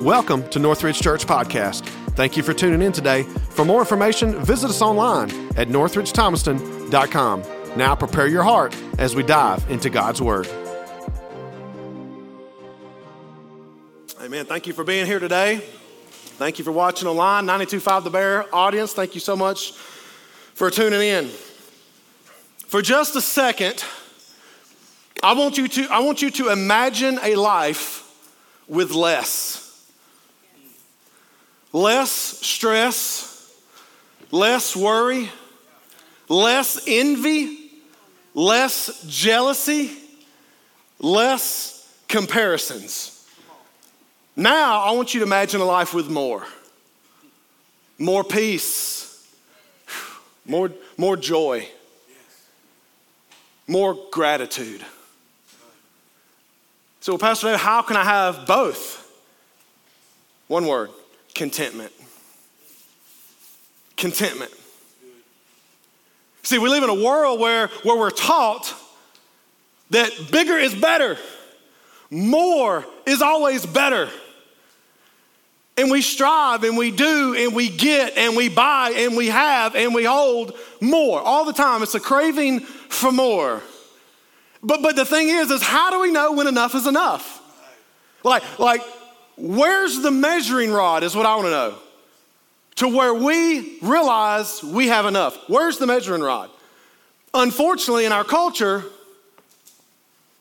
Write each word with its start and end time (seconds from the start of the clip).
Welcome 0.00 0.48
to 0.50 0.58
Northridge 0.58 1.00
Church 1.00 1.26
Podcast. 1.26 1.86
Thank 2.10 2.36
you 2.36 2.42
for 2.42 2.52
tuning 2.52 2.82
in 2.82 2.92
today. 2.92 3.22
For 3.22 3.64
more 3.64 3.80
information, 3.80 4.38
visit 4.44 4.68
us 4.68 4.82
online 4.82 5.30
at 5.56 5.68
northridgethomaston.com. 5.68 7.42
Now 7.76 7.96
prepare 7.96 8.26
your 8.26 8.42
heart 8.42 8.76
as 8.98 9.16
we 9.16 9.22
dive 9.22 9.68
into 9.70 9.88
God's 9.88 10.20
Word. 10.20 10.46
Amen. 14.20 14.44
Thank 14.44 14.66
you 14.66 14.74
for 14.74 14.84
being 14.84 15.06
here 15.06 15.18
today. 15.18 15.56
Thank 15.56 16.58
you 16.58 16.64
for 16.64 16.72
watching 16.72 17.08
online. 17.08 17.46
92.5 17.46 18.04
The 18.04 18.10
Bear 18.10 18.54
audience, 18.54 18.92
thank 18.92 19.14
you 19.14 19.20
so 19.20 19.34
much 19.34 19.72
for 19.72 20.70
tuning 20.70 21.00
in. 21.00 21.28
For 22.66 22.82
just 22.82 23.16
a 23.16 23.22
second, 23.22 23.82
I 25.22 25.32
want 25.32 25.56
you 25.56 25.66
to, 25.68 25.88
I 25.90 26.00
want 26.00 26.20
you 26.20 26.30
to 26.32 26.50
imagine 26.50 27.18
a 27.22 27.34
life 27.34 28.02
with 28.68 28.92
less. 28.92 29.65
Less 31.72 32.10
stress, 32.10 33.54
less 34.30 34.74
worry, 34.74 35.30
less 36.28 36.86
envy, 36.86 37.70
less 38.34 39.04
jealousy, 39.06 39.96
less 40.98 41.92
comparisons. 42.08 43.26
Now, 44.34 44.82
I 44.82 44.92
want 44.92 45.14
you 45.14 45.20
to 45.20 45.26
imagine 45.26 45.60
a 45.60 45.64
life 45.64 45.94
with 45.94 46.08
more. 46.08 46.46
More 47.98 48.22
peace, 48.22 49.26
more, 50.46 50.70
more 50.98 51.16
joy, 51.16 51.66
more 53.66 53.98
gratitude. 54.10 54.84
So, 57.00 57.16
Pastor 57.16 57.48
Dave, 57.48 57.60
how 57.60 57.82
can 57.82 57.96
I 57.96 58.04
have 58.04 58.46
both? 58.46 59.02
One 60.48 60.66
word 60.66 60.90
contentment. 61.36 61.92
Contentment. 63.96 64.52
See, 66.42 66.58
we 66.58 66.68
live 66.68 66.82
in 66.82 66.90
a 66.90 67.04
world 67.04 67.38
where, 67.38 67.68
where 67.82 67.96
we're 67.96 68.10
taught 68.10 68.74
that 69.90 70.10
bigger 70.32 70.56
is 70.56 70.74
better, 70.74 71.16
more 72.10 72.84
is 73.06 73.22
always 73.22 73.64
better. 73.64 74.08
And 75.76 75.90
we 75.90 76.00
strive 76.00 76.64
and 76.64 76.78
we 76.78 76.90
do 76.90 77.34
and 77.38 77.54
we 77.54 77.68
get 77.68 78.16
and 78.16 78.34
we 78.34 78.48
buy 78.48 78.94
and 78.96 79.14
we 79.14 79.26
have 79.26 79.76
and 79.76 79.94
we 79.94 80.04
hold 80.04 80.56
more 80.80 81.20
all 81.20 81.44
the 81.44 81.52
time. 81.52 81.82
It's 81.82 81.94
a 81.94 82.00
craving 82.00 82.60
for 82.60 83.12
more. 83.12 83.60
But, 84.62 84.80
but 84.80 84.96
the 84.96 85.04
thing 85.04 85.28
is, 85.28 85.50
is 85.50 85.62
how 85.62 85.90
do 85.90 86.00
we 86.00 86.10
know 86.10 86.32
when 86.32 86.46
enough 86.46 86.74
is 86.74 86.86
enough? 86.86 87.42
Like, 88.24 88.58
like 88.58 88.80
Where's 89.36 90.00
the 90.00 90.10
measuring 90.10 90.72
rod, 90.72 91.02
is 91.02 91.14
what 91.14 91.26
I 91.26 91.34
want 91.34 91.46
to 91.46 91.50
know. 91.50 91.74
To 92.76 92.88
where 92.88 93.14
we 93.14 93.78
realize 93.80 94.62
we 94.62 94.88
have 94.88 95.06
enough. 95.06 95.36
Where's 95.48 95.78
the 95.78 95.86
measuring 95.86 96.22
rod? 96.22 96.50
Unfortunately, 97.32 98.04
in 98.04 98.12
our 98.12 98.24
culture, 98.24 98.84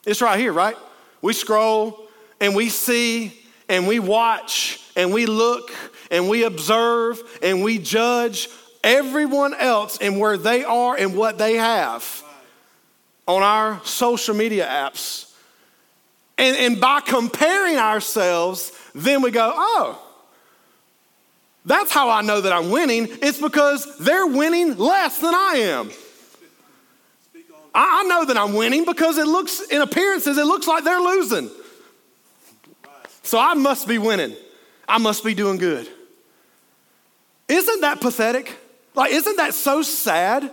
it's 0.06 0.22
right 0.22 0.40
here, 0.40 0.54
right? 0.54 0.78
We 1.22 1.34
scroll 1.34 2.08
and 2.40 2.56
we 2.56 2.70
see 2.70 3.34
and 3.68 3.88
we 3.88 4.00
watch 4.00 4.82
and 4.96 5.14
we 5.14 5.26
look 5.26 5.72
and 6.12 6.30
we 6.30 6.44
observe 6.44 7.22
and 7.42 7.64
we 7.64 7.80
judge 7.80 8.50
everyone 8.84 9.54
else 9.56 9.98
and 9.98 10.20
where 10.20 10.38
they 10.38 10.64
are 10.64 10.96
and 10.96 11.16
what 11.16 11.38
they 11.38 11.56
have 11.56 12.24
on 13.28 13.42
our 13.42 13.82
social 13.84 14.36
media 14.36 14.68
apps. 14.68 15.34
And, 16.38 16.56
and 16.58 16.80
by 16.80 17.00
comparing 17.00 17.78
ourselves 17.78 18.72
then 18.96 19.22
we 19.22 19.30
go, 19.30 19.52
oh, 19.54 20.02
that's 21.66 21.92
how 21.92 22.10
I 22.10 22.22
know 22.22 22.42
that 22.42 22.54
I'm 22.54 22.70
winning. 22.70 23.08
It's 23.22 23.42
because 23.42 23.98
they're 23.98 24.28
winning 24.28 24.78
less 24.78 25.20
than 25.20 25.36
I 25.36 25.54
am. 25.58 25.92
I 27.74 28.04
know 28.04 28.24
that 28.26 28.38
I'm 28.38 28.54
winning 28.54 28.86
because 28.86 29.18
it 29.18 29.28
looks, 29.28 29.60
in 29.60 29.82
appearances, 29.82 30.38
it 30.38 30.46
looks 30.46 30.66
like 30.66 30.86
they're 30.86 31.02
losing. 31.02 31.50
So 33.24 33.38
I 33.38 33.54
must 33.54 33.86
be 33.86 33.98
winning. 33.98 34.34
I 34.88 34.98
must 34.98 35.26
be 35.26 35.34
doing 35.34 35.58
good. 35.58 35.90
Isn't 37.50 37.82
that 37.82 38.00
pathetic? 38.00 38.56
Like, 38.94 39.12
isn't 39.12 39.36
that 39.36 39.54
so 39.54 39.82
sad 39.82 40.50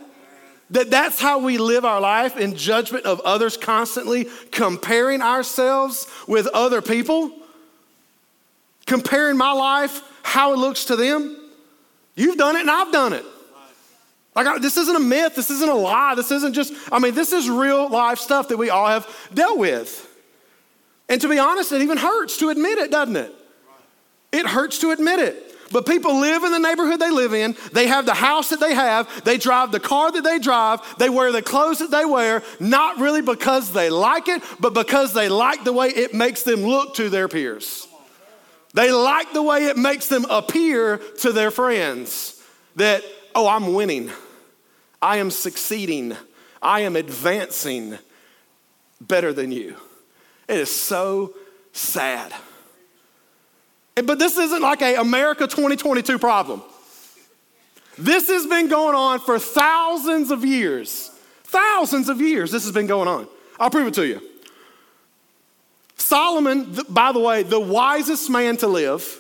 that 0.71 0.91
that's 0.91 1.21
how 1.21 1.39
we 1.39 1.59
live 1.59 1.85
our 1.85 2.01
life 2.01 2.37
in 2.37 2.57
judgment 2.57 3.05
of 3.05 3.21
others 3.21 3.57
constantly, 3.57 4.27
comparing 4.51 5.23
ourselves 5.23 6.09
with 6.27 6.49
other 6.49 6.83
people? 6.83 7.31
Comparing 8.93 9.39
my 9.39 9.53
life, 9.53 10.03
how 10.23 10.53
it 10.53 10.59
looks 10.59 10.85
to 10.85 10.97
them. 10.97 11.35
You've 12.15 12.37
done 12.37 12.57
it 12.57 12.61
and 12.61 12.71
I've 12.71 12.93
done 12.93 13.15
it. 13.15 13.25
Like, 14.37 14.47
I, 14.47 14.59
this 14.59 14.77
isn't 14.77 14.95
a 14.95 15.01
myth. 15.01 15.35
This 15.35 15.49
isn't 15.49 15.69
a 15.69 15.75
lie. 15.75 16.15
This 16.15 16.31
isn't 16.31 16.53
just, 16.53 16.75
I 16.93 16.99
mean, 16.99 17.15
this 17.15 17.33
is 17.33 17.49
real 17.49 17.89
life 17.89 18.19
stuff 18.19 18.49
that 18.49 18.59
we 18.59 18.69
all 18.69 18.87
have 18.87 19.09
dealt 19.33 19.59
with. 19.59 20.09
And 21.09 21.21
to 21.23 21.29
be 21.29 21.39
honest, 21.39 21.73
it 21.73 21.81
even 21.81 21.97
hurts 21.97 22.37
to 22.39 22.51
admit 22.51 22.79
it, 22.79 22.91
doesn't 22.91 23.17
it? 23.17 23.35
It 24.31 24.47
hurts 24.47 24.79
to 24.81 24.91
admit 24.91 25.21
it. 25.21 25.57
But 25.73 25.87
people 25.87 26.21
live 26.21 26.45
in 26.45 26.53
the 26.53 26.59
neighborhood 26.59 27.01
they 27.01 27.11
live 27.11 27.33
in. 27.33 27.57
They 27.73 27.87
have 27.87 28.05
the 28.05 28.13
house 28.13 28.51
that 28.51 28.61
they 28.61 28.75
have. 28.75 29.25
They 29.25 29.39
drive 29.39 29.73
the 29.73 29.81
car 29.81 30.13
that 30.13 30.23
they 30.23 30.39
drive. 30.39 30.81
They 30.99 31.09
wear 31.09 31.33
the 31.33 31.41
clothes 31.41 31.79
that 31.79 31.91
they 31.91 32.05
wear, 32.05 32.43
not 32.61 32.99
really 32.99 33.23
because 33.23 33.73
they 33.73 33.89
like 33.89 34.29
it, 34.29 34.43
but 34.61 34.75
because 34.75 35.15
they 35.15 35.31
like 35.31 35.65
the 35.65 35.73
way 35.73 35.89
it 35.89 36.13
makes 36.13 36.43
them 36.43 36.61
look 36.61 36.95
to 36.97 37.09
their 37.09 37.27
peers. 37.27 37.89
They 38.75 38.91
like 38.91 39.33
the 39.33 39.43
way 39.43 39.67
it 39.67 39.77
makes 39.77 40.09
them 40.09 40.25
appear 40.31 40.99
to 41.21 41.33
their 41.33 41.51
friends 41.51 42.43
that, 42.77 43.05
oh, 43.35 43.47
I'm 43.47 43.75
winning. 43.75 44.11
I 45.01 45.19
am 45.19 45.31
succeeding. 45.31 46.17
I 46.63 46.81
am 46.81 46.97
advancing 46.97 47.99
better 49.01 49.33
than 49.33 49.53
you. 49.53 49.77
It 50.49 50.59
is 50.59 50.75
so 50.75 51.35
sad. 51.73 52.33
But 53.95 54.19
this 54.19 54.39
isn't 54.39 54.63
like 54.63 54.81
a 54.81 54.97
America 54.97 55.47
2022 55.47 56.19
problem. 56.19 56.63
This 57.99 58.29
has 58.29 58.47
been 58.47 58.69
going 58.69 58.95
on 58.95 59.21
for 59.21 59.39
thousands 59.39 60.31
of 60.31 60.45
years. 60.45 61.11
Thousands 61.45 62.09
of 62.09 62.21
years 62.21 62.51
this 62.51 62.65
has 62.65 62.73
been 62.73 62.87
going 62.87 63.09
on. 63.09 63.29
I'll 63.61 63.71
prove 63.71 63.89
it 63.89 63.95
to 63.95 64.07
you. 64.07 64.23
Solomon, 66.13 66.77
by 66.91 67.11
the 67.11 67.21
way, 67.21 67.43
the 67.43 67.59
wisest 67.59 68.29
man 68.29 68.59
to 68.59 68.67
live, 68.67 69.19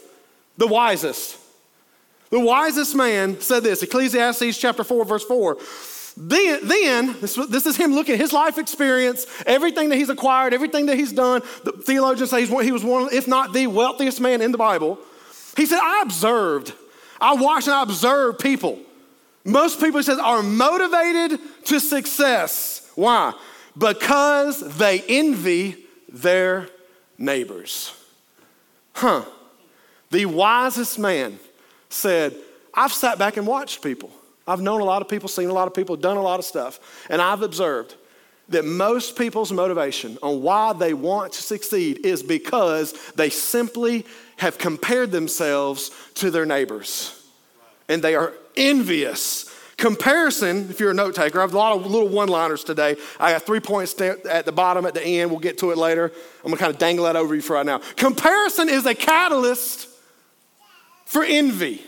the 0.58 0.66
wisest, 0.66 1.38
the 2.28 2.38
wisest 2.38 2.94
man 2.94 3.40
said 3.40 3.62
this 3.62 3.82
Ecclesiastes 3.82 4.58
chapter 4.58 4.84
4, 4.84 5.06
verse 5.06 5.24
4. 5.24 5.56
Then, 6.18 6.68
then 6.68 7.18
this, 7.18 7.36
this 7.48 7.64
is 7.64 7.78
him 7.78 7.94
looking 7.94 8.12
at 8.16 8.20
his 8.20 8.34
life 8.34 8.58
experience, 8.58 9.24
everything 9.46 9.88
that 9.88 9.96
he's 9.96 10.10
acquired, 10.10 10.52
everything 10.52 10.84
that 10.84 10.98
he's 10.98 11.14
done. 11.14 11.40
The 11.64 11.72
theologians 11.72 12.28
say 12.28 12.44
he 12.44 12.72
was 12.72 12.84
one, 12.84 13.08
if 13.10 13.26
not 13.26 13.54
the 13.54 13.68
wealthiest 13.68 14.20
man 14.20 14.42
in 14.42 14.52
the 14.52 14.58
Bible. 14.58 14.98
He 15.56 15.64
said, 15.64 15.80
I 15.82 16.02
observed, 16.02 16.74
I 17.18 17.32
watched 17.36 17.68
and 17.68 17.74
I 17.74 17.84
observed 17.84 18.38
people. 18.38 18.78
Most 19.46 19.80
people, 19.80 20.00
he 20.00 20.04
says, 20.04 20.18
are 20.18 20.42
motivated 20.42 21.40
to 21.64 21.80
success. 21.80 22.86
Why? 22.96 23.32
Because 23.78 24.76
they 24.76 25.00
envy 25.08 25.86
their 26.10 26.68
neighbors. 27.18 27.94
Huh. 28.94 29.24
The 30.10 30.26
wisest 30.26 30.98
man 30.98 31.38
said, 31.88 32.34
I've 32.74 32.92
sat 32.92 33.18
back 33.18 33.36
and 33.36 33.46
watched 33.46 33.82
people. 33.82 34.10
I've 34.46 34.60
known 34.60 34.80
a 34.80 34.84
lot 34.84 35.02
of 35.02 35.08
people, 35.08 35.28
seen 35.28 35.48
a 35.48 35.52
lot 35.52 35.68
of 35.68 35.74
people, 35.74 35.96
done 35.96 36.16
a 36.16 36.22
lot 36.22 36.38
of 36.38 36.44
stuff, 36.44 37.06
and 37.08 37.22
I've 37.22 37.42
observed 37.42 37.94
that 38.48 38.64
most 38.64 39.16
people's 39.16 39.52
motivation 39.52 40.18
on 40.22 40.42
why 40.42 40.72
they 40.72 40.94
want 40.94 41.32
to 41.32 41.42
succeed 41.42 42.04
is 42.04 42.22
because 42.22 42.92
they 43.12 43.30
simply 43.30 44.04
have 44.36 44.58
compared 44.58 45.10
themselves 45.10 45.90
to 46.14 46.30
their 46.30 46.44
neighbors. 46.44 47.18
And 47.88 48.02
they 48.02 48.14
are 48.14 48.34
envious 48.56 49.51
Comparison, 49.82 50.70
if 50.70 50.78
you're 50.78 50.92
a 50.92 50.94
note 50.94 51.16
taker, 51.16 51.40
I 51.40 51.42
have 51.42 51.54
a 51.54 51.58
lot 51.58 51.76
of 51.76 51.84
little 51.86 52.06
one 52.06 52.28
liners 52.28 52.62
today. 52.62 52.94
I 53.18 53.32
got 53.32 53.42
three 53.42 53.58
points 53.58 54.00
at 54.00 54.44
the 54.44 54.52
bottom, 54.52 54.86
at 54.86 54.94
the 54.94 55.02
end. 55.02 55.28
We'll 55.28 55.40
get 55.40 55.58
to 55.58 55.72
it 55.72 55.76
later. 55.76 56.12
I'm 56.44 56.52
gonna 56.52 56.56
kind 56.56 56.72
of 56.72 56.78
dangle 56.78 57.06
that 57.06 57.16
over 57.16 57.34
you 57.34 57.42
for 57.42 57.54
right 57.54 57.66
now. 57.66 57.78
Comparison 57.96 58.68
is 58.68 58.86
a 58.86 58.94
catalyst 58.94 59.88
for 61.04 61.24
envy. 61.24 61.82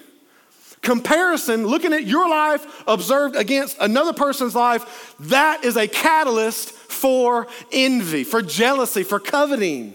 Comparison, 0.83 1.69
looking 1.69 1.93
at 1.93 2.03
your 2.03 2.29
life 2.29 2.83
observed 2.89 3.37
against 3.37 3.77
another 3.79 4.13
person's 4.13 4.57
life, 4.57 5.15
that 5.21 5.65
is 5.65 5.77
a 5.77 5.87
catalyst 5.87 6.71
for 6.73 7.47
envy, 7.71 8.25
for 8.25 8.43
jealousy, 8.43 9.05
for 9.05 9.21
coveting. 9.21 9.95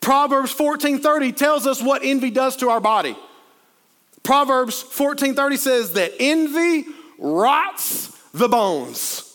Proverbs 0.00 0.52
14:30 0.54 1.32
tells 1.32 1.66
us 1.66 1.82
what 1.82 2.02
envy 2.04 2.30
does 2.30 2.54
to 2.58 2.70
our 2.70 2.80
body. 2.80 3.16
Proverbs 4.22 4.82
14:30 4.82 5.58
says 5.58 5.92
that 5.94 6.12
envy 6.20 6.86
rots 7.18 8.08
the 8.32 8.48
bones. 8.48 9.28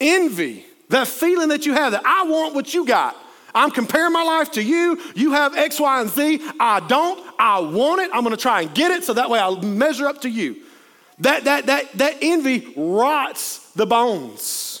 Envy, 0.00 0.66
that 0.88 1.08
feeling 1.08 1.48
that 1.48 1.66
you 1.66 1.74
have 1.74 1.92
that 1.92 2.04
I 2.04 2.24
want 2.24 2.54
what 2.54 2.74
you 2.74 2.84
got. 2.84 3.16
I'm 3.54 3.70
comparing 3.70 4.12
my 4.12 4.24
life 4.24 4.50
to 4.52 4.62
you. 4.62 5.00
You 5.14 5.32
have 5.32 5.56
X, 5.56 5.78
Y, 5.78 6.00
and 6.00 6.10
Z. 6.10 6.40
I 6.58 6.80
don't. 6.80 7.24
I 7.38 7.60
want 7.60 8.00
it. 8.00 8.10
I'm 8.12 8.24
going 8.24 8.34
to 8.34 8.42
try 8.42 8.62
and 8.62 8.74
get 8.74 8.90
it 8.90 9.04
so 9.04 9.14
that 9.14 9.30
way 9.30 9.38
I'll 9.38 9.62
measure 9.62 10.08
up 10.08 10.22
to 10.22 10.28
you. 10.28 10.56
That, 11.20 11.44
that, 11.44 11.66
that, 11.66 11.92
that 11.92 12.16
envy 12.20 12.72
rots 12.76 13.70
the 13.72 13.86
bones 13.86 14.73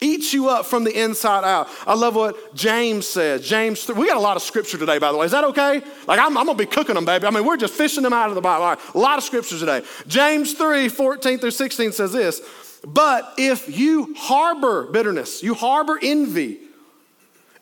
eats 0.00 0.32
you 0.32 0.48
up 0.48 0.66
from 0.66 0.84
the 0.84 1.00
inside 1.00 1.44
out. 1.44 1.68
I 1.86 1.94
love 1.94 2.14
what 2.14 2.54
James 2.54 3.06
says. 3.06 3.46
James, 3.46 3.86
we 3.88 4.06
got 4.06 4.16
a 4.16 4.20
lot 4.20 4.36
of 4.36 4.42
scripture 4.42 4.78
today, 4.78 4.98
by 4.98 5.10
the 5.10 5.18
way. 5.18 5.26
Is 5.26 5.32
that 5.32 5.44
okay? 5.44 5.82
Like, 6.06 6.18
I'm, 6.20 6.36
I'm 6.36 6.46
going 6.46 6.56
to 6.56 6.64
be 6.64 6.70
cooking 6.70 6.94
them, 6.94 7.04
baby. 7.04 7.26
I 7.26 7.30
mean, 7.30 7.44
we're 7.44 7.56
just 7.56 7.74
fishing 7.74 8.02
them 8.02 8.12
out 8.12 8.28
of 8.28 8.34
the 8.34 8.40
Bible. 8.40 8.80
A 8.94 8.98
lot 8.98 9.18
of 9.18 9.24
scriptures 9.24 9.60
today. 9.60 9.82
James 10.06 10.54
3 10.54 10.88
14 10.88 11.38
through 11.38 11.50
16 11.50 11.92
says 11.92 12.12
this 12.12 12.40
But 12.86 13.34
if 13.38 13.76
you 13.76 14.14
harbor 14.16 14.84
bitterness, 14.84 15.42
you 15.42 15.54
harbor 15.54 15.98
envy 16.00 16.58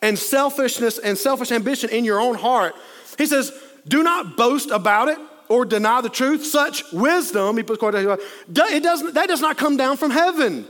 and 0.02 0.18
selfishness 0.18 0.98
and 0.98 1.16
selfish 1.16 1.50
ambition 1.50 1.90
in 1.90 2.04
your 2.04 2.20
own 2.20 2.34
heart, 2.34 2.74
he 3.16 3.26
says, 3.26 3.52
do 3.88 4.02
not 4.02 4.36
boast 4.36 4.70
about 4.70 5.08
it 5.08 5.18
or 5.48 5.64
deny 5.64 6.00
the 6.00 6.08
truth. 6.08 6.44
Such 6.44 6.84
wisdom, 6.92 7.56
he 7.56 7.62
puts 7.62 7.82
it 7.82 8.82
doesn't, 8.82 9.14
that 9.14 9.28
does 9.28 9.40
not 9.40 9.56
come 9.56 9.76
down 9.76 9.96
from 9.96 10.10
heaven. 10.10 10.66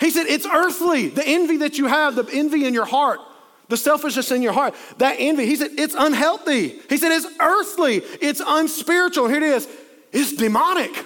He 0.00 0.10
said, 0.10 0.26
It's 0.26 0.46
earthly. 0.46 1.08
The 1.08 1.26
envy 1.26 1.58
that 1.58 1.78
you 1.78 1.86
have, 1.86 2.16
the 2.16 2.28
envy 2.32 2.64
in 2.64 2.74
your 2.74 2.86
heart, 2.86 3.20
the 3.68 3.76
selfishness 3.76 4.32
in 4.32 4.42
your 4.42 4.52
heart, 4.52 4.74
that 4.98 5.16
envy, 5.18 5.46
he 5.46 5.56
said, 5.56 5.72
It's 5.76 5.94
unhealthy. 5.96 6.80
He 6.88 6.96
said, 6.96 7.12
It's 7.12 7.26
earthly. 7.38 7.96
It's 8.20 8.42
unspiritual. 8.44 9.28
Here 9.28 9.36
it 9.36 9.42
is. 9.42 9.68
It's 10.12 10.32
demonic. 10.32 11.04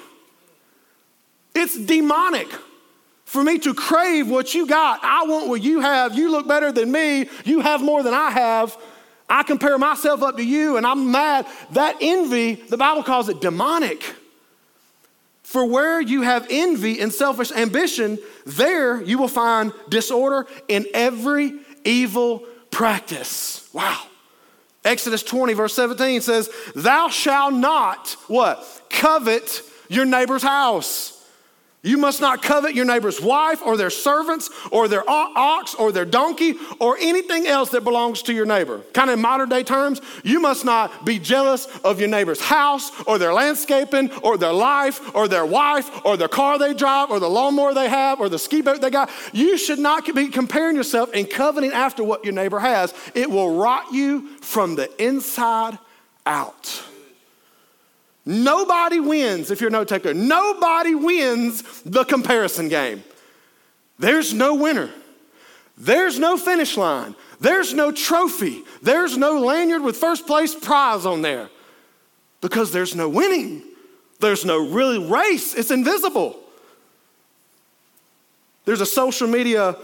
It's 1.55 1.79
demonic. 1.79 2.49
For 3.25 3.43
me 3.43 3.58
to 3.61 3.75
crave 3.75 4.31
what 4.31 4.55
you 4.55 4.67
got, 4.67 5.00
I 5.02 5.25
want 5.25 5.49
what 5.49 5.62
you 5.62 5.81
have. 5.81 6.17
You 6.17 6.31
look 6.31 6.46
better 6.46 6.70
than 6.70 6.93
me. 6.93 7.29
You 7.44 7.61
have 7.61 7.82
more 7.82 8.02
than 8.02 8.14
I 8.14 8.31
have. 8.31 8.76
I 9.29 9.43
compare 9.43 9.76
myself 9.79 10.23
up 10.23 10.37
to 10.37 10.44
you 10.44 10.76
and 10.76 10.87
I'm 10.87 11.11
mad. 11.11 11.46
That 11.73 11.96
envy, 12.00 12.55
the 12.55 12.76
Bible 12.76 13.02
calls 13.02 13.29
it 13.29 13.41
demonic. 13.41 14.05
For 15.55 15.65
where 15.65 16.01
you 16.01 16.23
have 16.23 16.49
envy 16.51 16.99
and 16.99 17.12
selfish 17.12 17.53
ambition, 17.53 18.19
there 18.45 19.01
you 19.01 19.19
will 19.19 19.29
find 19.29 19.73
disorder 19.89 20.49
in 20.67 20.85
every 20.93 21.61
evil 21.85 22.41
practice. 22.73 23.69
Wow. 23.73 24.03
Exodus 24.85 25.23
20, 25.23 25.53
verse 25.53 25.73
17 25.75 26.23
says, 26.23 26.51
Thou 26.75 27.09
shalt 27.09 27.55
not 27.55 28.17
what? 28.27 28.67
Covet 28.91 29.62
your 29.89 30.05
neighbor's 30.05 30.43
house. 30.43 31.14
You 31.85 31.99
must 31.99 32.23
not 32.23 32.43
covet 32.43 32.75
your 32.75 32.87
neighbor's 32.87 33.21
wife 33.21 33.61
or 33.61 33.77
their 33.77 33.91
servants 33.91 34.49
or 34.73 34.89
their 34.89 35.05
ox 35.07 35.75
or 35.75 35.93
their 35.93 36.07
donkey 36.07 36.55
or 36.81 36.97
anything 36.99 37.47
else 37.47 37.69
that 37.71 37.85
belongs 37.85 38.23
to 38.23 38.33
your 38.33 38.47
neighbor. 38.47 38.81
Kind 38.95 39.11
of 39.11 39.15
in 39.15 39.21
modern 39.21 39.51
day 39.51 39.63
terms, 39.63 40.01
you 40.23 40.41
must 40.41 40.65
not 40.65 41.05
be 41.05 41.19
jealous 41.19 41.67
of 41.85 42.01
your 42.01 42.09
neighbor's 42.09 42.41
house 42.41 42.91
or 43.03 43.19
their 43.19 43.35
landscaping 43.35 44.11
or 44.23 44.39
their 44.39 44.53
life 44.53 45.15
or 45.15 45.29
their 45.29 45.45
wife 45.45 46.07
or 46.07 46.17
the 46.17 46.27
car 46.27 46.59
they 46.59 46.73
drive 46.73 47.11
or 47.11 47.21
the 47.21 47.29
lawnmower 47.29 47.75
they 47.75 47.91
have 47.91 48.19
or 48.19 48.31
the 48.31 48.39
ski 48.39 48.63
boat 48.63 48.81
they 48.81 48.89
got. 48.89 49.11
You 49.35 49.59
should 49.59 49.79
not 49.79 50.07
be 50.15 50.29
comparing 50.29 50.77
yourself 50.77 51.11
and 51.13 51.29
coveting 51.29 51.73
after 51.73 52.03
what 52.03 52.25
your 52.25 52.33
neighbor 52.33 52.61
has. 52.61 52.95
It 53.15 53.31
will 53.31 53.57
rot 53.57 53.93
you 53.93 54.39
from 54.39 54.77
the 54.77 54.91
inside 55.05 55.79
out. 56.25 56.83
Nobody 58.26 59.00
wins, 59.00 59.50
if 59.50 59.61
you're 59.61 59.69
a 59.69 59.73
note 59.73 59.88
taker, 59.88 60.15
nobody 60.15 60.94
wins 60.94 61.82
the 61.82 62.05
comparison 62.05 62.69
game. 62.69 63.05
There's 63.99 64.32
no 64.32 64.55
winner. 64.55 64.91
There's 65.76 66.19
no 66.19 66.37
finish 66.37 66.76
line. 66.76 67.15
There's 67.41 67.75
no 67.75 67.93
trophy. 67.93 68.62
There's 68.82 69.19
no 69.19 69.41
lanyard 69.41 69.82
with 69.82 69.97
first 69.97 70.26
place 70.26 70.55
prize 70.55 71.05
on 71.05 71.23
there 71.23 71.50
because 72.41 72.73
there's 72.73 72.94
no 72.94 73.09
winning. 73.09 73.62
There's 74.21 74.44
no 74.44 74.67
really 74.67 74.99
race. 74.99 75.55
It's 75.55 75.70
invisible. 75.70 76.38
There's 78.65 78.81
a 78.81 78.87
social 78.87 79.29
media 79.29 79.77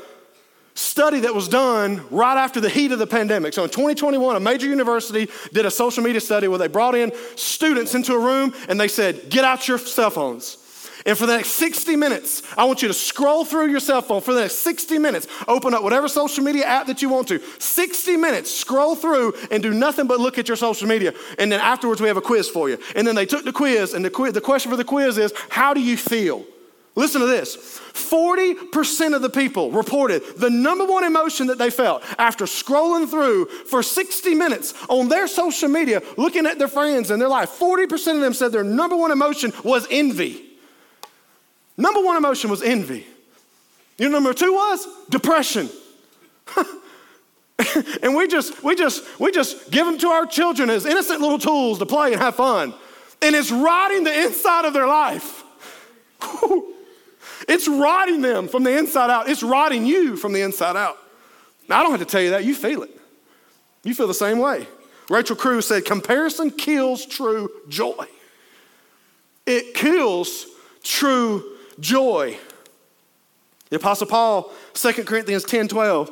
study 0.81 1.21
that 1.21 1.35
was 1.35 1.47
done 1.47 2.05
right 2.11 2.37
after 2.37 2.61
the 2.61 2.69
heat 2.69 2.91
of 2.91 2.99
the 2.99 3.07
pandemic. 3.07 3.53
So 3.53 3.65
in 3.65 3.71
2021, 3.71 4.37
a 4.37 4.41
major 4.41 4.67
university 4.67 5.29
did 5.53 5.67
a 5.67 5.71
social 5.71 6.03
media 6.03 6.21
study 6.21 6.49
where 6.49 6.59
they 6.59 6.69
brought 6.69 6.95
in 6.95 7.13
students 7.37 7.95
into 7.95 8.15
a 8.15 8.19
room 8.19 8.55
and 8.69 8.81
they 8.81 8.89
said, 8.89 9.29
Get 9.29 9.45
out 9.45 9.69
your 9.69 9.79
cell 9.79 10.11
phones. 10.11 10.57
And 11.07 11.17
for 11.17 11.27
the 11.27 11.37
next 11.37 11.53
60 11.53 11.97
minutes, 11.97 12.43
I 12.59 12.65
want 12.65 12.83
you 12.83 12.89
to 12.89 12.95
scroll 12.95 13.45
through 13.45 13.71
your 13.71 13.81
cell 13.81 14.03
phone 14.03 14.21
for 14.21 14.35
the 14.35 14.43
next 14.43 14.57
60 14.57 14.99
minutes. 14.99 15.27
Open 15.49 15.73
up 15.73 15.83
whatever 15.83 16.09
social 16.09 16.45
media 16.45 16.65
app 16.65 16.87
that 16.89 17.01
you 17.01 17.09
want 17.09 17.29
to. 17.29 17.41
60 17.59 18.17
minutes, 18.17 18.51
scroll 18.51 18.95
through 18.95 19.35
and 19.51 19.63
do 19.63 19.73
nothing 19.73 20.07
but 20.07 20.21
look 20.21 20.39
at 20.39 20.49
your 20.49 20.59
social 20.59 20.87
media. 20.87 21.15
And 21.39 21.51
then 21.51 21.61
afterwards, 21.61 22.01
we 22.03 22.09
have 22.09 22.19
a 22.19 22.23
quiz 22.23 22.49
for 22.49 22.69
you. 22.69 22.79
And 22.95 23.07
then 23.07 23.15
they 23.15 23.27
took 23.27 23.45
the 23.45 23.53
quiz, 23.53 23.95
and 23.95 24.05
the, 24.05 24.11
quiz, 24.11 24.35
the 24.35 24.41
question 24.43 24.71
for 24.71 24.77
the 24.77 24.85
quiz 24.85 25.17
is 25.17 25.33
How 25.49 25.73
do 25.73 25.81
you 25.81 25.97
feel? 25.97 26.45
Listen 26.97 27.21
to 27.21 27.27
this 27.27 27.57
40% 27.57 29.15
of 29.15 29.23
the 29.23 29.31
people 29.31 29.71
reported 29.71 30.23
the 30.37 30.51
number 30.51 30.85
one 30.85 31.05
emotion 31.05 31.47
that 31.47 31.59
they 31.59 31.71
felt 31.71 32.03
after 32.19 32.45
scrolling 32.45 33.09
through 33.09 33.47
for 33.47 33.83
60 33.83 34.35
minutes 34.35 34.75
on 34.89 35.09
their 35.09 35.29
social 35.29 35.69
media, 35.69 36.03
looking 36.17 36.47
at 36.47 36.59
their 36.59 36.69
friends 36.69 37.11
and 37.11 37.21
their 37.23 37.29
life. 37.29 37.51
40% 37.51 38.17
of 38.17 38.21
them 38.21 38.35
said 38.35 38.53
their 38.53 38.65
number 38.65 38.97
one 38.97 39.13
emotion 39.13 39.53
was 39.63 39.87
envy. 39.91 40.45
Number 41.77 42.03
one 42.03 42.17
emotion 42.17 42.51
was 42.51 42.63
envy. 42.63 43.07
You 43.97 44.09
know, 44.09 44.19
number 44.19 44.35
two 44.35 44.53
was 44.53 44.87
depression. 45.11 45.71
and 48.03 48.17
we 48.17 48.27
just, 48.27 48.65
we 48.65 48.75
just, 48.75 49.05
we 49.21 49.31
just 49.31 49.71
give 49.71 49.87
them 49.87 49.99
to 49.99 50.09
our 50.09 50.27
children 50.27 50.71
as 50.71 50.87
innocent 50.87 51.21
little 51.21 51.39
tools 51.39 51.79
to 51.79 51.87
play 51.87 52.13
and 52.13 52.21
have 52.21 52.35
fun. 52.35 52.75
And 53.23 53.37
it's 53.37 53.53
rotting 53.53 54.05
the 54.05 54.25
inside 54.25 54.65
of 54.65 54.73
their 54.73 54.87
life. 54.87 55.45
It's 57.51 57.67
rotting 57.67 58.21
them 58.21 58.47
from 58.47 58.63
the 58.63 58.79
inside 58.79 59.11
out. 59.11 59.29
It's 59.29 59.43
rotting 59.43 59.85
you 59.85 60.17
from 60.17 60.33
the 60.33 60.41
inside 60.41 60.77
out. 60.77 60.97
Now, 61.69 61.81
I 61.81 61.83
don't 61.83 61.91
have 61.91 61.99
to 61.99 62.07
tell 62.07 62.23
you 62.23 62.31
that. 62.31 62.45
You 62.45 62.55
feel 62.55 62.85
it. 62.85 62.97
You 63.83 63.93
feel 63.93 64.07
the 64.07 64.15
same 64.15 64.39
way. 64.39 64.69
Rachel 65.09 65.35
Cruz 65.35 65.67
said, 65.67 65.85
Comparison 65.85 66.53
kills 66.53 67.05
true 67.05 67.51
joy. 67.69 68.07
It 69.47 69.75
kills 69.75 70.47
true 70.85 71.57
joy. 71.81 72.39
The 73.71 73.77
Apostle 73.77 74.07
Paul, 74.07 74.53
2 74.75 74.93
Corinthians 75.03 75.43
10 75.43 75.67
12, 75.67 76.09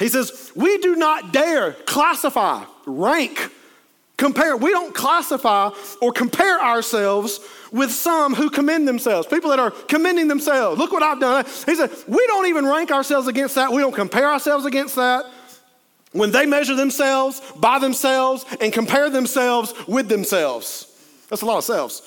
he 0.00 0.08
says, 0.08 0.50
We 0.56 0.78
do 0.78 0.96
not 0.96 1.32
dare 1.32 1.74
classify, 1.86 2.64
rank, 2.86 3.48
compare. 4.22 4.56
We 4.56 4.70
don't 4.70 4.94
classify 4.94 5.70
or 6.00 6.12
compare 6.12 6.60
ourselves 6.60 7.40
with 7.72 7.90
some 7.90 8.34
who 8.34 8.50
commend 8.50 8.86
themselves, 8.86 9.26
people 9.26 9.50
that 9.50 9.58
are 9.58 9.70
commending 9.70 10.28
themselves. 10.28 10.78
Look 10.78 10.92
what 10.92 11.02
I've 11.02 11.18
done. 11.18 11.44
He 11.66 11.74
said, 11.74 11.90
We 12.06 12.24
don't 12.28 12.46
even 12.46 12.64
rank 12.64 12.90
ourselves 12.90 13.26
against 13.26 13.56
that. 13.56 13.72
We 13.72 13.82
don't 13.82 13.94
compare 13.94 14.30
ourselves 14.30 14.64
against 14.64 14.94
that. 14.96 15.24
When 16.12 16.30
they 16.30 16.46
measure 16.46 16.74
themselves 16.74 17.40
by 17.56 17.78
themselves 17.78 18.44
and 18.60 18.72
compare 18.72 19.10
themselves 19.10 19.74
with 19.88 20.08
themselves, 20.08 20.86
that's 21.28 21.42
a 21.42 21.46
lot 21.46 21.58
of 21.58 21.64
selves. 21.64 22.02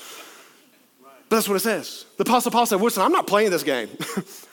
But 1.27 1.37
that's 1.37 1.49
what 1.49 1.55
it 1.55 1.61
says. 1.61 2.05
The 2.17 2.23
Apostle 2.23 2.51
Paul 2.51 2.65
said, 2.65 2.79
Listen, 2.79 3.03
I'm 3.03 3.11
not 3.11 3.27
playing 3.27 3.51
this 3.51 3.63
game. 3.63 3.89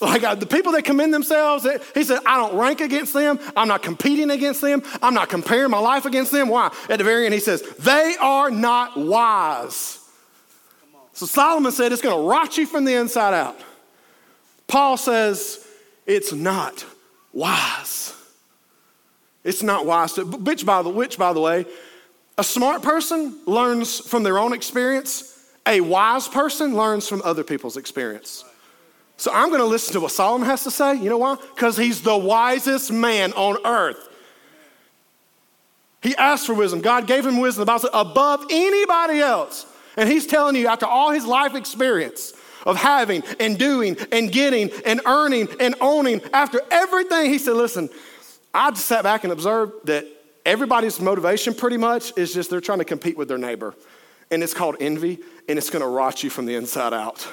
Like 0.00 0.24
uh, 0.24 0.34
the 0.34 0.46
people 0.46 0.72
that 0.72 0.84
commend 0.84 1.14
themselves, 1.14 1.66
he 1.94 2.04
said, 2.04 2.20
I 2.26 2.36
don't 2.36 2.56
rank 2.56 2.80
against 2.80 3.14
them. 3.14 3.38
I'm 3.56 3.68
not 3.68 3.82
competing 3.82 4.30
against 4.30 4.60
them. 4.60 4.82
I'm 5.00 5.14
not 5.14 5.30
comparing 5.30 5.70
my 5.70 5.78
life 5.78 6.04
against 6.04 6.32
them. 6.32 6.48
Why? 6.48 6.70
At 6.90 6.98
the 6.98 7.04
very 7.04 7.24
end, 7.24 7.32
he 7.32 7.40
says, 7.40 7.62
they 7.78 8.14
are 8.20 8.50
not 8.50 8.96
wise. 8.98 10.00
So 11.14 11.24
Solomon 11.24 11.72
said 11.72 11.92
it's 11.92 12.02
going 12.02 12.14
to 12.14 12.28
rot 12.28 12.58
you 12.58 12.66
from 12.66 12.84
the 12.84 12.94
inside 12.94 13.32
out. 13.32 13.58
Paul 14.66 14.98
says 14.98 15.66
it's 16.04 16.32
not 16.32 16.84
wise. 17.32 18.12
It's 19.44 19.62
not 19.62 19.86
wise 19.86 20.12
to, 20.14 20.24
which 20.24 20.66
by 20.66 20.82
the, 20.82 20.90
which 20.90 21.16
by 21.16 21.32
the 21.32 21.40
way, 21.40 21.64
a 22.36 22.44
smart 22.44 22.82
person 22.82 23.38
learns 23.46 24.00
from 24.00 24.24
their 24.24 24.38
own 24.38 24.52
experience. 24.52 25.32
A 25.66 25.80
wise 25.80 26.28
person 26.28 26.74
learns 26.76 27.08
from 27.08 27.22
other 27.24 27.44
people's 27.44 27.78
experience. 27.78 28.44
So 29.16 29.32
I'm 29.32 29.48
going 29.48 29.60
to 29.60 29.66
listen 29.66 29.94
to 29.94 30.00
what 30.00 30.12
Solomon 30.12 30.46
has 30.46 30.62
to 30.64 30.70
say. 30.70 30.94
You 30.94 31.08
know 31.08 31.18
why? 31.18 31.36
Because 31.54 31.76
he's 31.76 32.02
the 32.02 32.16
wisest 32.16 32.92
man 32.92 33.32
on 33.32 33.56
earth. 33.64 34.08
He 36.02 36.14
asked 36.16 36.46
for 36.46 36.54
wisdom. 36.54 36.82
God 36.82 37.06
gave 37.06 37.24
him 37.24 37.40
wisdom. 37.40 37.66
Said, 37.66 37.90
above 37.92 38.44
anybody 38.50 39.20
else. 39.20 39.66
And 39.96 40.08
he's 40.08 40.26
telling 40.26 40.54
you, 40.54 40.68
after 40.68 40.86
all 40.86 41.10
his 41.10 41.24
life 41.24 41.54
experience 41.54 42.34
of 42.66 42.76
having 42.76 43.22
and 43.40 43.58
doing 43.58 43.96
and 44.12 44.30
getting 44.30 44.70
and 44.84 45.00
earning 45.06 45.48
and 45.58 45.74
owning, 45.80 46.20
after 46.34 46.60
everything, 46.70 47.30
he 47.30 47.38
said, 47.38 47.54
Listen, 47.54 47.88
I 48.52 48.70
just 48.70 48.86
sat 48.86 49.02
back 49.02 49.24
and 49.24 49.32
observed 49.32 49.86
that 49.86 50.06
everybody's 50.44 51.00
motivation 51.00 51.54
pretty 51.54 51.78
much 51.78 52.16
is 52.16 52.34
just 52.34 52.50
they're 52.50 52.60
trying 52.60 52.78
to 52.78 52.84
compete 52.84 53.16
with 53.16 53.28
their 53.28 53.38
neighbor. 53.38 53.74
And 54.30 54.42
it's 54.42 54.54
called 54.54 54.76
envy, 54.80 55.18
and 55.48 55.58
it's 55.58 55.70
gonna 55.70 55.88
rot 55.88 56.22
you 56.22 56.30
from 56.30 56.46
the 56.46 56.56
inside 56.56 56.92
out. 56.92 57.26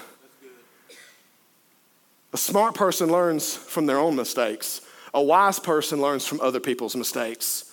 A 2.34 2.38
smart 2.38 2.74
person 2.74 3.12
learns 3.12 3.56
from 3.56 3.86
their 3.86 4.00
own 4.00 4.16
mistakes. 4.16 4.82
A 5.14 5.22
wise 5.22 5.60
person 5.60 6.02
learns 6.02 6.26
from 6.26 6.42
other 6.42 6.60
people's 6.60 6.96
mistakes. 6.96 7.72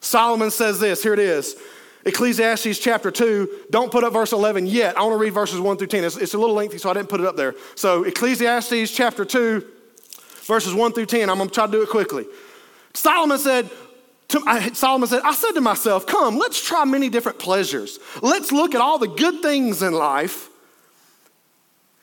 Solomon 0.00 0.50
says 0.50 0.78
this 0.78 1.02
here 1.02 1.12
it 1.12 1.18
is. 1.18 1.56
Ecclesiastes 2.06 2.78
chapter 2.78 3.10
2, 3.10 3.66
don't 3.70 3.90
put 3.90 4.04
up 4.04 4.12
verse 4.12 4.32
11 4.32 4.66
yet. 4.66 4.96
I 4.96 5.02
want 5.02 5.14
to 5.14 5.18
read 5.18 5.32
verses 5.32 5.58
1 5.58 5.78
through 5.78 5.86
10. 5.86 6.04
It's, 6.04 6.16
it's, 6.18 6.34
a 6.34 6.38
little 6.38 6.54
lengthy, 6.54 6.76
so 6.76 6.90
I 6.90 6.92
didn't 6.92 7.08
put 7.08 7.20
it 7.20 7.26
up 7.26 7.34
there. 7.34 7.54
So, 7.76 8.04
Ecclesiastes 8.04 8.94
chapter 8.94 9.24
2, 9.24 9.66
verses 10.42 10.74
1 10.74 10.92
through 10.92 11.06
10. 11.06 11.30
I'm 11.30 11.38
going 11.38 11.48
to 11.48 11.54
try 11.54 11.64
to 11.64 11.72
do 11.72 11.82
it 11.82 11.88
quickly. 11.88 12.26
Solomon 12.92 13.38
said, 13.38 13.70
to, 14.28 14.42
I, 14.46 14.70
Solomon 14.72 15.08
said, 15.08 15.22
I 15.24 15.32
said 15.32 15.52
to 15.52 15.62
myself, 15.62 16.06
Come, 16.06 16.36
let's 16.36 16.62
try 16.62 16.84
many 16.84 17.08
different 17.08 17.38
pleasures. 17.38 17.98
Let's 18.20 18.52
look 18.52 18.74
at 18.74 18.82
all 18.82 18.98
the 18.98 19.08
good 19.08 19.40
things 19.40 19.82
in 19.82 19.94
life. 19.94 20.50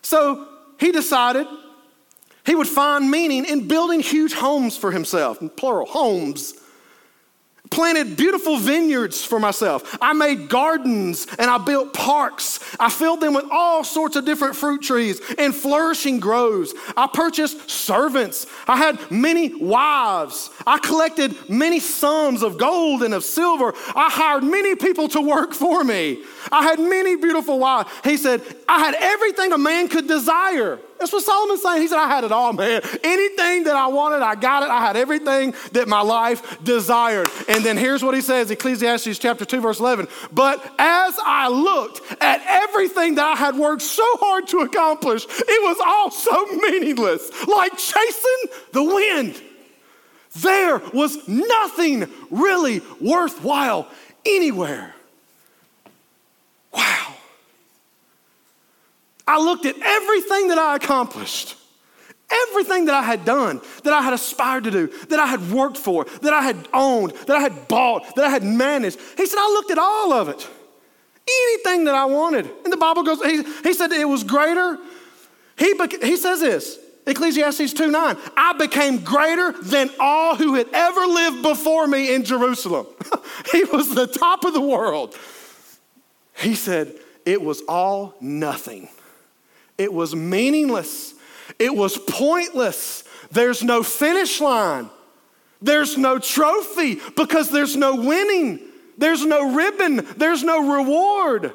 So 0.01 0.47
he 0.79 0.91
decided 0.91 1.45
he 2.51 2.55
would 2.55 2.67
find 2.67 3.09
meaning 3.09 3.45
in 3.45 3.65
building 3.65 4.01
huge 4.01 4.33
homes 4.33 4.75
for 4.75 4.91
himself, 4.91 5.39
plural, 5.55 5.85
homes 5.85 6.53
planted 7.69 8.17
beautiful 8.17 8.57
vineyards 8.57 9.23
for 9.23 9.39
myself. 9.39 9.97
I 10.01 10.11
made 10.11 10.49
gardens 10.49 11.25
and 11.39 11.49
I 11.49 11.57
built 11.57 11.93
parks. 11.93 12.59
I 12.79 12.89
filled 12.89 13.21
them 13.21 13.33
with 13.33 13.45
all 13.49 13.85
sorts 13.85 14.17
of 14.17 14.25
different 14.25 14.57
fruit 14.57 14.81
trees 14.81 15.21
and 15.37 15.55
flourishing 15.55 16.19
groves. 16.19 16.73
I 16.97 17.07
purchased 17.07 17.69
servants. 17.69 18.45
I 18.67 18.75
had 18.75 18.99
many 19.09 19.55
wives. 19.55 20.49
I 20.67 20.79
collected 20.79 21.49
many 21.49 21.79
sums 21.79 22.43
of 22.43 22.57
gold 22.57 23.01
and 23.01 23.13
of 23.13 23.23
silver. 23.23 23.73
I 23.95 24.09
hired 24.11 24.43
many 24.43 24.75
people 24.75 25.07
to 25.07 25.21
work 25.21 25.53
for 25.53 25.85
me. 25.85 26.23
I 26.51 26.63
had 26.63 26.79
many 26.79 27.15
beautiful 27.15 27.57
wives. 27.57 27.89
He 28.03 28.17
said, 28.17 28.41
I 28.67 28.79
had 28.79 28.95
everything 28.95 29.53
a 29.53 29.57
man 29.57 29.87
could 29.87 30.07
desire. 30.07 30.79
That's 31.01 31.13
what 31.13 31.23
Solomon's 31.23 31.63
saying. 31.63 31.81
He 31.81 31.87
said, 31.87 31.97
I 31.97 32.07
had 32.07 32.25
it 32.25 32.31
all, 32.31 32.53
man. 32.53 32.79
Anything 33.03 33.63
that 33.63 33.75
I 33.75 33.87
wanted, 33.87 34.21
I 34.21 34.35
got 34.35 34.61
it. 34.61 34.69
I 34.69 34.81
had 34.81 34.95
everything 34.95 35.55
that 35.71 35.87
my 35.87 36.01
life 36.01 36.63
desired. 36.63 37.27
And 37.49 37.63
then 37.65 37.75
here's 37.75 38.03
what 38.03 38.13
he 38.13 38.21
says 38.21 38.51
Ecclesiastes 38.51 39.17
chapter 39.17 39.43
2, 39.43 39.61
verse 39.61 39.79
11. 39.79 40.07
But 40.31 40.63
as 40.77 41.17
I 41.25 41.47
looked 41.49 42.01
at 42.21 42.43
everything 42.45 43.15
that 43.15 43.25
I 43.25 43.35
had 43.35 43.55
worked 43.55 43.81
so 43.81 44.03
hard 44.17 44.47
to 44.49 44.59
accomplish, 44.59 45.25
it 45.27 45.63
was 45.63 45.77
all 45.83 46.11
so 46.11 46.45
meaningless, 46.69 47.31
like 47.47 47.75
chasing 47.79 48.61
the 48.71 48.83
wind. 48.83 49.41
There 50.35 50.77
was 50.93 51.27
nothing 51.27 52.11
really 52.29 52.83
worthwhile 52.99 53.87
anywhere. 54.23 54.93
Wow. 56.71 57.15
I 59.27 59.39
looked 59.39 59.65
at 59.65 59.75
everything 59.81 60.47
that 60.49 60.57
I 60.57 60.75
accomplished, 60.75 61.55
everything 62.49 62.85
that 62.85 62.95
I 62.95 63.03
had 63.03 63.25
done, 63.25 63.61
that 63.83 63.93
I 63.93 64.01
had 64.01 64.13
aspired 64.13 64.63
to 64.65 64.71
do, 64.71 64.87
that 65.09 65.19
I 65.19 65.27
had 65.27 65.51
worked 65.51 65.77
for, 65.77 66.05
that 66.21 66.33
I 66.33 66.41
had 66.41 66.67
owned, 66.73 67.11
that 67.27 67.37
I 67.37 67.39
had 67.41 67.67
bought, 67.67 68.15
that 68.15 68.25
I 68.25 68.29
had 68.29 68.43
managed. 68.43 68.99
He 69.17 69.25
said, 69.25 69.37
I 69.39 69.47
looked 69.47 69.71
at 69.71 69.77
all 69.77 70.13
of 70.13 70.29
it, 70.29 70.47
anything 71.45 71.85
that 71.85 71.95
I 71.95 72.05
wanted. 72.05 72.49
And 72.63 72.73
the 72.73 72.77
Bible 72.77 73.03
goes, 73.03 73.21
he, 73.23 73.43
he 73.63 73.73
said 73.73 73.91
it 73.91 74.07
was 74.07 74.23
greater. 74.23 74.77
He, 75.57 75.75
he 76.01 76.17
says 76.17 76.39
this, 76.39 76.79
Ecclesiastes 77.05 77.73
2 77.73 77.91
9, 77.91 78.17
I 78.37 78.53
became 78.53 78.99
greater 78.99 79.51
than 79.51 79.89
all 79.99 80.35
who 80.35 80.55
had 80.55 80.67
ever 80.73 81.01
lived 81.01 81.41
before 81.41 81.87
me 81.87 82.13
in 82.13 82.23
Jerusalem. 82.23 82.87
he 83.51 83.63
was 83.65 83.93
the 83.93 84.07
top 84.07 84.45
of 84.45 84.53
the 84.53 84.61
world. 84.61 85.17
He 86.37 86.55
said, 86.55 86.95
it 87.25 87.41
was 87.41 87.61
all 87.67 88.15
nothing 88.19 88.89
it 89.77 89.91
was 89.91 90.15
meaningless. 90.15 91.13
It 91.59 91.75
was 91.75 91.97
pointless. 91.97 93.03
There's 93.31 93.63
no 93.63 93.83
finish 93.83 94.41
line. 94.41 94.89
There's 95.61 95.97
no 95.97 96.17
trophy 96.19 96.99
because 97.15 97.49
there's 97.51 97.75
no 97.75 97.95
winning. 97.95 98.59
There's 98.97 99.25
no 99.25 99.53
ribbon. 99.53 100.07
There's 100.17 100.43
no 100.43 100.77
reward. 100.77 101.53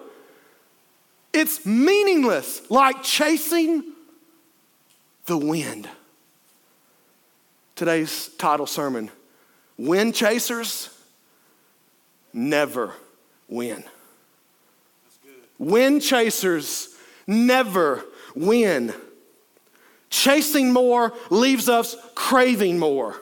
It's 1.33 1.67
meaningless, 1.67 2.63
like 2.71 3.03
chasing 3.03 3.85
the 5.27 5.37
wind. 5.37 5.89
Today's 7.75 8.29
title 8.39 8.67
sermon 8.67 9.11
Wind 9.77 10.15
Chasers 10.15 10.89
Never 12.33 12.93
Win. 13.49 13.85
Wind 15.59 16.03
Chasers 16.03 16.96
Never 17.27 18.05
win. 18.35 18.95
Chasing 20.11 20.73
more 20.73 21.13
leaves 21.31 21.69
us 21.69 21.97
craving 22.15 22.79
more. 22.79 23.17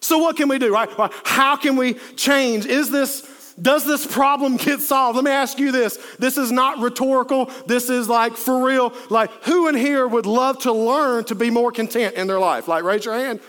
So, 0.00 0.18
what 0.18 0.36
can 0.36 0.48
we 0.48 0.58
do, 0.58 0.72
right? 0.72 0.88
How 1.24 1.56
can 1.56 1.76
we 1.76 1.94
change? 2.16 2.66
Is 2.66 2.90
this 2.90 3.36
does 3.60 3.86
this 3.86 4.06
problem 4.06 4.56
get 4.56 4.80
solved? 4.80 5.16
Let 5.16 5.24
me 5.24 5.30
ask 5.30 5.58
you 5.58 5.72
this. 5.72 5.96
This 6.18 6.36
is 6.36 6.52
not 6.52 6.78
rhetorical. 6.78 7.50
This 7.66 7.88
is 7.88 8.08
like 8.08 8.36
for 8.36 8.64
real. 8.64 8.92
Like, 9.08 9.30
who 9.44 9.68
in 9.68 9.74
here 9.74 10.06
would 10.06 10.26
love 10.26 10.60
to 10.60 10.72
learn 10.72 11.24
to 11.24 11.34
be 11.34 11.50
more 11.50 11.72
content 11.72 12.16
in 12.16 12.26
their 12.26 12.38
life? 12.38 12.68
Like, 12.68 12.84
raise 12.84 13.04
your 13.04 13.14
hand. 13.14 13.40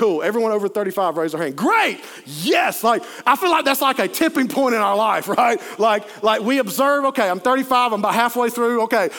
Cool. 0.00 0.22
Everyone 0.22 0.50
over 0.50 0.66
35, 0.66 1.18
raise 1.18 1.32
their 1.32 1.42
hand. 1.42 1.56
Great. 1.56 2.00
Yes. 2.24 2.82
Like, 2.82 3.02
I 3.26 3.36
feel 3.36 3.50
like 3.50 3.66
that's 3.66 3.82
like 3.82 3.98
a 3.98 4.08
tipping 4.08 4.48
point 4.48 4.74
in 4.74 4.80
our 4.80 4.96
life, 4.96 5.28
right? 5.38 5.60
Like, 5.78 6.22
like 6.22 6.40
we 6.40 6.56
observe, 6.56 7.04
okay, 7.04 7.28
I'm 7.28 7.38
35, 7.38 7.92
I'm 7.92 8.00
about 8.00 8.14
halfway 8.14 8.48
through. 8.48 8.84
Okay, 8.84 9.10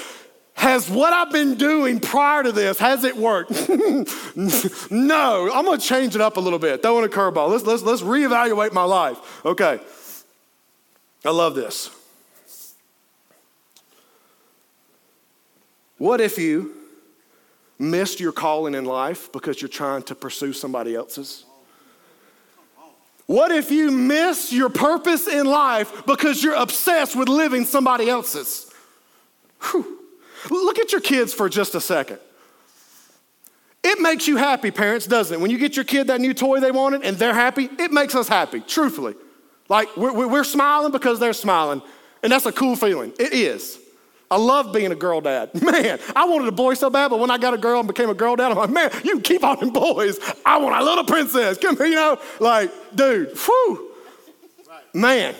has 0.55 0.89
what 0.89 1.13
I've 1.13 1.31
been 1.31 1.53
doing 1.53 1.99
prior 1.99 2.41
to 2.41 2.51
this, 2.51 2.79
has 2.79 3.03
it 3.03 3.15
worked? 3.15 3.51
no, 4.89 5.51
I'm 5.53 5.65
gonna 5.65 5.77
change 5.77 6.15
it 6.15 6.21
up 6.21 6.37
a 6.37 6.39
little 6.39 6.57
bit, 6.57 6.81
throw 6.81 6.97
in 6.97 7.05
a 7.05 7.09
curveball. 7.09 7.49
Let's, 7.51 7.63
let's, 7.63 7.83
let's 7.83 8.01
reevaluate 8.01 8.73
my 8.73 8.83
life. 8.83 9.45
Okay, 9.45 9.79
I 11.23 11.29
love 11.29 11.53
this. 11.53 11.91
What 15.99 16.19
if 16.21 16.39
you 16.39 16.80
missed 17.81 18.19
your 18.19 18.31
calling 18.31 18.75
in 18.75 18.85
life 18.85 19.31
because 19.31 19.61
you're 19.61 19.69
trying 19.69 20.03
to 20.03 20.15
pursue 20.15 20.53
somebody 20.53 20.95
else's? 20.95 21.45
What 23.25 23.51
if 23.51 23.71
you 23.71 23.91
miss 23.91 24.51
your 24.51 24.69
purpose 24.69 25.27
in 25.27 25.45
life 25.45 26.05
because 26.05 26.43
you're 26.43 26.55
obsessed 26.55 27.15
with 27.15 27.29
living 27.29 27.65
somebody 27.65 28.09
else's? 28.09 28.69
Whew. 29.71 29.99
Look 30.49 30.79
at 30.79 30.91
your 30.91 31.01
kids 31.01 31.33
for 31.33 31.47
just 31.47 31.75
a 31.75 31.81
second. 31.81 32.19
It 33.83 33.99
makes 33.99 34.27
you 34.27 34.37
happy, 34.37 34.69
parents, 34.69 35.07
doesn't 35.07 35.37
it? 35.37 35.41
When 35.41 35.49
you 35.49 35.57
get 35.57 35.75
your 35.75 35.85
kid 35.85 36.07
that 36.07 36.21
new 36.21 36.33
toy 36.33 36.59
they 36.59 36.71
wanted 36.71 37.03
and 37.03 37.17
they're 37.17 37.33
happy, 37.33 37.69
it 37.79 37.91
makes 37.91 38.15
us 38.15 38.27
happy, 38.27 38.59
truthfully. 38.59 39.15
Like 39.69 39.95
we're, 39.95 40.27
we're 40.27 40.43
smiling 40.43 40.91
because 40.91 41.19
they're 41.19 41.33
smiling, 41.33 41.81
and 42.21 42.31
that's 42.31 42.45
a 42.45 42.51
cool 42.51 42.75
feeling. 42.75 43.13
It 43.17 43.33
is. 43.33 43.79
I 44.31 44.37
love 44.37 44.71
being 44.71 44.93
a 44.93 44.95
girl 44.95 45.19
dad. 45.19 45.49
Man, 45.61 45.99
I 46.15 46.25
wanted 46.25 46.47
a 46.47 46.53
boy 46.53 46.73
so 46.75 46.89
bad, 46.89 47.09
but 47.09 47.19
when 47.19 47.29
I 47.29 47.37
got 47.37 47.53
a 47.53 47.57
girl 47.57 47.79
and 47.79 47.87
became 47.87 48.09
a 48.09 48.13
girl 48.13 48.37
dad, 48.37 48.51
I'm 48.51 48.57
like, 48.57 48.69
man, 48.69 48.89
you 49.03 49.19
keep 49.19 49.43
on 49.43 49.59
them 49.59 49.71
boys. 49.71 50.19
I 50.45 50.57
want 50.57 50.81
a 50.81 50.83
little 50.83 51.03
princess. 51.03 51.57
Come 51.61 51.75
here, 51.75 51.87
you 51.87 51.95
know, 51.95 52.17
like, 52.39 52.71
dude, 52.95 53.37
whew. 53.37 53.91
Man, 54.93 55.35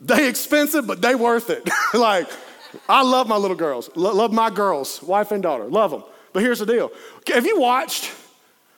they 0.00 0.28
expensive, 0.28 0.86
but 0.86 1.02
they 1.02 1.14
worth 1.14 1.50
it. 1.50 1.68
like, 1.94 2.28
I 2.88 3.02
love 3.02 3.28
my 3.28 3.36
little 3.36 3.56
girls, 3.56 3.90
love 3.94 4.32
my 4.32 4.48
girls, 4.48 5.02
wife 5.02 5.30
and 5.30 5.42
daughter, 5.42 5.64
love 5.64 5.90
them. 5.90 6.02
But 6.32 6.42
here's 6.42 6.58
the 6.58 6.66
deal 6.66 6.90
have 7.28 7.46
you 7.46 7.60
watched, 7.60 8.10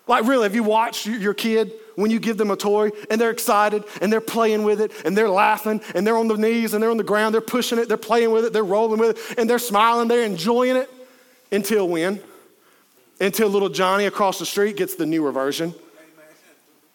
like 0.09 0.25
really, 0.25 0.45
have 0.45 0.54
you 0.54 0.64
watched 0.64 1.07
your 1.07 1.35
kid 1.35 1.73
when 1.98 2.12
you 2.12 2.20
give 2.20 2.36
them 2.36 2.52
a 2.52 2.56
toy 2.56 2.90
and 3.10 3.20
they're 3.20 3.30
excited 3.30 3.82
and 4.00 4.12
they're 4.12 4.20
playing 4.20 4.62
with 4.62 4.80
it 4.80 4.92
and 5.04 5.18
they're 5.18 5.28
laughing 5.28 5.80
and 5.96 6.06
they're 6.06 6.16
on 6.16 6.28
their 6.28 6.36
knees 6.36 6.72
and 6.72 6.80
they're 6.80 6.92
on 6.92 6.96
the 6.96 7.02
ground, 7.02 7.34
they're 7.34 7.40
pushing 7.40 7.76
it, 7.76 7.88
they're 7.88 7.96
playing 7.96 8.30
with 8.30 8.44
it, 8.44 8.52
they're 8.52 8.62
rolling 8.62 9.00
with 9.00 9.18
it, 9.18 9.38
and 9.38 9.50
they're 9.50 9.58
smiling, 9.58 10.06
they're 10.06 10.22
enjoying 10.22 10.76
it 10.76 10.88
until 11.50 11.88
when? 11.88 12.20
Until 13.20 13.48
little 13.48 13.68
Johnny 13.68 14.06
across 14.06 14.38
the 14.38 14.46
street 14.46 14.76
gets 14.76 14.94
the 14.94 15.06
newer 15.06 15.32
version. 15.32 15.74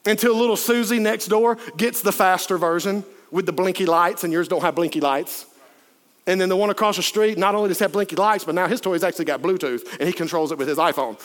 Until 0.06 0.36
little 0.36 0.56
Susie 0.56 1.00
next 1.00 1.28
door 1.28 1.58
gets 1.76 2.02
the 2.02 2.14
faster 2.14 2.58
version 2.58 3.04
with 3.30 3.46
the 3.46 3.52
blinky 3.52 3.86
lights, 3.86 4.24
and 4.24 4.32
yours 4.32 4.48
don't 4.48 4.62
have 4.62 4.76
blinky 4.76 5.02
lights. 5.02 5.46
And 6.28 6.40
then 6.40 6.48
the 6.48 6.56
one 6.56 6.70
across 6.70 6.96
the 6.96 7.04
street, 7.04 7.38
not 7.38 7.56
only 7.56 7.68
does 7.68 7.80
have 7.80 7.92
blinky 7.92 8.16
lights, 8.16 8.46
but 8.46 8.56
now 8.56 8.70
his 8.70 8.80
toy's 8.80 9.04
actually 9.04 9.26
got 9.26 9.42
Bluetooth 9.42 9.82
and 10.00 10.08
he 10.08 10.14
controls 10.14 10.54
it 10.54 10.58
with 10.58 10.70
his 10.70 10.78
iPhone. 10.78 11.20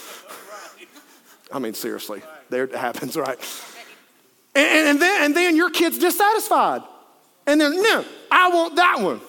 I 1.53 1.61
mean, 1.61 1.75
seriously, 1.75 2.23
there 2.51 2.65
it 2.65 2.75
happens, 2.75 3.17
right? 3.17 3.39
And, 4.55 4.89
and, 4.89 5.03
then, 5.03 5.25
and 5.25 5.37
then 5.37 5.57
your 5.57 5.71
kid's 5.71 5.99
dissatisfied. 5.99 6.83
And 7.47 7.61
then, 7.61 7.83
no, 7.83 8.05
I 8.31 8.49
want 8.51 8.77
that 8.77 9.01
one. 9.01 9.21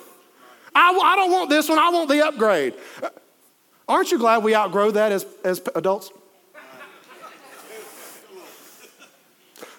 I, 0.73 0.91
I 0.91 1.15
don't 1.15 1.31
want 1.31 1.49
this 1.49 1.69
one, 1.69 1.79
I 1.79 1.89
want 1.89 2.09
the 2.09 2.25
upgrade. 2.25 2.73
Uh, 3.01 3.09
aren't 3.87 4.11
you 4.11 4.17
glad 4.17 4.43
we 4.43 4.55
outgrow 4.55 4.91
that 4.91 5.11
as, 5.11 5.25
as 5.43 5.61
adults? 5.75 6.11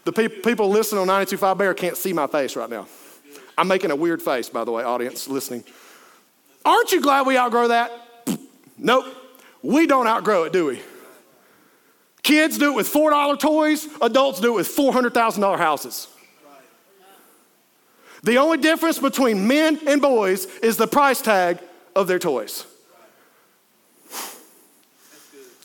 The 0.04 0.12
pe- 0.12 0.28
people 0.28 0.70
listening 0.70 1.02
on 1.02 1.08
92.5 1.08 1.58
Bear 1.58 1.74
can't 1.74 1.96
see 1.96 2.12
my 2.12 2.26
face 2.26 2.56
right 2.56 2.70
now. 2.70 2.86
I'm 3.58 3.68
making 3.68 3.90
a 3.90 3.96
weird 3.96 4.22
face, 4.22 4.48
by 4.48 4.64
the 4.64 4.72
way, 4.72 4.82
audience 4.82 5.28
listening. 5.28 5.64
Aren't 6.64 6.92
you 6.92 7.00
glad 7.00 7.26
we 7.26 7.36
outgrow 7.36 7.68
that? 7.68 7.92
nope. 8.78 9.04
We 9.62 9.86
don't 9.86 10.06
outgrow 10.06 10.44
it, 10.44 10.52
do 10.52 10.66
we? 10.66 10.80
Kids 12.30 12.58
do 12.58 12.70
it 12.70 12.76
with 12.76 12.92
$4 12.92 13.40
toys, 13.40 13.88
adults 14.00 14.38
do 14.38 14.52
it 14.52 14.54
with 14.54 14.68
$400,000 14.68 15.58
houses. 15.58 16.06
The 18.22 18.38
only 18.38 18.58
difference 18.58 19.00
between 19.00 19.48
men 19.48 19.80
and 19.84 20.00
boys 20.00 20.44
is 20.62 20.76
the 20.76 20.86
price 20.86 21.20
tag 21.20 21.58
of 21.96 22.06
their 22.06 22.20
toys. 22.20 22.66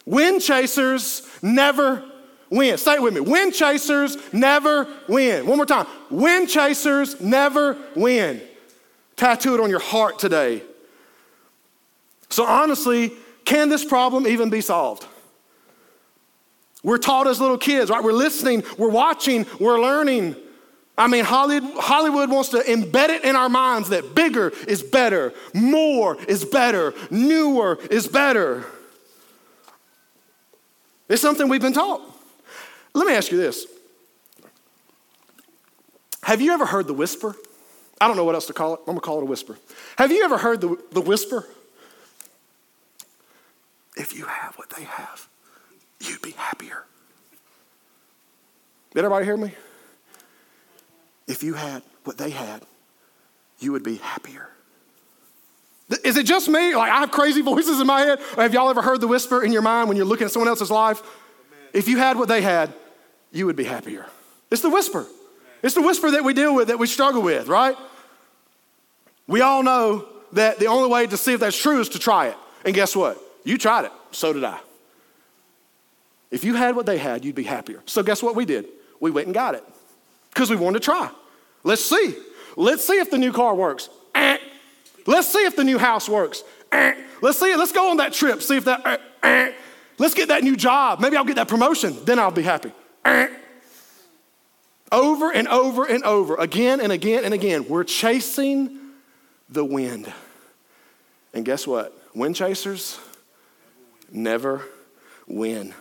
Wind 0.08 0.42
chasers 0.42 1.30
never 1.44 2.04
win. 2.50 2.80
Say 2.80 2.96
it 2.96 3.02
with 3.04 3.14
me. 3.14 3.20
Wind 3.20 3.54
chasers 3.54 4.18
never 4.34 4.88
win. 5.08 5.46
One 5.46 5.58
more 5.58 5.68
time. 5.68 5.86
Wind 6.10 6.50
chasers 6.50 7.22
never 7.22 7.78
win. 7.96 8.42
Tattoo 9.18 9.54
it 9.54 9.60
on 9.60 9.70
your 9.70 9.78
heart 9.78 10.18
today. 10.18 10.64
So, 12.32 12.44
honestly, 12.44 13.12
can 13.44 13.70
this 13.70 13.86
problem 13.86 14.26
even 14.26 14.50
be 14.50 14.62
solved? 14.62 15.06
We're 16.86 17.00
taught 17.00 17.26
as 17.26 17.42
little 17.42 17.58
kids, 17.58 17.90
right? 17.90 18.04
We're 18.04 18.14
listening, 18.14 18.64
we're 18.78 18.92
watching, 18.92 19.48
we're 19.60 19.82
learning. 19.82 20.36
I 20.96 21.08
mean, 21.08 21.26
Hollywood 21.26 22.30
wants 22.30 22.50
to 22.50 22.60
embed 22.60 23.10
it 23.10 23.24
in 23.24 23.36
our 23.36 23.50
minds 23.50 23.90
that 23.90 24.14
bigger 24.14 24.50
is 24.68 24.84
better, 24.84 25.34
more 25.52 26.16
is 26.26 26.46
better, 26.46 26.94
newer 27.10 27.80
is 27.90 28.08
better. 28.08 28.66
It's 31.10 31.24
something 31.24 31.50
we've 31.50 31.60
been 31.60 31.74
taught. 31.74 32.02
Let 32.94 33.08
me 33.08 33.14
ask 33.14 33.32
you 33.32 33.40
this 33.40 33.66
Have 36.22 36.40
you 36.40 36.52
ever 36.54 36.68
heard 36.68 36.86
the 36.86 36.94
whisper? 36.94 37.36
I 38.00 38.08
don't 38.08 38.16
know 38.16 38.26
what 38.26 38.36
else 38.36 38.46
to 38.46 38.54
call 38.54 38.76
it. 38.76 38.82
I'm 38.88 38.94
to 38.94 39.02
call 39.02 39.18
it 39.18 39.24
a 39.24 39.26
whisper. 39.26 39.58
Have 39.98 40.12
you 40.12 40.24
ever 40.24 40.38
heard 40.38 40.62
the, 40.62 40.78
the 40.92 41.02
whisper? 41.02 41.48
If 43.98 44.16
you 44.16 44.26
have 44.26 44.54
what 44.56 44.70
they 44.70 44.84
have, 44.84 45.28
you'd 46.10 46.22
be 46.22 46.32
happier. 46.32 46.84
Did 48.94 49.00
everybody 49.00 49.26
hear 49.26 49.38
me? 49.38 49.54
If 51.28 51.44
you 51.44 51.54
had 51.54 51.84
what 52.04 52.18
they 52.18 52.30
had, 52.30 52.62
you 53.60 53.72
would 53.72 53.84
be 53.84 53.98
happier. 53.98 54.50
Is 56.04 56.18
it 56.18 56.26
just 56.26 56.50
me? 56.50 56.76
Like 56.76 56.92
I 56.92 57.00
have 57.00 57.12
crazy 57.12 57.42
voices 57.42 57.80
in 57.80 57.88
my 57.88 58.02
head? 58.02 58.20
Or 58.38 58.44
have 58.44 58.54
y'all 58.54 58.70
ever 58.70 58.82
heard 58.82 59.02
the 59.02 59.08
whisper 59.08 59.44
in 59.44 59.52
your 59.52 59.62
mind 59.62 59.88
when 59.88 59.98
you're 59.98 60.06
looking 60.06 60.26
at 60.26 60.32
someone 60.32 60.50
else's 60.50 60.72
life? 60.72 61.02
If 61.74 61.88
you 61.88 61.98
had 61.98 62.18
what 62.18 62.28
they 62.28 62.42
had, 62.42 62.74
you 63.32 63.46
would 63.46 63.56
be 63.56 63.66
happier. 63.66 64.06
It's 64.50 64.62
the 64.62 64.70
whisper. 64.70 65.06
It's 65.62 65.76
the 65.76 65.82
whisper 65.82 66.12
that 66.12 66.24
we 66.24 66.34
deal 66.34 66.56
with, 66.56 66.70
that 66.70 66.80
we 66.80 66.88
struggle 66.88 67.22
with, 67.22 67.48
right? 67.48 67.76
We 69.28 69.42
all 69.42 69.64
know 69.64 70.08
that 70.34 70.60
the 70.60 70.68
only 70.68 70.90
way 70.90 71.08
to 71.08 71.18
see 71.18 71.34
if 71.34 71.40
that's 71.40 71.58
true 71.60 71.80
is 71.80 71.90
to 71.90 72.00
try 72.00 72.28
it. 72.28 72.38
And 72.64 72.74
guess 72.74 72.96
what? 72.96 73.20
You 73.44 73.58
tried 73.58 73.86
it, 73.86 73.92
so 74.12 74.34
did 74.34 74.44
I. 74.44 74.60
If 76.36 76.44
you 76.44 76.54
had 76.56 76.76
what 76.76 76.86
they 76.86 76.98
had, 76.98 77.24
you'd 77.24 77.34
be 77.34 77.44
happier. 77.44 77.82
So, 77.86 78.04
guess 78.04 78.22
what 78.22 78.36
we 78.36 78.44
did? 78.44 78.66
We 79.00 79.10
went 79.10 79.28
and 79.28 79.34
got 79.34 79.56
it 79.56 79.64
because 80.34 80.50
we 80.50 80.58
wanted 80.58 80.80
to 80.80 80.84
try. 80.84 81.10
Let's 81.64 81.82
see. 81.82 82.14
Let's 82.58 82.86
see 82.86 83.00
if 83.00 83.10
the 83.10 83.18
new 83.18 83.32
car 83.32 83.56
works. 83.56 83.88
Eh. 84.14 84.38
Let's 85.06 85.32
see 85.32 85.46
if 85.46 85.56
the 85.56 85.64
new 85.64 85.78
house 85.78 86.10
works. 86.10 86.44
Eh. 86.74 86.94
Let's 87.22 87.40
see 87.40 87.54
it. 87.54 87.58
Let's 87.58 87.72
go 87.72 87.90
on 87.90 87.98
that 87.98 88.12
trip. 88.12 88.42
See 88.42 88.58
if 88.58 88.66
that. 88.66 89.00
Eh, 89.24 89.54
Let's 89.98 90.14
get 90.14 90.28
that 90.28 90.44
new 90.44 90.58
job. 90.58 91.00
Maybe 91.00 91.16
I'll 91.16 91.24
get 91.24 91.38
that 91.38 91.48
promotion. 91.48 91.96
Then 92.04 92.20
I'll 92.20 92.32
be 92.32 92.42
happy. 92.44 92.74
Over 94.92 95.32
and 95.32 95.48
over 95.48 95.86
and 95.86 96.04
over, 96.04 96.36
again 96.36 96.82
and 96.82 96.92
again 96.92 97.24
and 97.24 97.34
again, 97.34 97.66
we're 97.70 97.86
chasing 97.86 98.78
the 99.48 99.64
wind. 99.64 100.12
And 101.34 101.46
guess 101.46 101.66
what? 101.66 101.98
Wind 102.14 102.36
chasers 102.36 103.00
never 104.12 104.64
win. 105.28 105.74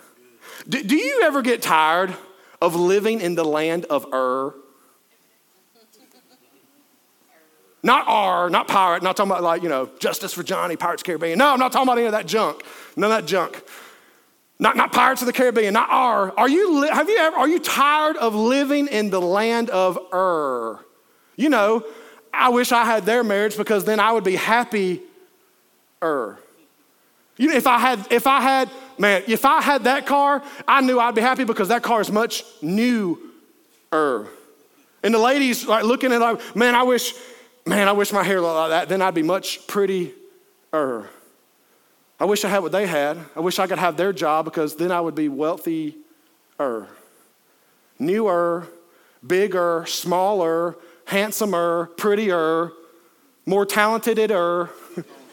Do, 0.69 0.83
do 0.83 0.97
you 0.97 1.23
ever 1.25 1.43
get 1.43 1.63
tired 1.63 2.15
of 2.61 2.75
living 2.75 3.21
in 3.21 3.35
the 3.35 3.45
land 3.45 3.85
of 3.87 4.07
Ur? 4.13 4.55
Not 7.83 8.05
R, 8.09 8.49
not 8.49 8.67
pirate, 8.67 9.03
not 9.03 9.15
talking 9.15 9.31
about 9.31 9.43
like, 9.43 9.63
you 9.63 9.69
know, 9.69 9.91
Justice 9.99 10.33
for 10.33 10.43
Johnny, 10.43 10.75
Pirates 10.75 11.03
Caribbean. 11.03 11.39
No, 11.39 11.53
I'm 11.53 11.59
not 11.59 11.71
talking 11.71 11.87
about 11.87 11.99
any 11.99 12.07
of 12.07 12.13
that 12.13 12.27
junk. 12.27 12.65
None 12.97 13.11
of 13.11 13.19
that 13.19 13.29
junk. 13.29 13.63
Not, 14.59 14.75
not 14.77 14.93
Pirates 14.93 15.21
of 15.21 15.27
the 15.27 15.35
Caribbean, 15.35 15.75
not 15.75 15.89
R. 15.91 16.33
Are 16.39 16.49
you, 16.49 16.85
have 16.85 17.11
you 17.11 17.19
ever, 17.19 17.37
are 17.37 17.49
you 17.49 17.59
tired 17.59 18.17
of 18.17 18.35
living 18.35 18.87
in 18.87 19.11
the 19.11 19.21
land 19.21 19.69
of 19.69 19.99
Ur? 20.15 20.83
You 21.37 21.51
know, 21.51 21.85
I 22.33 22.49
wish 22.49 22.73
I 22.73 22.85
had 22.85 23.05
their 23.05 23.23
marriage 23.23 23.57
because 23.57 23.85
then 23.85 24.01
I 24.01 24.13
would 24.13 24.25
be 24.25 24.37
happy 24.37 25.03
er. 26.03 26.39
You 27.37 27.49
know, 27.49 27.55
if 27.55 27.67
I 27.67 27.79
had, 27.79 28.07
if 28.11 28.27
I 28.27 28.41
had, 28.41 28.71
man, 28.99 29.23
if 29.27 29.45
I 29.45 29.61
had 29.61 29.85
that 29.85 30.07
car, 30.07 30.43
I 30.69 30.81
knew 30.81 31.01
I'd 31.01 31.15
be 31.15 31.21
happy 31.21 31.45
because 31.45 31.69
that 31.69 31.83
car 31.83 32.01
is 32.01 32.11
much 32.11 32.45
newer. 32.63 33.19
And 33.93 35.13
the 35.13 35.19
ladies 35.19 35.67
like 35.67 35.85
looking 35.85 36.13
at 36.13 36.21
like, 36.21 36.57
man, 36.57 36.75
I 36.75 36.83
wish, 36.83 37.13
man, 37.67 37.89
I 37.89 37.93
wish 37.93 38.13
my 38.13 38.23
hair 38.23 38.41
looked 38.41 38.55
like 38.55 38.71
that. 38.71 38.89
Then 38.89 39.03
I'd 39.03 39.15
be 39.15 39.23
much 39.23 39.67
prettier. 39.67 40.13
I 40.73 42.25
wish 42.25 42.45
I 42.45 42.49
had 42.49 42.61
what 42.61 42.73
they 42.73 42.87
had. 42.87 43.19
I 43.37 43.41
wish 43.41 43.59
I 43.59 43.67
could 43.67 43.79
have 43.79 43.97
their 43.97 44.13
job 44.13 44.45
because 44.45 44.77
then 44.77 44.93
I 44.93 45.01
would 45.01 45.15
be 45.15 45.29
wealthier. 45.29 45.93
Newer, 47.99 48.69
bigger, 49.27 49.85
smaller, 49.87 50.77
handsomer, 51.07 51.91
prettier, 51.97 52.71
more 53.47 53.67
talented-er. 53.67 54.71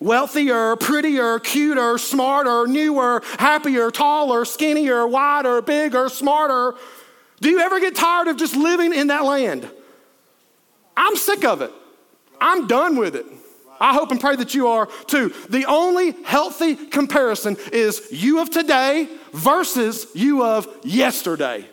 Wealthier, 0.00 0.76
prettier, 0.76 1.40
cuter, 1.40 1.98
smarter, 1.98 2.66
newer, 2.66 3.22
happier, 3.38 3.90
taller, 3.90 4.44
skinnier, 4.44 5.06
wider, 5.06 5.60
bigger, 5.60 6.08
smarter. 6.08 6.78
Do 7.40 7.50
you 7.50 7.60
ever 7.60 7.80
get 7.80 7.96
tired 7.96 8.28
of 8.28 8.36
just 8.36 8.56
living 8.56 8.94
in 8.94 9.08
that 9.08 9.24
land? 9.24 9.68
I'm 10.96 11.16
sick 11.16 11.44
of 11.44 11.62
it. 11.62 11.72
I'm 12.40 12.66
done 12.66 12.96
with 12.96 13.16
it. 13.16 13.26
I 13.80 13.94
hope 13.94 14.10
and 14.10 14.20
pray 14.20 14.36
that 14.36 14.54
you 14.54 14.68
are 14.68 14.86
too. 15.06 15.32
The 15.48 15.66
only 15.66 16.12
healthy 16.24 16.74
comparison 16.74 17.56
is 17.72 18.08
you 18.10 18.40
of 18.40 18.50
today 18.50 19.08
versus 19.32 20.06
you 20.14 20.44
of 20.44 20.68
yesterday. 20.84 21.64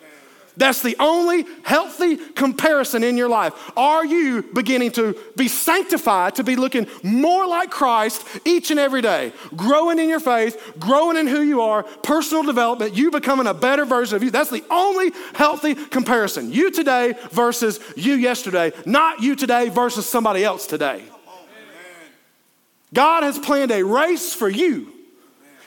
That's 0.58 0.82
the 0.82 0.96
only 1.00 1.46
healthy 1.64 2.16
comparison 2.16 3.04
in 3.04 3.18
your 3.18 3.28
life. 3.28 3.54
Are 3.76 4.06
you 4.06 4.42
beginning 4.42 4.92
to 4.94 5.18
be 5.36 5.48
sanctified, 5.48 6.36
to 6.36 6.44
be 6.44 6.56
looking 6.56 6.88
more 7.04 7.46
like 7.46 7.70
Christ 7.70 8.26
each 8.46 8.72
and 8.72 8.80
every 8.80 9.02
day? 9.02 9.34
Growing 9.56 10.00
in 10.00 10.08
your 10.08 10.20
faith, 10.22 10.74
growing 10.80 11.18
in 11.18 11.28
who 11.28 11.42
you 11.42 11.62
are, 11.62 11.84
personal 11.84 12.44
development, 12.44 12.96
you 12.96 13.12
becoming 13.12 13.48
a 13.48 13.54
better 13.54 13.86
version 13.86 14.16
of 14.16 14.24
you. 14.24 14.32
That's 14.32 14.50
the 14.50 14.64
only 14.70 15.12
healthy 15.34 15.76
comparison. 15.76 16.52
You 16.52 16.72
today 16.72 17.16
versus 17.32 17.80
you 17.98 18.14
yesterday, 18.14 18.72
not 18.86 19.22
you 19.22 19.36
today 19.36 19.70
versus 19.70 20.08
somebody 20.08 20.44
else 20.44 20.68
today. 20.68 21.04
God 22.94 23.24
has 23.24 23.38
planned 23.38 23.72
a 23.72 23.84
race 23.84 24.34
for 24.34 24.48
you. 24.48 24.94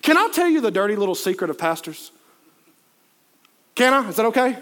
Can 0.01 0.16
I 0.16 0.31
tell 0.33 0.48
you 0.48 0.62
the 0.62 0.70
dirty 0.70 0.96
little 0.96 1.14
secret 1.14 1.51
of 1.51 1.59
pastors? 1.59 2.11
Can 3.74 3.92
I? 3.92 4.09
Is 4.09 4.16
that 4.16 4.27
okay? 4.27 4.57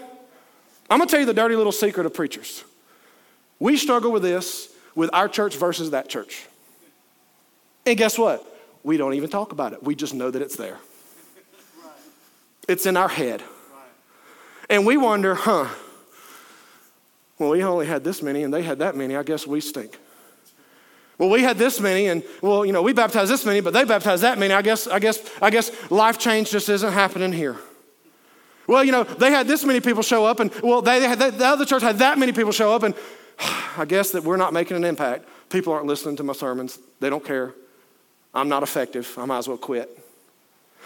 I'm 0.89 0.99
going 0.99 1.07
to 1.07 1.11
tell 1.11 1.19
you 1.19 1.25
the 1.25 1.33
dirty 1.33 1.55
little 1.55 1.71
secret 1.71 2.05
of 2.05 2.13
preachers. 2.13 2.63
We 3.59 3.77
struggle 3.77 4.11
with 4.11 4.23
this 4.23 4.69
with 4.95 5.09
our 5.13 5.27
church 5.27 5.55
versus 5.57 5.91
that 5.91 6.09
church. 6.09 6.45
And 7.85 7.97
guess 7.97 8.17
what? 8.17 8.45
We 8.83 8.97
don't 8.97 9.13
even 9.13 9.29
talk 9.29 9.51
about 9.51 9.73
it. 9.73 9.83
We 9.83 9.95
just 9.95 10.13
know 10.13 10.31
that 10.31 10.41
it's 10.41 10.55
there. 10.55 10.77
It's 12.67 12.85
in 12.85 12.97
our 12.97 13.07
head. 13.07 13.43
And 14.69 14.85
we 14.85 14.97
wonder, 14.97 15.35
huh, 15.35 15.67
well, 17.39 17.51
we 17.51 17.63
only 17.63 17.85
had 17.85 18.03
this 18.03 18.21
many 18.21 18.43
and 18.43 18.53
they 18.53 18.63
had 18.63 18.79
that 18.79 18.95
many. 18.95 19.15
I 19.15 19.23
guess 19.23 19.47
we 19.47 19.61
stink. 19.61 19.97
Well, 21.17 21.29
we 21.29 21.41
had 21.41 21.57
this 21.57 21.79
many, 21.79 22.07
and 22.07 22.23
well, 22.41 22.63
you 22.63 22.71
know, 22.71 22.83
we 22.83 22.93
baptized 22.93 23.31
this 23.31 23.43
many, 23.43 23.59
but 23.59 23.73
they 23.73 23.83
baptized 23.85 24.21
that 24.21 24.37
many. 24.37 24.53
I 24.53 24.61
guess, 24.61 24.85
I 24.85 24.99
guess, 24.99 25.19
I 25.41 25.49
guess 25.49 25.71
life 25.89 26.19
change 26.19 26.51
just 26.51 26.69
isn't 26.69 26.93
happening 26.93 27.31
here. 27.31 27.57
Well, 28.67 28.83
you 28.83 28.91
know, 28.91 29.03
they 29.03 29.31
had 29.31 29.47
this 29.47 29.63
many 29.63 29.79
people 29.79 30.03
show 30.03 30.25
up, 30.25 30.39
and 30.39 30.53
well, 30.61 30.81
they 30.81 31.01
had 31.01 31.19
the 31.19 31.45
other 31.45 31.65
church 31.65 31.81
had 31.81 31.97
that 31.99 32.19
many 32.19 32.33
people 32.33 32.51
show 32.51 32.73
up, 32.73 32.83
and 32.83 32.93
I 33.77 33.85
guess 33.85 34.11
that 34.11 34.23
we're 34.23 34.37
not 34.37 34.53
making 34.53 34.77
an 34.77 34.83
impact. 34.83 35.25
People 35.49 35.71
aren't 35.71 35.85
listening 35.85 36.17
to 36.17 36.23
my 36.23 36.33
sermons. 36.33 36.77
They 36.99 37.09
don't 37.09 37.23
care. 37.23 37.53
I'm 38.33 38.49
not 38.49 38.63
effective. 38.63 39.11
I 39.17 39.25
might 39.25 39.39
as 39.39 39.47
well 39.47 39.57
quit. 39.57 39.97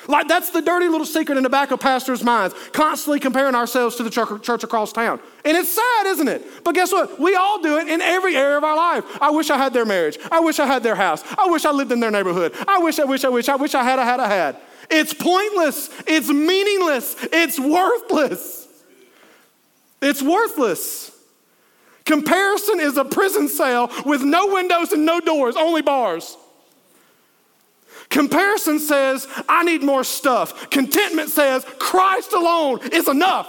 Like 0.08 0.28
that's 0.28 0.50
the 0.50 0.62
dirty 0.62 0.88
little 0.88 1.06
secret 1.06 1.38
in 1.38 1.44
the 1.44 1.50
back 1.50 1.72
of 1.72 1.80
pastors' 1.80 2.24
minds, 2.24 2.56
constantly 2.72 3.20
comparing 3.20 3.54
ourselves 3.54 3.96
to 3.98 4.04
the 4.04 4.10
church 4.10 4.64
across 4.64 4.92
town. 4.92 5.20
And 5.46 5.56
it's 5.56 5.70
sad, 5.70 6.08
isn't 6.08 6.28
it? 6.28 6.64
But 6.64 6.74
guess 6.76 6.92
what? 6.92 7.20
We 7.20 7.36
all 7.36 7.62
do 7.62 7.78
it 7.78 7.88
in 7.88 8.02
every 8.02 8.36
area 8.36 8.58
of 8.58 8.64
our 8.64 8.76
life. 8.76 9.06
I 9.22 9.30
wish 9.30 9.50
I 9.50 9.58
had 9.58 9.74
their 9.74 9.86
marriage. 9.86 10.18
I 10.32 10.40
wish 10.40 10.60
I 10.60 10.66
had 10.66 10.82
their 10.82 10.96
house. 10.96 11.24
I 11.38 11.48
wish 11.48 11.66
I 11.66 11.72
lived 11.72 11.92
in 11.92 12.00
their 12.00 12.12
neighborhood. 12.12 12.54
I 12.68 12.80
wish, 12.80 13.00
I 13.00 13.04
wish, 13.04 13.24
I 13.24 13.30
wish, 13.30 13.48
I 13.48 13.56
wish 13.56 13.76
I 13.76 13.84
had, 13.84 14.00
I 14.00 14.06
had, 14.06 14.20
I 14.20 14.28
had. 14.28 14.58
It's 14.92 15.14
pointless. 15.14 15.90
It's 16.06 16.30
meaningless. 16.30 17.16
It's 17.32 17.60
worthless. 17.60 18.68
It's 20.02 20.22
worthless. 20.22 21.12
Comparison 22.06 22.80
is 22.80 22.98
a 22.98 23.06
prison 23.06 23.48
cell 23.48 23.90
with 24.06 24.22
no 24.22 24.54
windows 24.54 24.92
and 24.92 25.06
no 25.06 25.20
doors, 25.20 25.56
only 25.56 25.82
bars. 25.82 26.36
Comparison 28.10 28.80
says, 28.80 29.28
I 29.48 29.64
need 29.64 29.82
more 29.82 30.04
stuff. 30.04 30.70
Contentment 30.70 31.30
says, 31.30 31.66
Christ 31.80 32.34
alone 32.34 32.80
is 32.92 33.08
enough. 33.08 33.48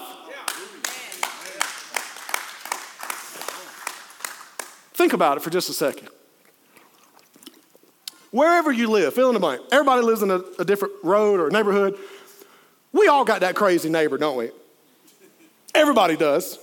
Think 4.95 5.15
about 5.15 5.39
it 5.39 5.41
for 5.41 5.51
just 5.51 5.69
a 5.69 5.73
second. 5.73 6.12
Wherever 8.33 8.73
you 8.73 8.91
live, 8.91 9.15
fill 9.15 9.29
in 9.29 9.35
the 9.35 9.41
blank. 9.41 9.63
Everybody 9.71 10.03
lives 10.03 10.23
in 10.23 10.31
a, 10.31 10.43
a 10.59 10.65
different 10.65 10.95
road 11.03 11.39
or 11.39 11.51
neighborhood. 11.51 11.97
We 12.93 13.07
all 13.07 13.25
got 13.25 13.41
that 13.41 13.55
crazy 13.55 13.89
neighbor, 13.89 14.19
don't 14.19 14.37
we? 14.37 14.51
Everybody 15.75 16.17
does. 16.17 16.59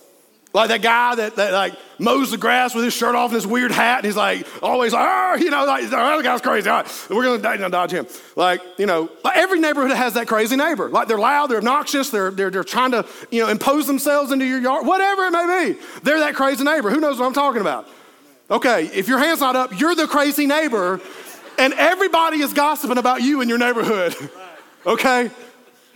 Like 0.52 0.70
that 0.70 0.82
guy 0.82 1.14
that, 1.14 1.36
that 1.36 1.54
like 1.54 1.74
mows 2.00 2.32
the 2.32 2.38
grass 2.38 2.74
with 2.74 2.84
his 2.84 2.94
shirt 2.94 3.14
off 3.14 3.30
and 3.30 3.36
his 3.36 3.46
weird 3.46 3.72
hat, 3.72 3.98
and 3.98 4.06
he's 4.06 4.16
like 4.16 4.48
always 4.64 4.94
like, 4.94 5.08
oh, 5.08 5.36
you 5.36 5.52
know, 5.52 5.64
like 5.66 5.88
the 5.88 5.96
other 5.96 6.24
guy's 6.24 6.42
crazy. 6.42 6.68
All 6.68 6.78
right, 6.78 7.08
we're 7.12 7.24
gonna, 7.24 7.58
gonna 7.58 7.70
dodge 7.70 7.92
him. 7.92 8.08
Like, 8.36 8.62
you 8.80 8.88
know, 8.88 9.12
like 9.24 9.38
every 9.38 9.60
neighborhood 9.60 9.96
has 9.96 10.16
that 10.16 10.28
crazy 10.28 10.56
neighbor. 10.56 10.90
Like 10.90 11.08
they're 11.08 11.20
loud, 11.20 11.52
they're 11.52 11.60
obnoxious, 11.60 12.10
they're, 12.10 12.32
they're, 12.32 12.50
they're 12.50 12.64
trying 12.64 12.92
to, 12.92 13.06
you 13.30 13.44
know, 13.44 13.50
impose 13.50 13.86
themselves 13.86 14.32
into 14.32 14.46
your 14.46 14.60
yard, 14.60 14.88
whatever 14.88 15.28
it 15.28 15.32
may 15.32 15.74
be. 15.74 15.80
They're 16.02 16.20
that 16.20 16.34
crazy 16.34 16.64
neighbor. 16.64 16.90
Who 16.90 17.00
knows 17.00 17.20
what 17.20 17.28
I'm 17.28 17.34
talking 17.34 17.62
about? 17.62 17.88
Okay, 18.50 18.88
if 18.88 19.08
your 19.08 19.20
hand's 19.20 19.42
not 19.42 19.56
up, 19.56 19.80
you're 19.80 19.94
the 19.94 20.08
crazy 20.08 20.48
neighbor, 20.48 21.00
and 21.60 21.74
everybody 21.74 22.42
is 22.42 22.54
gossiping 22.54 22.98
about 22.98 23.22
you 23.22 23.42
in 23.42 23.50
your 23.50 23.58
neighborhood. 23.58 24.16
Okay? 24.86 25.30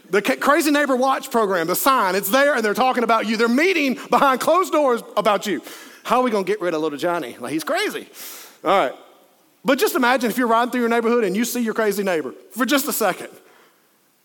The 0.10 0.22
Crazy 0.22 0.70
Neighbor 0.70 0.98
Watch 0.98 1.32
program, 1.32 1.68
the 1.68 1.76
sign, 1.76 2.16
it's 2.16 2.30
there 2.30 2.54
and 2.54 2.64
they're 2.64 2.74
talking 2.74 3.06
about 3.06 3.28
you. 3.28 3.38
They're 3.38 3.48
meeting 3.48 3.98
behind 4.10 4.42
closed 4.42 4.74
doors 4.74 5.02
about 5.16 5.48
you. 5.48 5.62
How 6.04 6.18
are 6.18 6.24
we 6.24 6.32
to 6.32 6.44
get 6.44 6.60
rid 6.60 6.74
of 6.74 6.82
little 6.82 6.98
Johnny? 6.98 7.38
Like, 7.40 7.54
he's 7.54 7.64
crazy. 7.64 8.10
All 8.62 8.78
right. 8.78 8.94
But 9.64 9.80
just 9.80 9.96
imagine 9.96 10.30
if 10.30 10.38
you're 10.38 10.48
riding 10.48 10.72
through 10.72 10.82
your 10.82 10.90
neighborhood 10.90 11.24
and 11.24 11.36
you 11.36 11.46
see 11.46 11.62
your 11.62 11.74
crazy 11.74 12.04
neighbor 12.04 12.34
for 12.52 12.66
just 12.66 12.90
a 12.90 12.94
second. 12.94 13.30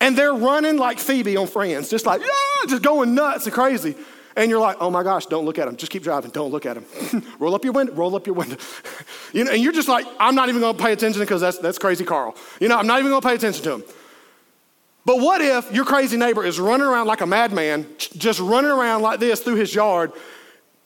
And 0.01 0.19
they're 0.19 0.35
running 0.35 0.77
like 0.77 0.99
Phoebe 0.99 1.37
on 1.37 1.47
Friends, 1.47 1.89
just 1.89 2.05
like, 2.05 2.21
yeah, 2.21 2.69
just 2.69 2.83
going 2.83 3.15
nuts 3.15 3.47
and 3.47 3.55
crazy. 3.55 3.95
And 4.39 4.49
you're 4.49 4.61
like, 4.61 4.77
oh 4.79 4.89
my 4.89 5.03
gosh, 5.03 5.27
don't 5.27 5.45
look 5.45 5.59
at 5.59 5.67
him. 5.67 5.77
Just 5.77 5.91
keep 5.91 6.05
driving. 6.05 6.31
Don't 6.31 6.53
look 6.53 6.65
at 6.65 6.77
him. 6.77 7.25
roll 7.41 7.57
up 7.57 7.65
your 7.65 7.73
window. 7.73 7.93
Roll 7.93 8.15
up 8.15 8.25
your 8.25 8.37
window. 8.37 8.57
you 9.33 9.43
know, 9.43 9.51
and 9.51 9.61
you're 9.61 9.73
just 9.73 9.89
like, 9.89 10.07
I'm 10.21 10.37
not 10.37 10.49
even 10.49 10.61
going 10.61 10.77
to 10.77 10.83
pay 10.83 10.93
attention 10.93 11.21
because 11.21 11.41
that's, 11.41 11.59
that's 11.59 11.77
crazy 11.77 12.05
Carl. 12.05 12.37
You 12.61 12.69
know, 12.69 12.79
I'm 12.79 12.87
not 12.87 13.01
even 13.01 13.11
going 13.11 13.21
to 13.21 13.29
pay 13.29 13.35
attention 13.35 13.65
to 13.65 13.73
him. 13.75 13.85
But 15.05 15.19
what 15.19 15.41
if 15.41 15.73
your 15.73 15.85
crazy 15.85 16.17
neighbor 16.17 16.45
is 16.45 16.61
running 16.61 16.87
around 16.87 17.09
like 17.09 17.21
a 17.21 17.27
madman, 17.27 17.89
just 17.99 18.39
running 18.39 18.71
around 18.71 19.03
like 19.03 19.19
this 19.19 19.41
through 19.41 19.57
his 19.57 19.75
yard, 19.75 20.13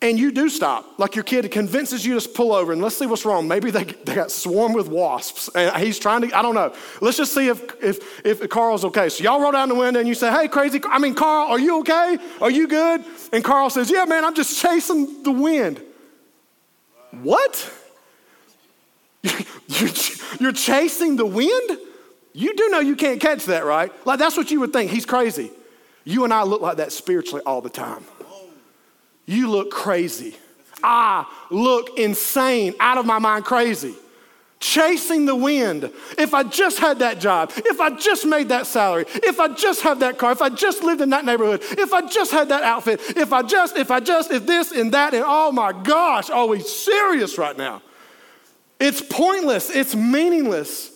and 0.03 0.19
you 0.19 0.33
do 0.33 0.49
stop? 0.49 0.99
Like 0.99 1.15
your 1.15 1.23
kid 1.23 1.49
convinces 1.53 2.05
you 2.05 2.19
to 2.19 2.29
pull 2.29 2.53
over 2.53 2.73
and 2.73 2.83
let's 2.83 2.99
see 2.99 3.07
what's 3.07 3.25
wrong. 3.25 3.47
Maybe 3.47 3.71
they, 3.71 3.85
they 3.85 4.17
got 4.17 4.33
swarmed 4.33 4.75
with 4.75 4.89
wasps 4.89 5.49
and 5.55 5.75
he's 5.83 5.99
trying 5.99 6.23
to, 6.23 6.37
I 6.37 6.43
don't 6.43 6.57
know. 6.57 6.75
Let's 7.01 7.17
just 7.17 7.33
see 7.33 7.49
if, 7.49 7.83
if, 7.83 8.27
if 8.27 8.49
Carl's 8.51 8.85
okay. 8.87 9.09
So 9.09 9.23
y'all 9.23 9.41
roll 9.41 9.53
down 9.53 9.69
the 9.69 9.77
window 9.77 10.01
and 10.01 10.09
you 10.09 10.15
say, 10.15 10.31
hey, 10.33 10.49
crazy, 10.49 10.81
I 10.91 10.99
mean, 10.99 11.15
Carl, 11.15 11.49
are 11.49 11.59
you 11.59 11.79
okay? 11.81 12.19
Are 12.41 12.51
you 12.51 12.67
good? 12.67 13.05
And 13.33 13.45
Carl 13.45 13.71
says, 13.71 13.91
yeah, 13.91 14.05
man, 14.05 14.25
I'm 14.25 14.35
just 14.35 14.61
chasing 14.61 15.23
the 15.23 15.31
wind. 15.31 15.81
What? 17.23 17.73
You're 20.41 20.53
chasing 20.53 21.15
the 21.15 21.27
wind? 21.27 21.79
You 22.33 22.57
do 22.57 22.71
know 22.71 22.81
you 22.81 22.97
can't 22.97 23.21
catch 23.21 23.45
that, 23.47 23.65
right? 23.65 23.93
Like 24.05 24.19
that's 24.19 24.37
what 24.37 24.51
you 24.51 24.59
would 24.61 24.73
think. 24.73 24.91
He's 24.91 25.07
crazy. 25.07 25.51
You 26.05 26.25
and 26.25 26.35
I 26.35 26.43
look 26.43 26.61
like 26.61 26.79
that 26.79 26.91
spiritually 26.91 27.43
all 27.47 27.61
the 27.61 27.71
time. 27.71 28.05
You 29.27 29.51
look 29.51 29.71
crazy. 29.71 30.37
I 30.83 31.27
look 31.51 31.99
insane, 31.99 32.75
out 32.81 32.99
of 32.99 33.07
my 33.07 33.19
mind 33.19 33.45
crazy. 33.45 33.95
Chasing 34.59 35.27
the 35.27 35.35
wind. 35.35 35.91
If 36.19 36.35
I 36.35 36.45
just 36.45 36.79
had 36.79 37.01
that 37.01 37.19
job, 37.19 37.53
if 37.57 37.81
I 37.81 37.91
just 37.91 38.25
made 38.25 38.49
that 38.51 38.67
salary, 38.67 39.07
if 39.09 39.41
I 39.41 39.49
just 39.49 39.83
had 39.83 40.01
that 40.01 40.19
car, 40.19 40.31
if 40.31 40.41
I 40.41 40.51
just 40.51 40.85
lived 40.85 41.01
in 41.01 41.11
that 41.11 41.25
neighborhood, 41.25 41.63
if 41.63 41.93
I 41.93 42.07
just 42.07 42.31
had 42.31 42.49
that 42.51 42.63
outfit, 42.63 43.01
if 43.17 43.33
I 43.33 43.43
just, 43.43 43.77
if 43.77 43.91
I 43.91 43.99
just, 43.99 44.31
if 44.31 44.47
this 44.47 44.71
and 44.71 44.93
that, 44.93 45.15
and 45.15 45.25
oh 45.27 45.51
my 45.51 45.73
gosh, 45.73 46.31
are 46.31 46.47
we 46.47 46.61
serious 46.61 47.39
right 47.39 47.57
now? 47.57 47.83
It's 48.79 49.01
pointless, 49.01 49.71
it's 49.71 49.95
meaningless. 49.95 50.91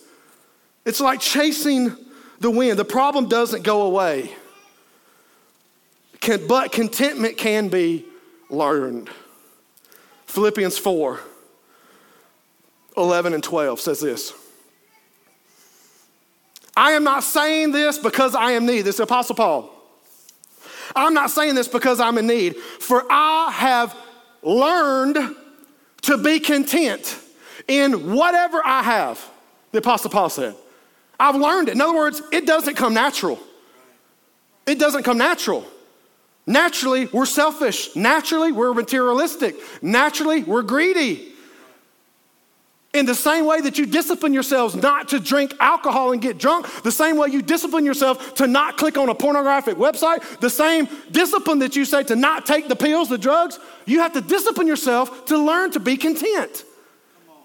It's 0.85 1.01
like 1.01 1.19
chasing 1.19 1.93
the 2.39 2.49
wind. 2.49 2.79
The 2.79 2.85
problem 2.85 3.27
doesn't 3.27 3.63
go 3.63 3.81
away, 3.81 4.31
can, 6.21 6.47
but 6.47 6.71
contentment 6.71 7.37
can 7.37 7.67
be 7.67 8.05
learned. 8.49 9.09
Philippians 10.25 10.77
4 10.77 11.19
11 12.95 13.33
and 13.33 13.43
12 13.43 13.79
says 13.79 13.99
this. 13.99 14.33
I 16.75 16.91
am 16.91 17.03
not 17.03 17.23
saying 17.23 17.71
this 17.71 17.97
because 17.97 18.35
I 18.35 18.51
am 18.51 18.65
need. 18.65 18.81
This 18.81 18.95
is 18.95 19.01
Apostle 19.01 19.35
Paul. 19.35 19.73
I'm 20.95 21.13
not 21.13 21.31
saying 21.31 21.55
this 21.55 21.67
because 21.67 21.99
I'm 21.99 22.17
in 22.17 22.27
need, 22.27 22.55
for 22.55 23.03
I 23.09 23.51
have 23.51 23.95
learned 24.41 25.35
to 26.03 26.17
be 26.17 26.39
content 26.39 27.19
in 27.67 28.13
whatever 28.13 28.61
I 28.65 28.81
have, 28.81 29.29
the 29.71 29.79
Apostle 29.79 30.09
Paul 30.09 30.29
said. 30.29 30.55
I've 31.19 31.35
learned 31.35 31.69
it. 31.69 31.73
In 31.73 31.81
other 31.81 31.95
words, 31.95 32.21
it 32.31 32.45
doesn't 32.45 32.75
come 32.75 32.93
natural. 32.93 33.39
It 34.65 34.79
doesn't 34.79 35.03
come 35.03 35.17
natural. 35.17 35.65
Naturally, 36.47 37.07
we're 37.07 37.25
selfish. 37.25 37.93
Naturally, 37.95 38.53
we're 38.53 38.73
materialistic. 38.73 39.57
Naturally, 39.83 40.43
we're 40.43 40.61
greedy. 40.61 41.33
In 42.93 43.05
the 43.05 43.13
same 43.13 43.45
way 43.45 43.59
that 43.61 43.77
you 43.77 43.85
discipline 43.85 44.33
yourselves 44.33 44.73
not 44.73 45.09
to 45.09 45.19
drink 45.19 45.53
alcohol 45.59 46.13
and 46.13 46.21
get 46.21 46.37
drunk, 46.37 46.65
the 46.83 46.91
same 46.91 47.17
way 47.17 47.27
you 47.27 47.41
discipline 47.41 47.85
yourself 47.85 48.35
to 48.35 48.47
not 48.47 48.77
click 48.77 48.97
on 48.97 49.09
a 49.09 49.13
pornographic 49.13 49.75
website, 49.75 50.39
the 50.39 50.49
same 50.49 50.87
discipline 51.11 51.59
that 51.59 51.75
you 51.75 51.83
say 51.83 52.03
to 52.03 52.15
not 52.15 52.45
take 52.45 52.69
the 52.69 52.75
pills, 52.77 53.09
the 53.09 53.17
drugs, 53.17 53.59
you 53.85 53.99
have 53.99 54.13
to 54.13 54.21
discipline 54.21 54.67
yourself 54.67 55.25
to 55.25 55.37
learn 55.37 55.69
to 55.71 55.81
be 55.81 55.97
content 55.97 56.63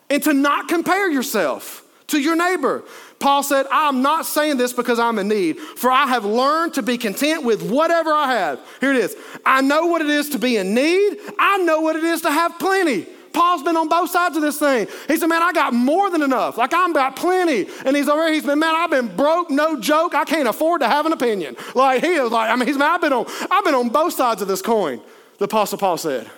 and 0.09 0.23
to 0.23 0.33
not 0.33 0.69
compare 0.69 1.11
yourself 1.11 1.85
to 2.07 2.21
your 2.21 2.37
neighbor. 2.37 2.85
Paul 3.23 3.45
said, 3.45 3.67
I'm 3.71 4.03
not 4.03 4.27
saying 4.27 4.57
this 4.57 4.73
because 4.73 4.99
I'm 4.99 5.17
in 5.21 5.29
need, 5.29 5.59
for 5.61 5.93
I 5.93 6.09
have 6.09 6.25
learned 6.25 6.75
to 6.75 6.83
be 6.83 6.99
content 6.99 7.45
with 7.45 7.63
whatever 7.63 8.13
I 8.13 8.33
have. 8.33 8.61
Here 8.81 8.91
it 8.91 8.97
is. 8.97 9.17
I 9.47 9.61
know 9.61 9.87
what 9.87 10.03
it 10.03 10.11
is 10.11 10.31
to 10.31 10.41
be 10.41 10.57
in 10.57 10.75
need, 10.75 11.19
I 11.39 11.59
know 11.59 11.81
what 11.81 11.95
it 11.95 12.03
is 12.03 12.23
to 12.23 12.31
have 12.33 12.59
plenty. 12.59 13.07
Paul's 13.33 13.63
been 13.63 13.77
on 13.77 13.89
both 13.89 14.11
sides 14.11 14.37
of 14.37 14.43
this 14.43 14.59
thing. 14.59 14.89
He 15.09 15.17
said, 15.17 15.29
Man, 15.29 15.41
I 15.41 15.53
got 15.53 15.73
more 15.73 16.11
than 16.11 16.21
enough. 16.21 16.59
Like, 16.59 16.75
I'm 16.75 16.93
got 16.93 17.17
plenty. 17.17 17.67
And 17.87 17.97
he's 17.97 18.09
over 18.09 18.25
here, 18.25 18.35
he's 18.35 18.45
been, 18.45 18.59
Man, 18.59 18.75
I've 18.75 18.91
been 18.91 19.15
broke, 19.17 19.51
no 19.51 19.81
joke. 19.81 20.15
I 20.15 20.25
can't 20.25 20.49
afford 20.49 20.83
to 20.83 20.89
have 20.89 21.07
an 21.07 21.13
opinion. 21.13 21.57
Like, 21.75 22.03
he 22.03 22.11
is 22.11 22.31
like, 22.31 22.51
I 22.51 22.57
mean, 22.57 22.67
he's, 22.67 22.77
man, 22.77 22.91
I've 22.91 23.01
been 23.01 23.13
on, 23.13 23.25
I've 23.51 23.65
been 23.65 23.75
on 23.75 23.89
both 23.89 24.13
sides 24.15 24.43
of 24.43 24.49
this 24.49 24.61
coin, 24.61 25.01
the 25.39 25.45
Apostle 25.45 25.79
Paul 25.79 25.97
said. 25.97 26.29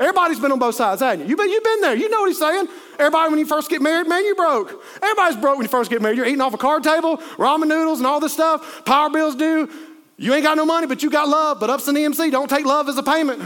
Everybody's 0.00 0.38
been 0.38 0.52
on 0.52 0.60
both 0.60 0.76
sides, 0.76 1.00
haven't 1.00 1.28
you? 1.28 1.36
You've 1.36 1.64
been 1.64 1.80
there. 1.80 1.96
You 1.96 2.08
know 2.08 2.20
what 2.20 2.28
he's 2.28 2.38
saying. 2.38 2.68
Everybody, 2.98 3.30
when 3.30 3.38
you 3.40 3.46
first 3.46 3.68
get 3.68 3.82
married, 3.82 4.06
man, 4.06 4.24
you 4.24 4.34
broke. 4.36 4.80
Everybody's 5.02 5.36
broke 5.36 5.56
when 5.56 5.64
you 5.64 5.68
first 5.68 5.90
get 5.90 6.00
married. 6.00 6.16
You're 6.16 6.26
eating 6.26 6.40
off 6.40 6.54
a 6.54 6.58
card 6.58 6.84
table, 6.84 7.16
ramen 7.36 7.66
noodles, 7.66 7.98
and 7.98 8.06
all 8.06 8.20
this 8.20 8.32
stuff. 8.32 8.84
Power 8.84 9.10
bills 9.10 9.34
due. 9.34 9.68
You 10.16 10.34
ain't 10.34 10.44
got 10.44 10.56
no 10.56 10.64
money, 10.64 10.86
but 10.86 11.02
you 11.02 11.10
got 11.10 11.28
love. 11.28 11.58
But 11.58 11.70
Upson 11.70 11.96
EMC 11.96 12.30
don't 12.30 12.48
take 12.48 12.64
love 12.64 12.88
as 12.88 12.96
a 12.96 13.02
payment. 13.02 13.42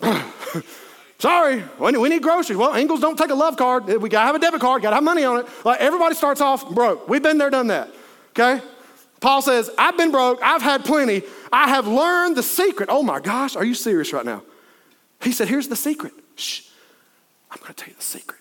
Sorry, 1.18 1.64
we 1.78 2.08
need 2.08 2.22
groceries. 2.22 2.58
Well, 2.58 2.74
Ingles 2.74 3.00
don't 3.00 3.16
take 3.16 3.30
a 3.30 3.34
love 3.34 3.56
card. 3.56 3.86
We 3.86 4.08
gotta 4.08 4.26
have 4.26 4.34
a 4.34 4.38
debit 4.38 4.60
card, 4.60 4.82
gotta 4.82 4.96
have 4.96 5.04
money 5.04 5.24
on 5.24 5.40
it. 5.40 5.46
Like 5.64 5.80
everybody 5.80 6.14
starts 6.14 6.40
off 6.40 6.68
broke. 6.70 7.08
We've 7.08 7.22
been 7.22 7.38
there, 7.38 7.50
done 7.50 7.68
that. 7.68 7.88
Okay? 8.30 8.60
Paul 9.24 9.40
says, 9.40 9.70
I've 9.78 9.96
been 9.96 10.10
broke, 10.10 10.42
I've 10.42 10.60
had 10.60 10.84
plenty, 10.84 11.22
I 11.50 11.70
have 11.70 11.86
learned 11.86 12.36
the 12.36 12.42
secret. 12.42 12.90
Oh 12.92 13.02
my 13.02 13.20
gosh, 13.20 13.56
are 13.56 13.64
you 13.64 13.72
serious 13.72 14.12
right 14.12 14.26
now? 14.26 14.42
He 15.22 15.32
said, 15.32 15.48
Here's 15.48 15.66
the 15.66 15.76
secret. 15.76 16.12
Shh, 16.36 16.68
I'm 17.50 17.56
going 17.62 17.72
to 17.72 17.74
tell 17.74 17.88
you 17.88 17.94
the 17.94 18.02
secret. 18.02 18.38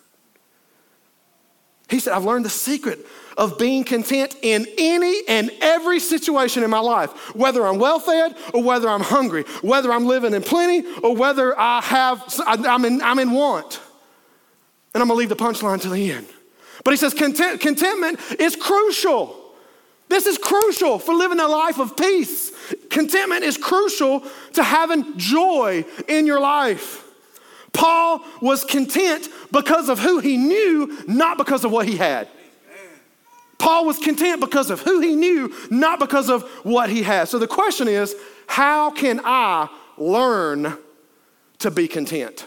He 1.89 1.99
said, 1.99 2.11
I've 2.11 2.25
learned 2.25 2.43
the 2.43 2.49
secret 2.49 2.99
of 3.37 3.57
being 3.57 3.85
content 3.85 4.35
in 4.41 4.67
any 4.77 5.21
and 5.29 5.51
every 5.61 6.01
situation 6.01 6.63
in 6.63 6.69
my 6.69 6.81
life, 6.81 7.33
whether 7.33 7.65
I'm 7.65 7.79
well 7.79 7.99
fed 7.99 8.35
or 8.53 8.61
whether 8.61 8.89
I'm 8.89 8.99
hungry, 8.99 9.43
whether 9.61 9.89
I'm 9.89 10.05
living 10.05 10.33
in 10.33 10.41
plenty 10.41 10.85
or 11.01 11.15
whether 11.15 11.57
I 11.57 11.79
have, 11.79 12.25
I'm 12.45 12.83
in, 12.83 13.01
I'm 13.01 13.19
in 13.19 13.31
want. 13.31 13.79
And 14.93 15.01
I'm 15.01 15.07
gonna 15.07 15.17
leave 15.17 15.29
the 15.29 15.37
punchline 15.37 15.79
to 15.83 15.89
the 15.89 16.11
end. 16.11 16.27
But 16.83 16.91
he 16.91 16.97
says, 16.97 17.13
content, 17.13 17.61
contentment 17.61 18.19
is 18.37 18.57
crucial. 18.57 19.42
This 20.13 20.27
is 20.27 20.37
crucial 20.37 20.99
for 20.99 21.15
living 21.15 21.39
a 21.39 21.47
life 21.47 21.79
of 21.79 21.97
peace. 21.97 22.51
Contentment 22.91 23.43
is 23.43 23.57
crucial 23.57 24.23
to 24.53 24.61
having 24.61 25.17
joy 25.17 25.83
in 26.07 26.27
your 26.27 26.39
life. 26.39 27.03
Paul 27.73 28.23
was 28.39 28.63
content 28.63 29.27
because 29.51 29.89
of 29.89 29.97
who 29.97 30.19
he 30.19 30.37
knew, 30.37 30.99
not 31.07 31.39
because 31.39 31.65
of 31.65 31.71
what 31.71 31.87
he 31.87 31.97
had. 31.97 32.27
Paul 33.57 33.85
was 33.87 33.97
content 33.97 34.39
because 34.39 34.69
of 34.69 34.81
who 34.81 34.99
he 34.99 35.15
knew, 35.15 35.51
not 35.71 35.97
because 35.97 36.29
of 36.29 36.43
what 36.61 36.91
he 36.91 37.01
had. 37.01 37.27
So 37.27 37.39
the 37.39 37.47
question 37.47 37.87
is 37.87 38.15
how 38.45 38.91
can 38.91 39.19
I 39.23 39.67
learn 39.97 40.77
to 41.57 41.71
be 41.71 41.87
content? 41.87 42.45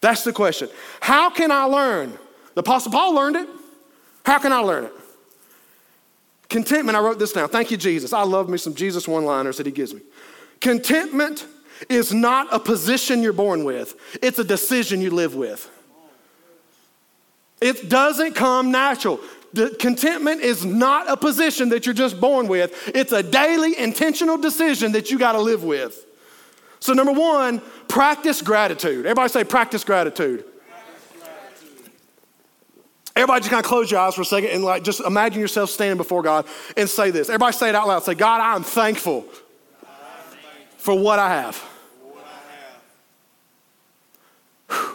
That's 0.00 0.22
the 0.22 0.32
question. 0.32 0.68
How 1.00 1.30
can 1.30 1.50
I 1.50 1.64
learn? 1.64 2.16
The 2.54 2.60
Apostle 2.60 2.92
Paul 2.92 3.12
learned 3.12 3.34
it. 3.34 3.48
How 4.24 4.38
can 4.38 4.52
I 4.52 4.60
learn 4.60 4.84
it? 4.84 4.92
Contentment, 6.50 6.96
I 6.96 7.00
wrote 7.00 7.18
this 7.18 7.32
down. 7.32 7.48
Thank 7.48 7.70
you, 7.70 7.76
Jesus. 7.76 8.12
I 8.12 8.22
love 8.22 8.48
me 8.48 8.58
some 8.58 8.74
Jesus 8.74 9.08
one 9.08 9.24
liners 9.24 9.56
that 9.56 9.66
he 9.66 9.72
gives 9.72 9.94
me. 9.94 10.00
Contentment 10.60 11.46
is 11.88 12.12
not 12.12 12.48
a 12.52 12.60
position 12.60 13.22
you're 13.22 13.32
born 13.32 13.64
with, 13.64 13.96
it's 14.20 14.38
a 14.38 14.44
decision 14.44 15.00
you 15.00 15.10
live 15.10 15.34
with. 15.34 15.70
It 17.60 17.88
doesn't 17.88 18.34
come 18.34 18.70
natural. 18.70 19.20
The 19.52 19.76
contentment 19.80 20.40
is 20.42 20.64
not 20.64 21.10
a 21.10 21.16
position 21.16 21.70
that 21.70 21.84
you're 21.84 21.94
just 21.94 22.20
born 22.20 22.46
with. 22.46 22.90
It's 22.94 23.12
a 23.12 23.22
daily 23.22 23.78
intentional 23.78 24.38
decision 24.38 24.92
that 24.92 25.10
you 25.10 25.18
got 25.18 25.32
to 25.32 25.40
live 25.40 25.64
with. 25.64 26.06
So 26.78 26.92
number 26.94 27.12
1, 27.12 27.60
practice 27.88 28.40
gratitude. 28.42 29.06
Everybody 29.06 29.28
say 29.28 29.44
practice 29.44 29.84
gratitude. 29.84 30.44
Everybody 33.20 33.40
just 33.40 33.50
kind 33.50 33.64
of 33.64 33.68
close 33.68 33.90
your 33.90 34.00
eyes 34.00 34.14
for 34.14 34.22
a 34.22 34.24
second 34.24 34.50
and 34.50 34.64
like 34.64 34.82
just 34.82 35.00
imagine 35.00 35.40
yourself 35.40 35.70
standing 35.70 35.96
before 35.96 36.22
God 36.22 36.46
and 36.76 36.88
say 36.88 37.10
this. 37.10 37.28
Everybody 37.28 37.56
say 37.56 37.68
it 37.68 37.74
out 37.74 37.86
loud. 37.86 38.02
Say, 38.02 38.14
God, 38.14 38.40
I'm 38.40 38.62
thankful, 38.62 39.26
for 40.78 40.98
what 40.98 41.18
I 41.18 41.28
have. 41.28 41.62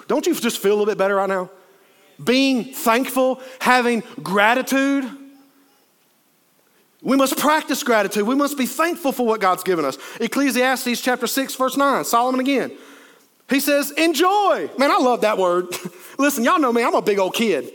Don't 0.07 0.25
you 0.25 0.33
just 0.35 0.59
feel 0.59 0.71
a 0.71 0.77
little 0.77 0.85
bit 0.85 0.97
better 0.97 1.15
right 1.15 1.29
now? 1.29 1.49
being 2.23 2.63
thankful, 2.63 3.41
having 3.59 4.03
gratitude. 4.21 5.05
We 7.01 7.17
must 7.17 7.37
practice 7.37 7.83
gratitude. 7.83 8.25
We 8.25 8.35
must 8.35 8.57
be 8.57 8.65
thankful 8.65 9.11
for 9.11 9.25
what 9.25 9.41
God's 9.41 9.63
given 9.63 9.85
us. 9.85 9.97
Ecclesiastes 10.19 11.01
chapter 11.01 11.27
6, 11.27 11.55
verse 11.55 11.77
9, 11.77 12.03
Solomon 12.05 12.39
again. 12.39 12.71
He 13.47 13.59
says, 13.59 13.91
enjoy. 13.91 14.69
Man, 14.77 14.89
I 14.89 14.97
love 14.97 15.21
that 15.21 15.37
word. 15.37 15.67
Listen, 16.17 16.43
y'all 16.43 16.59
know 16.59 16.73
me, 16.73 16.83
I'm 16.83 16.95
a 16.95 17.01
big 17.01 17.19
old 17.19 17.35
kid. 17.35 17.71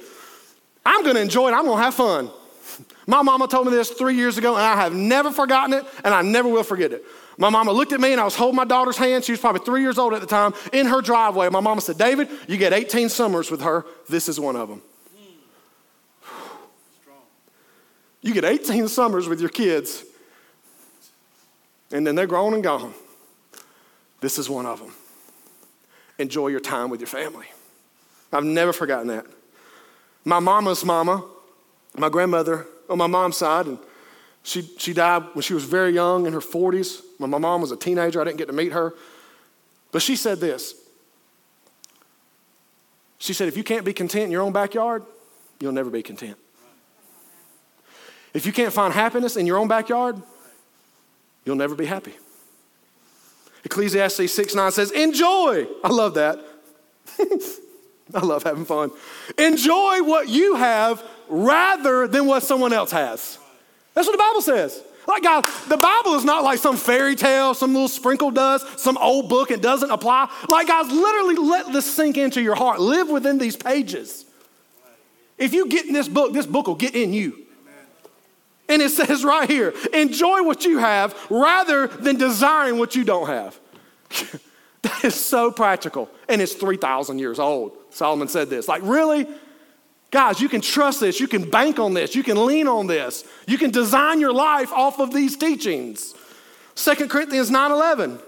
I'm 0.90 1.04
gonna 1.04 1.20
enjoy 1.20 1.48
it, 1.48 1.52
I'm 1.52 1.64
gonna 1.66 1.80
have 1.80 1.94
fun. 1.94 2.30
My 3.06 3.22
mama 3.22 3.46
told 3.46 3.66
me 3.66 3.72
this 3.72 3.90
three 3.90 4.16
years 4.16 4.38
ago, 4.38 4.56
and 4.56 4.62
I 4.62 4.74
have 4.74 4.92
never 4.92 5.30
forgotten 5.30 5.72
it, 5.72 5.84
and 6.04 6.12
I 6.12 6.22
never 6.22 6.48
will 6.48 6.64
forget 6.64 6.92
it. 6.92 7.04
My 7.38 7.48
mama 7.48 7.70
looked 7.70 7.92
at 7.92 8.00
me 8.00 8.12
and 8.12 8.20
I 8.20 8.24
was 8.24 8.34
holding 8.34 8.56
my 8.56 8.64
daughter's 8.64 8.98
hand. 8.98 9.24
She 9.24 9.32
was 9.32 9.40
probably 9.40 9.64
three 9.64 9.80
years 9.80 9.98
old 9.98 10.12
at 10.12 10.20
the 10.20 10.26
time 10.26 10.52
in 10.72 10.86
her 10.86 11.00
driveway. 11.00 11.48
My 11.48 11.60
mama 11.60 11.80
said, 11.80 11.96
David, 11.96 12.28
you 12.46 12.58
get 12.58 12.74
18 12.74 13.08
summers 13.08 13.50
with 13.50 13.62
her. 13.62 13.86
This 14.10 14.28
is 14.28 14.38
one 14.38 14.56
of 14.56 14.68
them. 14.68 14.82
You 18.20 18.34
get 18.34 18.44
18 18.44 18.88
summers 18.88 19.28
with 19.28 19.40
your 19.40 19.48
kids, 19.48 20.04
and 21.90 22.06
then 22.06 22.14
they're 22.14 22.26
grown 22.26 22.52
and 22.52 22.62
gone. 22.62 22.92
This 24.20 24.38
is 24.38 24.50
one 24.50 24.66
of 24.66 24.80
them. 24.80 24.92
Enjoy 26.18 26.48
your 26.48 26.60
time 26.60 26.90
with 26.90 27.00
your 27.00 27.06
family. 27.06 27.46
I've 28.32 28.44
never 28.44 28.74
forgotten 28.74 29.06
that. 29.08 29.24
My 30.24 30.38
mama's 30.38 30.84
mama, 30.84 31.24
my 31.96 32.08
grandmother 32.08 32.66
on 32.88 32.98
my 32.98 33.06
mom's 33.06 33.36
side, 33.36 33.66
and 33.66 33.78
she, 34.42 34.62
she 34.78 34.92
died 34.92 35.24
when 35.32 35.42
she 35.42 35.54
was 35.54 35.64
very 35.64 35.92
young 35.92 36.26
in 36.26 36.32
her 36.32 36.40
40s. 36.40 37.02
When 37.18 37.30
my 37.30 37.38
mom 37.38 37.60
was 37.60 37.72
a 37.72 37.76
teenager, 37.76 38.20
I 38.20 38.24
didn't 38.24 38.38
get 38.38 38.46
to 38.46 38.52
meet 38.52 38.72
her. 38.72 38.94
But 39.92 40.02
she 40.02 40.16
said 40.16 40.40
this 40.40 40.74
She 43.18 43.32
said, 43.32 43.48
if 43.48 43.56
you 43.56 43.64
can't 43.64 43.84
be 43.84 43.92
content 43.92 44.24
in 44.24 44.30
your 44.30 44.42
own 44.42 44.52
backyard, 44.52 45.02
you'll 45.60 45.72
never 45.72 45.90
be 45.90 46.02
content. 46.02 46.36
If 48.32 48.46
you 48.46 48.52
can't 48.52 48.72
find 48.72 48.94
happiness 48.94 49.36
in 49.36 49.46
your 49.46 49.58
own 49.58 49.68
backyard, 49.68 50.20
you'll 51.44 51.56
never 51.56 51.74
be 51.74 51.86
happy. 51.86 52.14
Ecclesiastes 53.64 54.32
6 54.32 54.54
9 54.54 54.72
says, 54.72 54.90
Enjoy. 54.90 55.66
I 55.84 55.88
love 55.88 56.14
that. 56.14 56.38
I 58.14 58.24
love 58.24 58.42
having 58.42 58.64
fun. 58.64 58.90
Enjoy 59.38 60.02
what 60.02 60.28
you 60.28 60.56
have 60.56 61.02
rather 61.28 62.08
than 62.08 62.26
what 62.26 62.42
someone 62.42 62.72
else 62.72 62.90
has. 62.90 63.38
That's 63.94 64.06
what 64.06 64.12
the 64.12 64.18
Bible 64.18 64.42
says. 64.42 64.82
Like, 65.06 65.22
God, 65.22 65.44
the 65.68 65.76
Bible 65.76 66.14
is 66.14 66.24
not 66.24 66.44
like 66.44 66.58
some 66.58 66.76
fairy 66.76 67.16
tale, 67.16 67.54
some 67.54 67.72
little 67.72 67.88
sprinkle 67.88 68.30
dust, 68.30 68.78
some 68.78 68.96
old 68.98 69.28
book, 69.28 69.50
it 69.50 69.60
doesn't 69.60 69.90
apply. 69.90 70.30
Like, 70.48 70.68
guys, 70.68 70.90
literally 70.90 71.36
let 71.36 71.72
this 71.72 71.90
sink 71.92 72.16
into 72.16 72.40
your 72.40 72.54
heart. 72.54 72.80
Live 72.80 73.08
within 73.08 73.38
these 73.38 73.56
pages. 73.56 74.24
If 75.36 75.52
you 75.54 75.66
get 75.66 75.86
in 75.86 75.94
this 75.94 76.08
book, 76.08 76.32
this 76.32 76.46
book 76.46 76.66
will 76.66 76.74
get 76.74 76.94
in 76.94 77.12
you. 77.12 77.46
And 78.68 78.80
it 78.80 78.90
says 78.90 79.24
right 79.24 79.50
here 79.50 79.74
enjoy 79.92 80.42
what 80.44 80.64
you 80.64 80.78
have 80.78 81.16
rather 81.28 81.88
than 81.88 82.16
desiring 82.16 82.78
what 82.78 82.94
you 82.94 83.02
don't 83.02 83.26
have. 83.26 83.58
that 84.82 85.04
is 85.04 85.14
so 85.14 85.50
practical. 85.50 86.08
And 86.28 86.40
it's 86.40 86.54
3,000 86.54 87.18
years 87.18 87.38
old. 87.38 87.76
Solomon 87.90 88.28
said 88.28 88.50
this. 88.50 88.68
Like, 88.68 88.82
really? 88.84 89.26
Guys, 90.10 90.40
you 90.40 90.48
can 90.48 90.60
trust 90.60 91.00
this. 91.00 91.20
You 91.20 91.28
can 91.28 91.48
bank 91.48 91.78
on 91.78 91.94
this. 91.94 92.14
You 92.14 92.22
can 92.22 92.44
lean 92.46 92.66
on 92.66 92.86
this. 92.86 93.24
You 93.46 93.58
can 93.58 93.70
design 93.70 94.20
your 94.20 94.32
life 94.32 94.72
off 94.72 94.98
of 94.98 95.12
these 95.12 95.36
teachings. 95.36 96.14
2 96.74 97.08
Corinthians 97.08 97.50
9 97.50 97.70
11. 97.70 98.18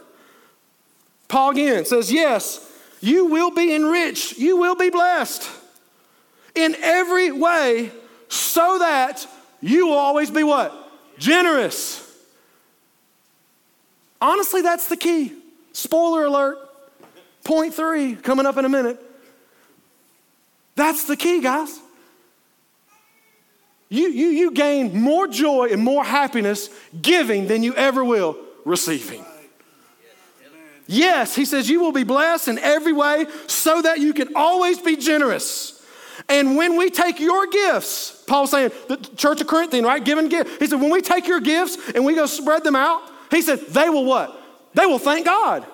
Paul 1.28 1.50
again 1.50 1.84
says, 1.84 2.12
Yes, 2.12 2.70
you 3.00 3.26
will 3.26 3.50
be 3.50 3.74
enriched, 3.74 4.38
you 4.38 4.56
will 4.56 4.76
be 4.76 4.90
blessed 4.90 5.48
in 6.54 6.76
every 6.80 7.32
way, 7.32 7.90
so 8.28 8.78
that 8.78 9.26
you 9.60 9.86
will 9.86 9.98
always 9.98 10.30
be 10.30 10.44
what? 10.44 10.72
Generous. 11.18 12.08
Honestly, 14.20 14.62
that's 14.62 14.88
the 14.88 14.96
key. 14.96 15.32
Spoiler 15.72 16.26
alert. 16.26 16.58
Point 17.44 17.74
three, 17.74 18.14
coming 18.14 18.46
up 18.46 18.56
in 18.56 18.64
a 18.64 18.68
minute. 18.68 19.00
That's 20.74 21.04
the 21.04 21.16
key, 21.16 21.40
guys. 21.40 21.80
You, 23.88 24.08
you, 24.08 24.28
you 24.28 24.50
gain 24.52 24.98
more 24.98 25.28
joy 25.28 25.68
and 25.70 25.82
more 25.82 26.02
happiness 26.02 26.70
giving 27.02 27.46
than 27.46 27.62
you 27.62 27.74
ever 27.74 28.02
will 28.02 28.38
receiving. 28.64 29.24
Yes, 30.86 31.34
he 31.34 31.44
says, 31.44 31.68
you 31.68 31.80
will 31.80 31.92
be 31.92 32.02
blessed 32.02 32.48
in 32.48 32.58
every 32.58 32.92
way 32.92 33.26
so 33.46 33.82
that 33.82 34.00
you 34.00 34.14
can 34.14 34.34
always 34.34 34.78
be 34.78 34.96
generous. 34.96 35.84
And 36.28 36.56
when 36.56 36.76
we 36.76 36.90
take 36.90 37.20
your 37.20 37.46
gifts, 37.46 38.24
Paul's 38.26 38.50
saying, 38.50 38.72
the 38.88 38.96
church 38.96 39.40
of 39.40 39.46
Corinthian, 39.46 39.84
right? 39.84 40.02
Giving 40.02 40.28
gifts. 40.28 40.56
He 40.58 40.66
said, 40.66 40.80
when 40.80 40.90
we 40.90 41.02
take 41.02 41.26
your 41.26 41.40
gifts 41.40 41.76
and 41.94 42.04
we 42.04 42.14
go 42.14 42.26
spread 42.26 42.64
them 42.64 42.76
out, 42.76 43.02
he 43.30 43.42
said, 43.42 43.60
they 43.68 43.88
will 43.90 44.04
what? 44.04 44.38
They 44.74 44.86
will 44.86 44.98
thank 44.98 45.26
God. 45.26 45.66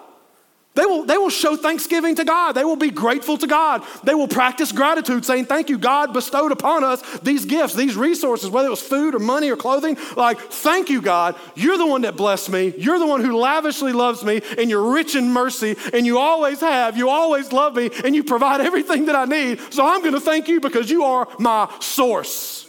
They 0.78 0.86
will, 0.86 1.02
they 1.02 1.18
will 1.18 1.28
show 1.28 1.56
thanksgiving 1.56 2.14
to 2.14 2.24
God. 2.24 2.52
They 2.52 2.62
will 2.62 2.76
be 2.76 2.92
grateful 2.92 3.36
to 3.38 3.48
God. 3.48 3.82
They 4.04 4.14
will 4.14 4.28
practice 4.28 4.70
gratitude, 4.70 5.24
saying, 5.24 5.46
Thank 5.46 5.70
you, 5.70 5.76
God 5.76 6.12
bestowed 6.12 6.52
upon 6.52 6.84
us 6.84 7.02
these 7.18 7.44
gifts, 7.46 7.74
these 7.74 7.96
resources, 7.96 8.48
whether 8.48 8.68
it 8.68 8.70
was 8.70 8.80
food 8.80 9.16
or 9.16 9.18
money 9.18 9.50
or 9.50 9.56
clothing. 9.56 9.98
Like, 10.16 10.38
thank 10.38 10.88
you, 10.88 11.02
God. 11.02 11.34
You're 11.56 11.78
the 11.78 11.86
one 11.86 12.02
that 12.02 12.16
blessed 12.16 12.50
me. 12.50 12.74
You're 12.78 13.00
the 13.00 13.08
one 13.08 13.24
who 13.24 13.36
lavishly 13.36 13.92
loves 13.92 14.22
me, 14.22 14.40
and 14.56 14.70
you're 14.70 14.92
rich 14.92 15.16
in 15.16 15.32
mercy, 15.32 15.74
and 15.92 16.06
you 16.06 16.16
always 16.16 16.60
have. 16.60 16.96
You 16.96 17.08
always 17.08 17.52
love 17.52 17.74
me, 17.74 17.90
and 18.04 18.14
you 18.14 18.22
provide 18.22 18.60
everything 18.60 19.06
that 19.06 19.16
I 19.16 19.24
need. 19.24 19.58
So 19.72 19.84
I'm 19.84 20.02
going 20.02 20.14
to 20.14 20.20
thank 20.20 20.46
you 20.46 20.60
because 20.60 20.88
you 20.88 21.02
are 21.02 21.26
my 21.40 21.68
source. 21.80 22.68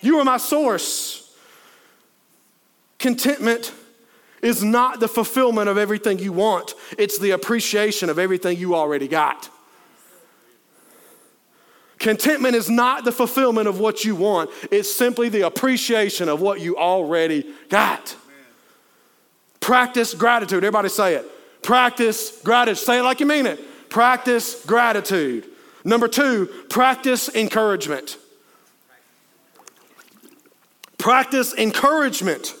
You 0.00 0.20
are 0.20 0.24
my 0.24 0.36
source. 0.36 1.36
Contentment 3.00 3.74
is 4.46 4.62
not 4.62 5.00
the 5.00 5.08
fulfillment 5.08 5.68
of 5.68 5.76
everything 5.76 6.20
you 6.20 6.32
want, 6.32 6.74
it's 6.96 7.18
the 7.18 7.32
appreciation 7.32 8.08
of 8.08 8.18
everything 8.18 8.56
you 8.56 8.74
already 8.74 9.08
got. 9.08 9.50
Contentment 11.98 12.54
is 12.54 12.70
not 12.70 13.04
the 13.04 13.10
fulfillment 13.10 13.66
of 13.66 13.80
what 13.80 14.04
you 14.04 14.14
want, 14.14 14.50
it's 14.70 14.92
simply 14.92 15.28
the 15.28 15.42
appreciation 15.42 16.28
of 16.28 16.40
what 16.40 16.60
you 16.60 16.76
already 16.76 17.44
got. 17.68 18.16
Practice 19.60 20.14
gratitude. 20.14 20.58
Everybody 20.58 20.88
say 20.88 21.16
it. 21.16 21.26
Practice 21.62 22.40
gratitude. 22.42 22.78
Say 22.78 23.00
it 23.00 23.02
like 23.02 23.18
you 23.18 23.26
mean 23.26 23.46
it. 23.46 23.90
Practice 23.90 24.64
gratitude. 24.64 25.44
Number 25.84 26.06
two, 26.06 26.46
practice 26.70 27.34
encouragement. 27.34 28.16
Practice 30.98 31.52
encouragement. 31.54 32.54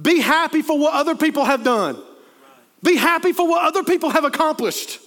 Be 0.00 0.20
happy 0.20 0.62
for 0.62 0.78
what 0.78 0.94
other 0.94 1.14
people 1.14 1.44
have 1.44 1.64
done. 1.64 2.00
Be 2.82 2.96
happy 2.96 3.32
for 3.32 3.46
what 3.46 3.64
other 3.64 3.84
people 3.84 4.10
have 4.10 4.24
accomplished. 4.24 5.00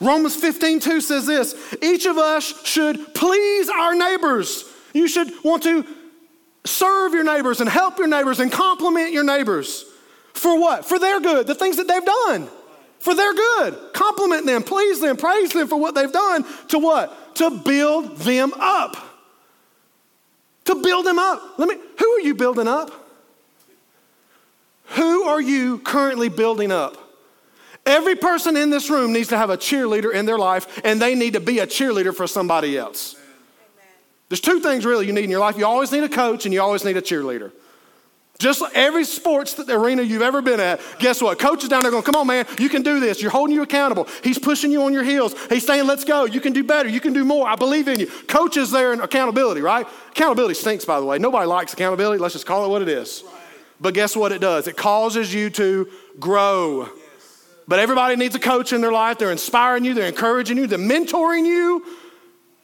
Romans 0.00 0.36
15, 0.36 0.80
2 0.80 1.00
says 1.00 1.26
this 1.26 1.76
each 1.82 2.06
of 2.06 2.18
us 2.18 2.66
should 2.66 3.14
please 3.14 3.68
our 3.68 3.94
neighbors. 3.94 4.64
You 4.92 5.08
should 5.08 5.32
want 5.44 5.62
to 5.64 5.84
serve 6.64 7.12
your 7.12 7.24
neighbors 7.24 7.60
and 7.60 7.68
help 7.68 7.98
your 7.98 8.06
neighbors 8.06 8.40
and 8.40 8.50
compliment 8.50 9.12
your 9.12 9.24
neighbors. 9.24 9.84
For 10.32 10.58
what? 10.58 10.84
For 10.84 10.98
their 10.98 11.20
good, 11.20 11.46
the 11.46 11.54
things 11.54 11.76
that 11.76 11.88
they've 11.88 12.04
done. 12.04 12.48
For 12.98 13.14
their 13.14 13.32
good. 13.34 13.92
Compliment 13.92 14.46
them, 14.46 14.62
please 14.62 15.00
them, 15.00 15.16
praise 15.16 15.52
them 15.52 15.68
for 15.68 15.78
what 15.78 15.94
they've 15.94 16.12
done. 16.12 16.44
To 16.68 16.78
what? 16.78 17.36
To 17.36 17.50
build 17.50 18.16
them 18.18 18.52
up. 18.54 18.96
To 20.64 20.74
build 20.74 21.06
them 21.06 21.18
up. 21.18 21.58
Let 21.58 21.68
me, 21.68 21.76
who 21.98 22.10
are 22.12 22.20
you 22.20 22.34
building 22.34 22.68
up? 22.68 23.05
Who 24.88 25.24
are 25.24 25.40
you 25.40 25.78
currently 25.78 26.28
building 26.28 26.72
up? 26.72 26.96
Every 27.84 28.16
person 28.16 28.56
in 28.56 28.70
this 28.70 28.90
room 28.90 29.12
needs 29.12 29.28
to 29.28 29.36
have 29.36 29.50
a 29.50 29.56
cheerleader 29.56 30.12
in 30.12 30.26
their 30.26 30.38
life, 30.38 30.80
and 30.84 31.00
they 31.00 31.14
need 31.14 31.34
to 31.34 31.40
be 31.40 31.60
a 31.60 31.66
cheerleader 31.66 32.14
for 32.14 32.26
somebody 32.26 32.76
else. 32.76 33.14
Amen. 33.14 33.92
There's 34.28 34.40
two 34.40 34.58
things 34.60 34.84
really 34.84 35.06
you 35.06 35.12
need 35.12 35.24
in 35.24 35.30
your 35.30 35.40
life 35.40 35.56
you 35.56 35.66
always 35.66 35.92
need 35.92 36.02
a 36.02 36.08
coach, 36.08 36.46
and 36.46 36.52
you 36.52 36.60
always 36.60 36.84
need 36.84 36.96
a 36.96 37.02
cheerleader. 37.02 37.52
Just 38.38 38.62
every 38.74 39.04
sports 39.04 39.58
arena 39.58 40.02
you've 40.02 40.20
ever 40.20 40.42
been 40.42 40.60
at, 40.60 40.80
guess 40.98 41.22
what? 41.22 41.38
Coach 41.38 41.62
is 41.62 41.70
down 41.70 41.82
there 41.84 41.90
going, 41.90 42.02
come 42.02 42.16
on, 42.16 42.26
man, 42.26 42.44
you 42.58 42.68
can 42.68 42.82
do 42.82 43.00
this. 43.00 43.22
You're 43.22 43.30
holding 43.30 43.54
you 43.54 43.62
accountable. 43.62 44.08
He's 44.22 44.38
pushing 44.38 44.70
you 44.70 44.82
on 44.82 44.92
your 44.92 45.04
heels. 45.04 45.34
He's 45.48 45.64
saying, 45.64 45.86
let's 45.86 46.04
go. 46.04 46.26
You 46.26 46.40
can 46.40 46.52
do 46.52 46.62
better. 46.62 46.88
You 46.88 47.00
can 47.00 47.14
do 47.14 47.24
more. 47.24 47.48
I 47.48 47.56
believe 47.56 47.88
in 47.88 47.98
you. 47.98 48.06
Coach 48.06 48.58
is 48.58 48.70
there 48.70 48.92
in 48.92 49.00
accountability, 49.00 49.62
right? 49.62 49.86
Accountability 50.10 50.54
stinks, 50.54 50.84
by 50.84 51.00
the 51.00 51.06
way. 51.06 51.18
Nobody 51.18 51.46
likes 51.46 51.72
accountability. 51.72 52.18
Let's 52.18 52.34
just 52.34 52.44
call 52.44 52.66
it 52.66 52.68
what 52.68 52.82
it 52.82 52.88
is. 52.88 53.22
Right. 53.24 53.35
But 53.80 53.94
guess 53.94 54.16
what 54.16 54.32
it 54.32 54.40
does? 54.40 54.68
It 54.68 54.76
causes 54.76 55.32
you 55.34 55.50
to 55.50 55.88
grow. 56.18 56.88
But 57.68 57.78
everybody 57.78 58.16
needs 58.16 58.34
a 58.34 58.38
coach 58.38 58.72
in 58.72 58.80
their 58.80 58.92
life. 58.92 59.18
They're 59.18 59.32
inspiring 59.32 59.84
you, 59.84 59.94
they're 59.94 60.08
encouraging 60.08 60.56
you, 60.56 60.66
they're 60.66 60.78
mentoring 60.78 61.46
you. 61.46 61.84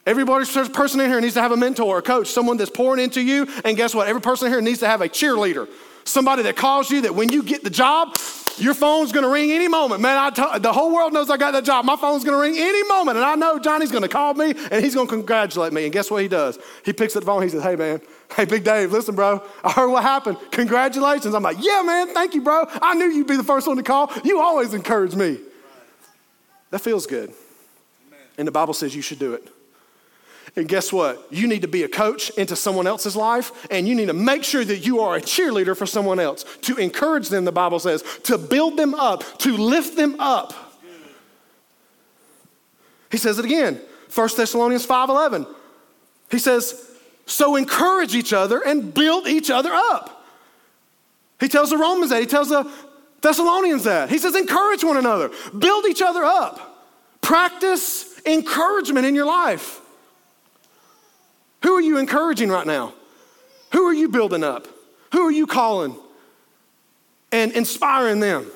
Everybody, 0.05 0.45
person 0.45 0.99
in 0.99 1.09
here 1.09 1.21
needs 1.21 1.35
to 1.35 1.41
have 1.41 1.53
a 1.53 1.57
mentor, 1.57 1.99
a 1.99 2.01
coach, 2.01 2.27
someone 2.27 2.57
that's 2.57 2.69
pouring 2.69 3.01
into 3.01 3.21
you. 3.21 3.47
And 3.63 3.77
guess 3.77 3.95
what? 3.95 4.07
Every 4.07 4.21
person 4.21 4.47
in 4.47 4.53
here 4.53 4.61
needs 4.61 4.79
to 4.79 4.87
have 4.87 5.01
a 5.01 5.07
cheerleader, 5.07 5.69
somebody 6.03 6.43
that 6.43 6.57
calls 6.57 6.89
you 6.91 7.01
that 7.01 7.15
when 7.15 7.29
you 7.31 7.41
get 7.41 7.63
the 7.63 7.69
job, 7.69 8.17
your 8.57 8.73
phone's 8.73 9.11
gonna 9.11 9.29
ring 9.29 9.51
any 9.51 9.67
moment. 9.67 10.01
Man, 10.01 10.17
I 10.17 10.29
t- 10.29 10.59
the 10.59 10.73
whole 10.73 10.93
world 10.93 11.13
knows 11.13 11.29
I 11.29 11.37
got 11.37 11.51
that 11.51 11.63
job. 11.63 11.85
My 11.85 11.95
phone's 11.95 12.23
gonna 12.23 12.37
ring 12.37 12.55
any 12.57 12.83
moment. 12.83 13.17
And 13.17 13.25
I 13.25 13.35
know 13.35 13.57
Johnny's 13.59 13.91
gonna 13.91 14.09
call 14.09 14.33
me 14.33 14.53
and 14.71 14.83
he's 14.83 14.93
gonna 14.93 15.07
congratulate 15.07 15.73
me. 15.73 15.85
And 15.85 15.93
guess 15.93 16.11
what 16.11 16.21
he 16.21 16.27
does? 16.27 16.59
He 16.83 16.93
picks 16.93 17.15
up 17.15 17.21
the 17.21 17.25
phone, 17.25 17.41
he 17.41 17.49
says, 17.49 17.63
Hey, 17.63 17.75
man, 17.75 18.01
hey, 18.35 18.45
Big 18.45 18.63
Dave, 18.63 18.91
listen, 18.91 19.15
bro, 19.15 19.43
I 19.63 19.71
heard 19.71 19.89
what 19.89 20.03
happened. 20.03 20.37
Congratulations. 20.51 21.33
I'm 21.33 21.43
like, 21.43 21.57
Yeah, 21.59 21.81
man, 21.85 22.09
thank 22.09 22.33
you, 22.33 22.41
bro. 22.41 22.65
I 22.81 22.93
knew 22.95 23.05
you'd 23.05 23.27
be 23.27 23.37
the 23.37 23.43
first 23.43 23.67
one 23.67 23.77
to 23.77 23.83
call. 23.83 24.11
You 24.23 24.39
always 24.39 24.73
encourage 24.73 25.15
me. 25.15 25.39
That 26.71 26.79
feels 26.79 27.05
good. 27.05 27.33
And 28.37 28.47
the 28.47 28.51
Bible 28.51 28.73
says 28.73 28.95
you 28.95 29.01
should 29.01 29.19
do 29.19 29.33
it. 29.33 29.47
And 30.55 30.67
guess 30.67 30.93
what? 30.93 31.25
You 31.31 31.47
need 31.47 31.63
to 31.63 31.67
be 31.67 31.83
a 31.83 31.87
coach 31.87 32.29
into 32.31 32.55
someone 32.55 32.85
else's 32.85 33.15
life, 33.15 33.65
and 33.71 33.87
you 33.87 33.95
need 33.95 34.07
to 34.07 34.13
make 34.13 34.43
sure 34.43 34.63
that 34.63 34.85
you 34.85 34.99
are 34.99 35.15
a 35.15 35.21
cheerleader 35.21 35.75
for 35.75 35.85
someone 35.85 36.19
else 36.19 36.45
to 36.61 36.77
encourage 36.77 37.29
them, 37.29 37.45
the 37.45 37.51
Bible 37.51 37.79
says, 37.79 38.03
to 38.23 38.37
build 38.37 38.77
them 38.77 38.93
up, 38.93 39.23
to 39.39 39.57
lift 39.57 39.95
them 39.95 40.19
up. 40.19 40.53
He 43.09 43.17
says 43.17 43.39
it 43.39 43.45
again, 43.45 43.79
1 44.13 44.29
Thessalonians 44.37 44.85
5:11. 44.85 45.47
He 46.29 46.39
says, 46.39 46.92
"So 47.25 47.55
encourage 47.55 48.15
each 48.15 48.33
other 48.33 48.59
and 48.59 48.93
build 48.93 49.27
each 49.27 49.49
other 49.49 49.71
up." 49.71 50.25
He 51.39 51.47
tells 51.49 51.69
the 51.69 51.77
Romans 51.77 52.11
that, 52.11 52.21
he 52.21 52.25
tells 52.25 52.49
the 52.49 52.69
Thessalonians 53.21 53.85
that. 53.85 54.09
He 54.09 54.17
says, 54.17 54.35
encourage 54.35 54.83
one 54.83 54.97
another, 54.97 55.31
build 55.57 55.85
each 55.85 56.01
other 56.01 56.23
up, 56.23 56.85
practice 57.21 58.19
encouragement 58.25 59.05
in 59.05 59.15
your 59.15 59.25
life. 59.25 59.79
Who 61.63 61.73
are 61.73 61.81
you 61.81 61.97
encouraging 61.97 62.49
right 62.49 62.67
now? 62.67 62.93
Who 63.71 63.85
are 63.87 63.93
you 63.93 64.09
building 64.09 64.43
up? 64.43 64.67
Who 65.13 65.21
are 65.21 65.31
you 65.31 65.47
calling 65.47 65.95
and 67.31 67.51
inspiring 67.53 68.19
them? 68.19 68.51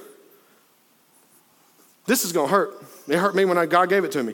This 2.05 2.25
is 2.25 2.31
going 2.31 2.49
to 2.49 2.53
hurt. 2.53 2.73
It 3.07 3.17
hurt 3.17 3.35
me 3.35 3.45
when 3.45 3.57
I, 3.57 3.65
God 3.65 3.89
gave 3.89 4.03
it 4.03 4.11
to 4.13 4.23
me. 4.23 4.33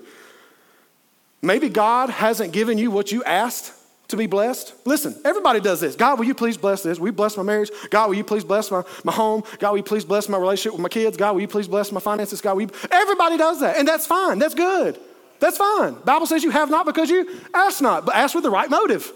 Maybe 1.42 1.70
God 1.70 2.10
hasn't 2.10 2.54
given 2.54 2.78
you 2.78 2.90
what 2.90 3.12
you 3.12 3.24
asked 3.24 3.74
to 4.14 4.18
be 4.18 4.28
blessed. 4.28 4.76
Listen, 4.86 5.20
everybody 5.26 5.60
does 5.60 5.82
this. 5.82 5.96
God, 5.96 6.20
will 6.20 6.26
you 6.26 6.36
please 6.36 6.56
bless 6.56 6.84
this? 6.84 7.00
You 7.00 7.12
bless 7.12 7.36
my 7.36 7.42
marriage? 7.42 7.72
God, 7.90 8.10
will 8.10 8.16
you 8.16 8.24
please 8.24 8.44
bless 8.44 8.70
my, 8.70 8.84
my 9.04 9.12
home? 9.12 9.44
God, 9.58 9.72
will 9.72 9.78
you 9.78 9.84
please 9.84 10.06
bless 10.06 10.30
my 10.30 10.38
relationship 10.38 10.74
with 10.74 10.82
my 10.82 10.90
kids? 10.90 11.18
God, 11.18 11.34
will 11.34 11.42
you 11.42 11.48
please 11.48 11.68
bless 11.68 11.92
my 11.92 12.00
finances? 12.00 12.40
God, 12.40 12.54
will 12.54 12.62
you? 12.62 12.70
Everybody 12.92 13.38
does 13.38 13.60
that, 13.62 13.78
and 13.78 13.88
that's 13.88 14.06
fine. 14.06 14.38
That's 14.38 14.54
good. 14.54 15.00
That's 15.40 15.58
fine. 15.58 15.96
Bible 16.06 16.28
says 16.28 16.44
you 16.44 16.52
have 16.52 16.70
not 16.70 16.86
because 16.86 17.10
you 17.10 17.42
ask 17.56 17.82
not, 17.82 18.06
but 18.06 18.14
ask 18.14 18.36
with 18.36 18.44
the 18.44 18.52
right 18.52 18.70
motive. 18.70 19.12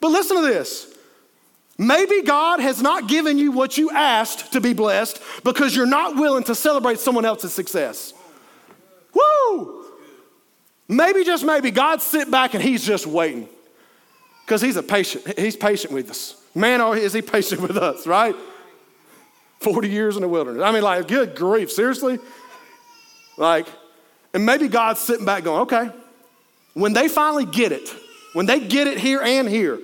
But 0.00 0.08
listen 0.08 0.38
to 0.38 0.42
this. 0.42 0.96
Maybe 1.76 2.22
God 2.22 2.60
has 2.60 2.80
not 2.80 3.06
given 3.06 3.36
you 3.36 3.52
what 3.52 3.76
you 3.76 3.90
asked 3.90 4.54
to 4.54 4.62
be 4.62 4.72
blessed 4.72 5.20
because 5.44 5.76
you're 5.76 5.86
not 5.86 6.16
willing 6.16 6.44
to 6.44 6.54
celebrate 6.54 7.00
someone 7.00 7.26
else's 7.26 7.52
success. 7.52 8.14
Woo! 9.12 9.84
Maybe 10.88 11.22
just 11.22 11.44
maybe 11.44 11.70
God 11.70 12.00
sit 12.00 12.30
back 12.30 12.54
and 12.54 12.62
he's 12.62 12.82
just 12.82 13.06
waiting. 13.06 13.46
Because 14.48 14.62
he's 14.62 14.76
a 14.76 14.82
patient, 14.82 15.38
he's 15.38 15.56
patient 15.56 15.92
with 15.92 16.08
us. 16.08 16.34
Man, 16.54 16.80
oh, 16.80 16.94
is 16.94 17.12
he 17.12 17.20
patient 17.20 17.60
with 17.68 17.76
us, 17.76 18.06
right? 18.06 18.34
40 19.60 19.90
years 19.90 20.16
in 20.16 20.22
the 20.22 20.28
wilderness. 20.28 20.62
I 20.62 20.72
mean, 20.72 20.82
like, 20.82 21.06
good 21.06 21.36
grief, 21.36 21.70
seriously? 21.70 22.18
Like, 23.36 23.66
and 24.32 24.46
maybe 24.46 24.68
God's 24.68 25.00
sitting 25.00 25.26
back 25.26 25.44
going, 25.44 25.60
okay, 25.62 25.90
when 26.72 26.94
they 26.94 27.08
finally 27.08 27.44
get 27.44 27.72
it, 27.72 27.90
when 28.32 28.46
they 28.46 28.58
get 28.58 28.86
it 28.86 28.96
here 28.96 29.20
and 29.20 29.46
here, 29.46 29.80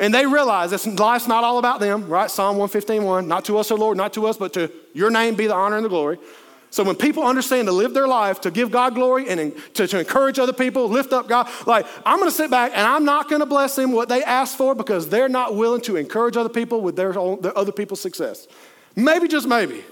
and 0.00 0.12
they 0.12 0.26
realize 0.26 0.72
that 0.72 0.84
life's 1.00 1.26
not 1.26 1.42
all 1.42 1.58
about 1.58 1.80
them, 1.80 2.08
right? 2.10 2.30
Psalm 2.30 2.58
115, 2.58 3.04
1, 3.04 3.26
not 3.26 3.46
to 3.46 3.56
us, 3.56 3.70
O 3.70 3.74
Lord, 3.74 3.96
not 3.96 4.12
to 4.12 4.26
us, 4.26 4.36
but 4.36 4.52
to 4.52 4.70
your 4.92 5.10
name 5.10 5.34
be 5.34 5.46
the 5.46 5.54
honor 5.54 5.76
and 5.76 5.84
the 5.86 5.88
glory. 5.88 6.18
So 6.70 6.84
when 6.84 6.96
people 6.96 7.24
understand 7.24 7.66
to 7.68 7.72
live 7.72 7.94
their 7.94 8.06
life, 8.06 8.42
to 8.42 8.50
give 8.50 8.70
God 8.70 8.94
glory 8.94 9.28
and 9.28 9.54
to, 9.74 9.86
to 9.86 9.98
encourage 9.98 10.38
other 10.38 10.52
people, 10.52 10.88
lift 10.88 11.12
up 11.12 11.26
God, 11.26 11.48
like 11.66 11.86
I'm 12.04 12.18
gonna 12.18 12.30
sit 12.30 12.50
back 12.50 12.72
and 12.74 12.86
I'm 12.86 13.04
not 13.04 13.30
gonna 13.30 13.46
bless 13.46 13.74
them 13.74 13.92
what 13.92 14.08
they 14.08 14.22
asked 14.22 14.56
for 14.58 14.74
because 14.74 15.08
they're 15.08 15.30
not 15.30 15.54
willing 15.54 15.80
to 15.82 15.96
encourage 15.96 16.36
other 16.36 16.50
people 16.50 16.82
with 16.82 16.94
their, 16.94 17.18
own, 17.18 17.40
their 17.40 17.56
other 17.56 17.72
people's 17.72 18.00
success. 18.00 18.46
Maybe, 18.94 19.28
just 19.28 19.48
maybe. 19.48 19.84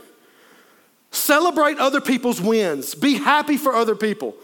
Celebrate 1.10 1.78
other 1.78 2.00
people's 2.00 2.40
wins. 2.40 2.94
Be 2.94 3.14
happy 3.14 3.56
for 3.56 3.74
other 3.74 3.96
people. 3.96 4.34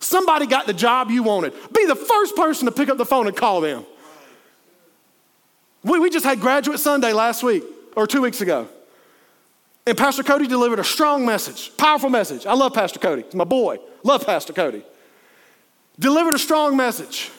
Somebody 0.00 0.46
got 0.46 0.66
the 0.66 0.74
job 0.74 1.10
you 1.10 1.22
wanted. 1.22 1.52
Be 1.72 1.86
the 1.86 1.94
first 1.94 2.34
person 2.34 2.66
to 2.66 2.72
pick 2.72 2.88
up 2.88 2.98
the 2.98 3.06
phone 3.06 3.26
and 3.26 3.36
call 3.36 3.60
them. 3.60 3.86
We, 5.84 5.98
we 6.00 6.10
just 6.10 6.24
had 6.24 6.40
Graduate 6.40 6.80
Sunday 6.80 7.12
last 7.12 7.42
week 7.42 7.62
or 7.94 8.06
two 8.06 8.22
weeks 8.22 8.40
ago. 8.40 8.68
And 9.86 9.98
Pastor 9.98 10.22
Cody 10.22 10.46
delivered 10.46 10.78
a 10.78 10.84
strong 10.84 11.26
message, 11.26 11.76
powerful 11.76 12.08
message. 12.08 12.46
I 12.46 12.54
love 12.54 12.72
Pastor 12.72 12.98
Cody. 12.98 13.22
He's 13.22 13.34
my 13.34 13.44
boy. 13.44 13.78
Love 14.02 14.24
Pastor 14.24 14.52
Cody. 14.52 14.82
Delivered 15.98 16.34
a 16.34 16.38
strong 16.38 16.76
message. 16.76 17.30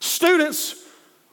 Students 0.00 0.82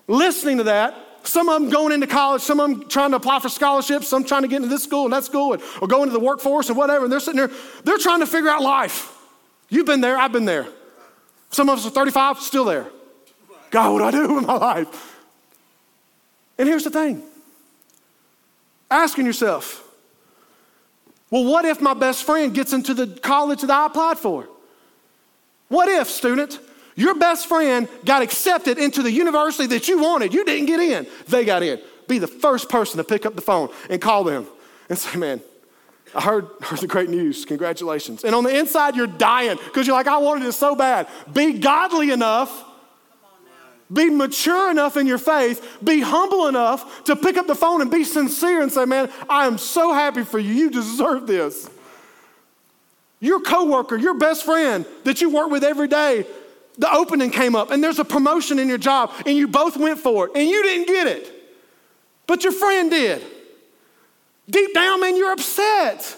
listening 0.07 0.57
to 0.57 0.63
that 0.63 0.95
some 1.23 1.49
of 1.49 1.61
them 1.61 1.69
going 1.69 1.91
into 1.91 2.07
college, 2.07 2.41
some 2.41 2.59
of 2.59 2.69
them 2.69 2.89
trying 2.89 3.11
to 3.11 3.17
apply 3.17 3.39
for 3.39 3.49
scholarships, 3.49 4.07
some 4.07 4.23
trying 4.23 4.41
to 4.41 4.47
get 4.47 4.57
into 4.57 4.69
this 4.69 4.83
school 4.83 5.05
and 5.05 5.13
that 5.13 5.23
school, 5.23 5.53
and, 5.53 5.61
or 5.81 5.87
go 5.87 6.03
into 6.03 6.13
the 6.13 6.19
workforce 6.19 6.69
and 6.69 6.77
whatever. 6.77 7.05
And 7.05 7.11
they're 7.11 7.19
sitting 7.19 7.37
there, 7.37 7.51
they're 7.83 7.97
trying 7.97 8.21
to 8.21 8.25
figure 8.25 8.49
out 8.49 8.61
life. 8.61 9.17
You've 9.69 9.85
been 9.85 10.01
there, 10.01 10.17
I've 10.17 10.31
been 10.31 10.45
there. 10.45 10.67
Some 11.51 11.69
of 11.69 11.77
us 11.77 11.85
are 11.85 11.91
35, 11.91 12.39
still 12.39 12.65
there. 12.65 12.87
God, 13.69 13.93
what 13.93 13.99
do 13.99 14.05
I 14.05 14.11
do 14.11 14.33
with 14.35 14.45
my 14.45 14.55
life? 14.55 15.19
And 16.57 16.67
here's 16.67 16.83
the 16.83 16.89
thing 16.89 17.23
asking 18.89 19.25
yourself, 19.25 19.80
well, 21.31 21.45
what 21.45 21.65
if 21.65 21.81
my 21.81 21.93
best 21.93 22.23
friend 22.23 22.53
gets 22.53 22.73
into 22.73 22.93
the 22.93 23.07
college 23.07 23.61
that 23.61 23.71
I 23.71 23.87
applied 23.87 24.19
for? 24.19 24.47
What 25.69 25.87
if, 25.87 26.09
student, 26.09 26.59
your 26.95 27.15
best 27.15 27.47
friend 27.47 27.87
got 28.05 28.21
accepted 28.21 28.77
into 28.77 29.01
the 29.01 29.11
university 29.11 29.65
that 29.67 29.87
you 29.87 30.01
wanted. 30.01 30.33
You 30.33 30.43
didn't 30.43 30.65
get 30.65 30.79
in, 30.79 31.07
they 31.27 31.45
got 31.45 31.63
in. 31.63 31.79
Be 32.07 32.19
the 32.19 32.27
first 32.27 32.69
person 32.69 32.97
to 32.97 33.03
pick 33.03 33.25
up 33.25 33.35
the 33.35 33.41
phone 33.41 33.69
and 33.89 34.01
call 34.01 34.25
them 34.25 34.45
and 34.89 34.99
say, 34.99 35.17
Man, 35.17 35.41
I 36.13 36.21
heard, 36.21 36.47
heard 36.61 36.79
the 36.79 36.87
great 36.87 37.09
news. 37.09 37.45
Congratulations. 37.45 38.23
And 38.23 38.35
on 38.35 38.43
the 38.43 38.57
inside, 38.57 38.95
you're 38.95 39.07
dying 39.07 39.57
because 39.65 39.87
you're 39.87 39.95
like, 39.95 40.07
I 40.07 40.17
wanted 40.17 40.45
it 40.45 40.51
so 40.51 40.75
bad. 40.75 41.07
Be 41.31 41.59
godly 41.59 42.11
enough, 42.11 42.65
be 43.91 44.09
mature 44.09 44.71
enough 44.71 44.95
in 44.97 45.07
your 45.07 45.17
faith, 45.17 45.79
be 45.83 45.99
humble 45.99 46.47
enough 46.47 47.03
to 47.05 47.15
pick 47.15 47.37
up 47.37 47.47
the 47.47 47.55
phone 47.55 47.81
and 47.81 47.91
be 47.91 48.03
sincere 48.03 48.61
and 48.61 48.71
say, 48.71 48.85
Man, 48.85 49.11
I 49.29 49.47
am 49.47 49.57
so 49.57 49.93
happy 49.93 50.23
for 50.23 50.39
you. 50.39 50.53
You 50.53 50.69
deserve 50.69 51.27
this. 51.27 51.69
Your 53.19 53.39
coworker, 53.39 53.97
your 53.97 54.15
best 54.15 54.45
friend 54.45 54.85
that 55.03 55.21
you 55.21 55.29
work 55.29 55.51
with 55.51 55.63
every 55.63 55.87
day, 55.87 56.25
the 56.77 56.91
opening 56.91 57.29
came 57.29 57.55
up 57.55 57.69
and 57.69 57.83
there's 57.83 57.99
a 57.99 58.05
promotion 58.05 58.57
in 58.57 58.67
your 58.67 58.77
job 58.77 59.11
and 59.25 59.37
you 59.37 59.47
both 59.47 59.77
went 59.77 59.99
for 59.99 60.27
it 60.27 60.31
and 60.35 60.47
you 60.47 60.63
didn't 60.63 60.87
get 60.87 61.07
it, 61.07 61.31
but 62.27 62.43
your 62.43 62.53
friend 62.53 62.89
did. 62.89 63.21
Deep 64.49 64.73
down, 64.73 65.01
man, 65.01 65.15
you're 65.15 65.31
upset. 65.31 66.17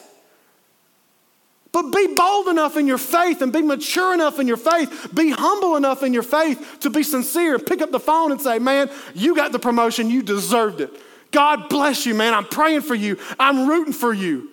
But 1.74 1.92
be 1.92 2.14
bold 2.14 2.48
enough 2.48 2.78
in 2.78 2.88
your 2.88 3.00
faith 3.00 3.42
and 3.42 3.52
be 3.52 3.64
mature 3.64 4.14
enough 4.14 4.40
in 4.40 4.48
your 4.48 4.58
faith. 4.58 5.10
Be 5.14 5.32
humble 5.32 5.76
enough 5.76 6.04
in 6.04 6.14
your 6.14 6.24
faith 6.24 6.78
to 6.82 6.92
be 6.92 7.02
sincere. 7.02 7.58
Pick 7.58 7.82
up 7.82 7.92
the 7.92 8.00
phone 8.00 8.32
and 8.32 8.40
say, 8.40 8.60
Man, 8.60 8.90
you 9.16 9.36
got 9.36 9.52
the 9.52 9.60
promotion. 9.60 10.10
You 10.10 10.22
deserved 10.22 10.80
it. 10.82 10.92
God 11.32 11.68
bless 11.70 12.06
you, 12.06 12.14
man. 12.14 12.36
I'm 12.36 12.46
praying 12.46 12.82
for 12.82 12.94
you. 12.94 13.18
I'm 13.40 13.68
rooting 13.68 13.92
for 13.92 14.14
you. 14.14 14.52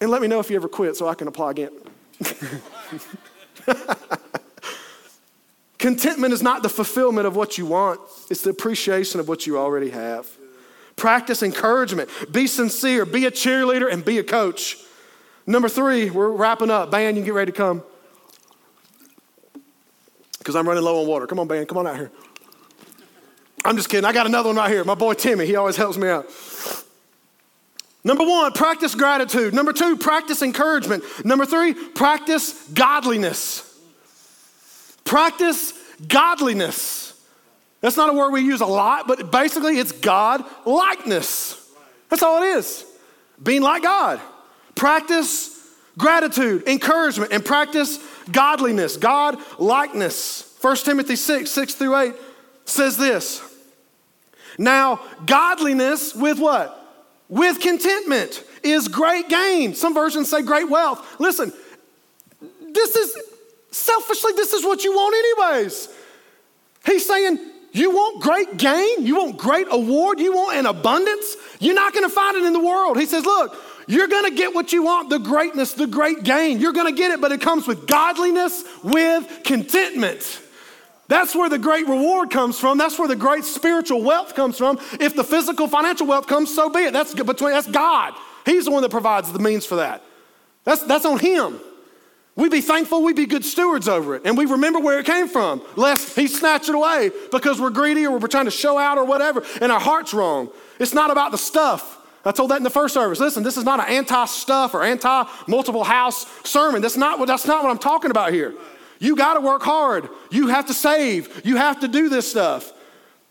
And 0.00 0.08
let 0.08 0.22
me 0.22 0.28
know 0.28 0.38
if 0.38 0.50
you 0.50 0.56
ever 0.56 0.68
quit 0.68 0.96
so 0.96 1.08
I 1.08 1.14
can 1.14 1.26
apply 1.26 1.50
again. 1.50 1.72
Contentment 5.78 6.32
is 6.32 6.42
not 6.42 6.62
the 6.62 6.68
fulfillment 6.68 7.26
of 7.26 7.34
what 7.34 7.58
you 7.58 7.66
want, 7.66 8.00
it's 8.30 8.42
the 8.42 8.50
appreciation 8.50 9.18
of 9.18 9.28
what 9.28 9.48
you 9.48 9.58
already 9.58 9.90
have. 9.90 10.28
Practice 10.94 11.42
encouragement, 11.42 12.08
be 12.30 12.46
sincere, 12.46 13.04
be 13.04 13.26
a 13.26 13.32
cheerleader, 13.32 13.92
and 13.92 14.04
be 14.04 14.18
a 14.18 14.22
coach. 14.22 14.83
Number 15.46 15.68
three, 15.68 16.10
we're 16.10 16.30
wrapping 16.30 16.70
up. 16.70 16.90
Band, 16.90 17.16
you 17.16 17.22
can 17.22 17.26
get 17.26 17.34
ready 17.34 17.52
to 17.52 17.56
come. 17.56 17.82
Because 20.38 20.56
I'm 20.56 20.66
running 20.66 20.84
low 20.84 21.00
on 21.00 21.06
water. 21.06 21.26
Come 21.26 21.38
on, 21.38 21.48
band, 21.48 21.68
come 21.68 21.78
on 21.78 21.86
out 21.86 21.96
here. 21.96 22.10
I'm 23.64 23.76
just 23.76 23.88
kidding. 23.88 24.04
I 24.04 24.12
got 24.12 24.26
another 24.26 24.50
one 24.50 24.56
right 24.56 24.70
here. 24.70 24.84
My 24.84 24.94
boy 24.94 25.14
Timmy, 25.14 25.46
he 25.46 25.56
always 25.56 25.76
helps 25.76 25.96
me 25.96 26.08
out. 26.08 26.30
Number 28.04 28.24
one, 28.24 28.52
practice 28.52 28.94
gratitude. 28.94 29.54
Number 29.54 29.72
two, 29.72 29.96
practice 29.96 30.42
encouragement. 30.42 31.02
Number 31.24 31.46
three, 31.46 31.72
practice 31.72 32.68
godliness. 32.68 33.70
Practice 35.04 35.72
godliness. 36.06 37.18
That's 37.80 37.96
not 37.96 38.10
a 38.10 38.12
word 38.12 38.30
we 38.30 38.42
use 38.42 38.60
a 38.60 38.66
lot, 38.66 39.08
but 39.08 39.30
basically 39.30 39.78
it's 39.78 39.92
God 39.92 40.44
likeness. 40.66 41.60
That's 42.10 42.22
all 42.22 42.42
it 42.42 42.46
is. 42.58 42.84
Being 43.42 43.62
like 43.62 43.82
God. 43.82 44.20
Practice 44.74 45.50
gratitude, 45.96 46.66
encouragement, 46.66 47.32
and 47.32 47.44
practice 47.44 47.98
godliness, 48.30 48.96
God 48.96 49.38
likeness. 49.58 50.56
1 50.60 50.76
Timothy 50.78 51.16
6, 51.16 51.50
6 51.50 51.74
through 51.74 51.96
8 51.96 52.14
says 52.64 52.96
this. 52.96 53.42
Now, 54.58 55.00
godliness 55.26 56.14
with 56.14 56.38
what? 56.38 56.80
With 57.28 57.60
contentment 57.60 58.44
is 58.62 58.88
great 58.88 59.28
gain. 59.28 59.74
Some 59.74 59.94
versions 59.94 60.30
say 60.30 60.42
great 60.42 60.68
wealth. 60.68 61.20
Listen, 61.20 61.52
this 62.72 62.96
is 62.96 63.16
selfishly, 63.70 64.32
this 64.36 64.52
is 64.52 64.64
what 64.64 64.84
you 64.84 64.92
want, 64.92 65.14
anyways. 65.14 65.88
He's 66.86 67.06
saying, 67.06 67.38
you 67.72 67.90
want 67.90 68.22
great 68.22 68.56
gain? 68.56 69.04
You 69.04 69.16
want 69.16 69.36
great 69.36 69.66
award? 69.70 70.20
You 70.20 70.32
want 70.32 70.56
an 70.56 70.66
abundance? 70.66 71.36
You're 71.58 71.74
not 71.74 71.92
going 71.92 72.08
to 72.08 72.14
find 72.14 72.36
it 72.36 72.44
in 72.44 72.52
the 72.52 72.60
world. 72.60 72.98
He 72.98 73.06
says, 73.06 73.24
look, 73.24 73.56
you're 73.86 74.08
going 74.08 74.30
to 74.30 74.36
get 74.36 74.54
what 74.54 74.72
you 74.72 74.82
want 74.82 75.10
the 75.10 75.18
greatness, 75.18 75.72
the 75.74 75.86
great 75.86 76.22
gain. 76.22 76.60
You're 76.60 76.72
going 76.72 76.92
to 76.92 76.98
get 76.98 77.10
it, 77.10 77.20
but 77.20 77.32
it 77.32 77.40
comes 77.40 77.66
with 77.66 77.86
godliness, 77.86 78.64
with 78.82 79.42
contentment. 79.44 80.40
That's 81.08 81.34
where 81.34 81.50
the 81.50 81.58
great 81.58 81.86
reward 81.86 82.30
comes 82.30 82.58
from. 82.58 82.78
That's 82.78 82.98
where 82.98 83.08
the 83.08 83.16
great 83.16 83.44
spiritual 83.44 84.02
wealth 84.02 84.34
comes 84.34 84.56
from. 84.56 84.78
If 85.00 85.14
the 85.14 85.24
physical 85.24 85.68
financial 85.68 86.06
wealth 86.06 86.26
comes, 86.26 86.54
so 86.54 86.70
be 86.70 86.80
it. 86.80 86.92
That's 86.92 87.14
between 87.14 87.52
that's 87.52 87.66
God. 87.66 88.14
He's 88.46 88.64
the 88.64 88.70
one 88.70 88.82
that 88.82 88.90
provides 88.90 89.32
the 89.32 89.38
means 89.38 89.66
for 89.66 89.76
that. 89.76 90.02
That's, 90.64 90.82
that's 90.82 91.04
on 91.04 91.18
Him. 91.18 91.60
We 92.36 92.48
be 92.48 92.60
thankful, 92.60 93.02
we 93.02 93.12
be 93.12 93.26
good 93.26 93.44
stewards 93.44 93.86
over 93.86 94.16
it, 94.16 94.22
and 94.24 94.36
we 94.36 94.46
remember 94.46 94.80
where 94.80 94.98
it 94.98 95.06
came 95.06 95.28
from, 95.28 95.62
lest 95.76 96.16
He 96.16 96.26
snatch 96.26 96.68
it 96.68 96.74
away 96.74 97.12
because 97.30 97.60
we're 97.60 97.70
greedy 97.70 98.06
or 98.06 98.18
we're 98.18 98.26
trying 98.26 98.46
to 98.46 98.50
show 98.50 98.76
out 98.76 98.98
or 98.98 99.04
whatever, 99.04 99.44
and 99.60 99.70
our 99.70 99.78
heart's 99.78 100.12
wrong. 100.12 100.50
It's 100.80 100.94
not 100.94 101.10
about 101.10 101.30
the 101.30 101.38
stuff. 101.38 102.00
I 102.24 102.32
told 102.32 102.50
that 102.50 102.56
in 102.56 102.62
the 102.62 102.70
first 102.70 102.94
service. 102.94 103.20
Listen, 103.20 103.42
this 103.42 103.56
is 103.56 103.64
not 103.64 103.80
an 103.80 103.86
anti-stuff 103.86 104.74
or 104.74 104.82
anti-multiple 104.82 105.84
house 105.84 106.26
sermon. 106.48 106.80
That's 106.80 106.96
not 106.96 107.18
what 107.18 107.26
that's 107.26 107.46
not 107.46 107.62
what 107.62 107.70
I'm 107.70 107.78
talking 107.78 108.10
about 108.10 108.32
here. 108.32 108.54
You 108.98 109.16
got 109.16 109.34
to 109.34 109.40
work 109.40 109.62
hard. 109.62 110.08
You 110.30 110.46
have 110.48 110.66
to 110.66 110.74
save. 110.74 111.42
You 111.44 111.56
have 111.56 111.80
to 111.80 111.88
do 111.88 112.08
this 112.08 112.30
stuff. 112.30 112.72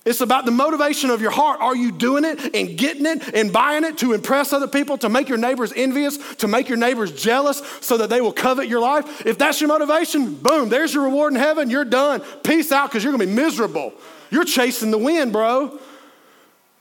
It's 0.05 0.19
about 0.19 0.43
the 0.43 0.51
motivation 0.51 1.09
of 1.09 1.21
your 1.21 1.31
heart. 1.31 1.61
Are 1.61 1.75
you 1.75 1.89
doing 1.89 2.25
it 2.25 2.53
and 2.53 2.77
getting 2.77 3.05
it 3.05 3.33
and 3.33 3.53
buying 3.53 3.85
it 3.85 3.97
to 3.99 4.11
impress 4.11 4.51
other 4.51 4.67
people, 4.67 4.97
to 4.97 5.07
make 5.07 5.29
your 5.29 5.37
neighbors 5.37 5.71
envious, 5.73 6.17
to 6.35 6.47
make 6.49 6.67
your 6.67 6.77
neighbors 6.77 7.13
jealous 7.13 7.61
so 7.79 7.95
that 7.97 8.09
they 8.09 8.19
will 8.19 8.33
covet 8.33 8.67
your 8.67 8.81
life? 8.81 9.25
If 9.25 9.37
that's 9.37 9.61
your 9.61 9.69
motivation, 9.69 10.35
boom, 10.35 10.67
there's 10.67 10.93
your 10.93 11.05
reward 11.05 11.31
in 11.33 11.39
heaven. 11.39 11.69
You're 11.69 11.85
done. 11.85 12.21
Peace 12.43 12.73
out 12.73 12.89
because 12.89 13.03
you're 13.03 13.13
going 13.13 13.27
to 13.27 13.33
be 13.33 13.41
miserable. 13.41 13.93
You're 14.29 14.43
chasing 14.43 14.91
the 14.91 14.97
wind, 14.97 15.31
bro. 15.31 15.79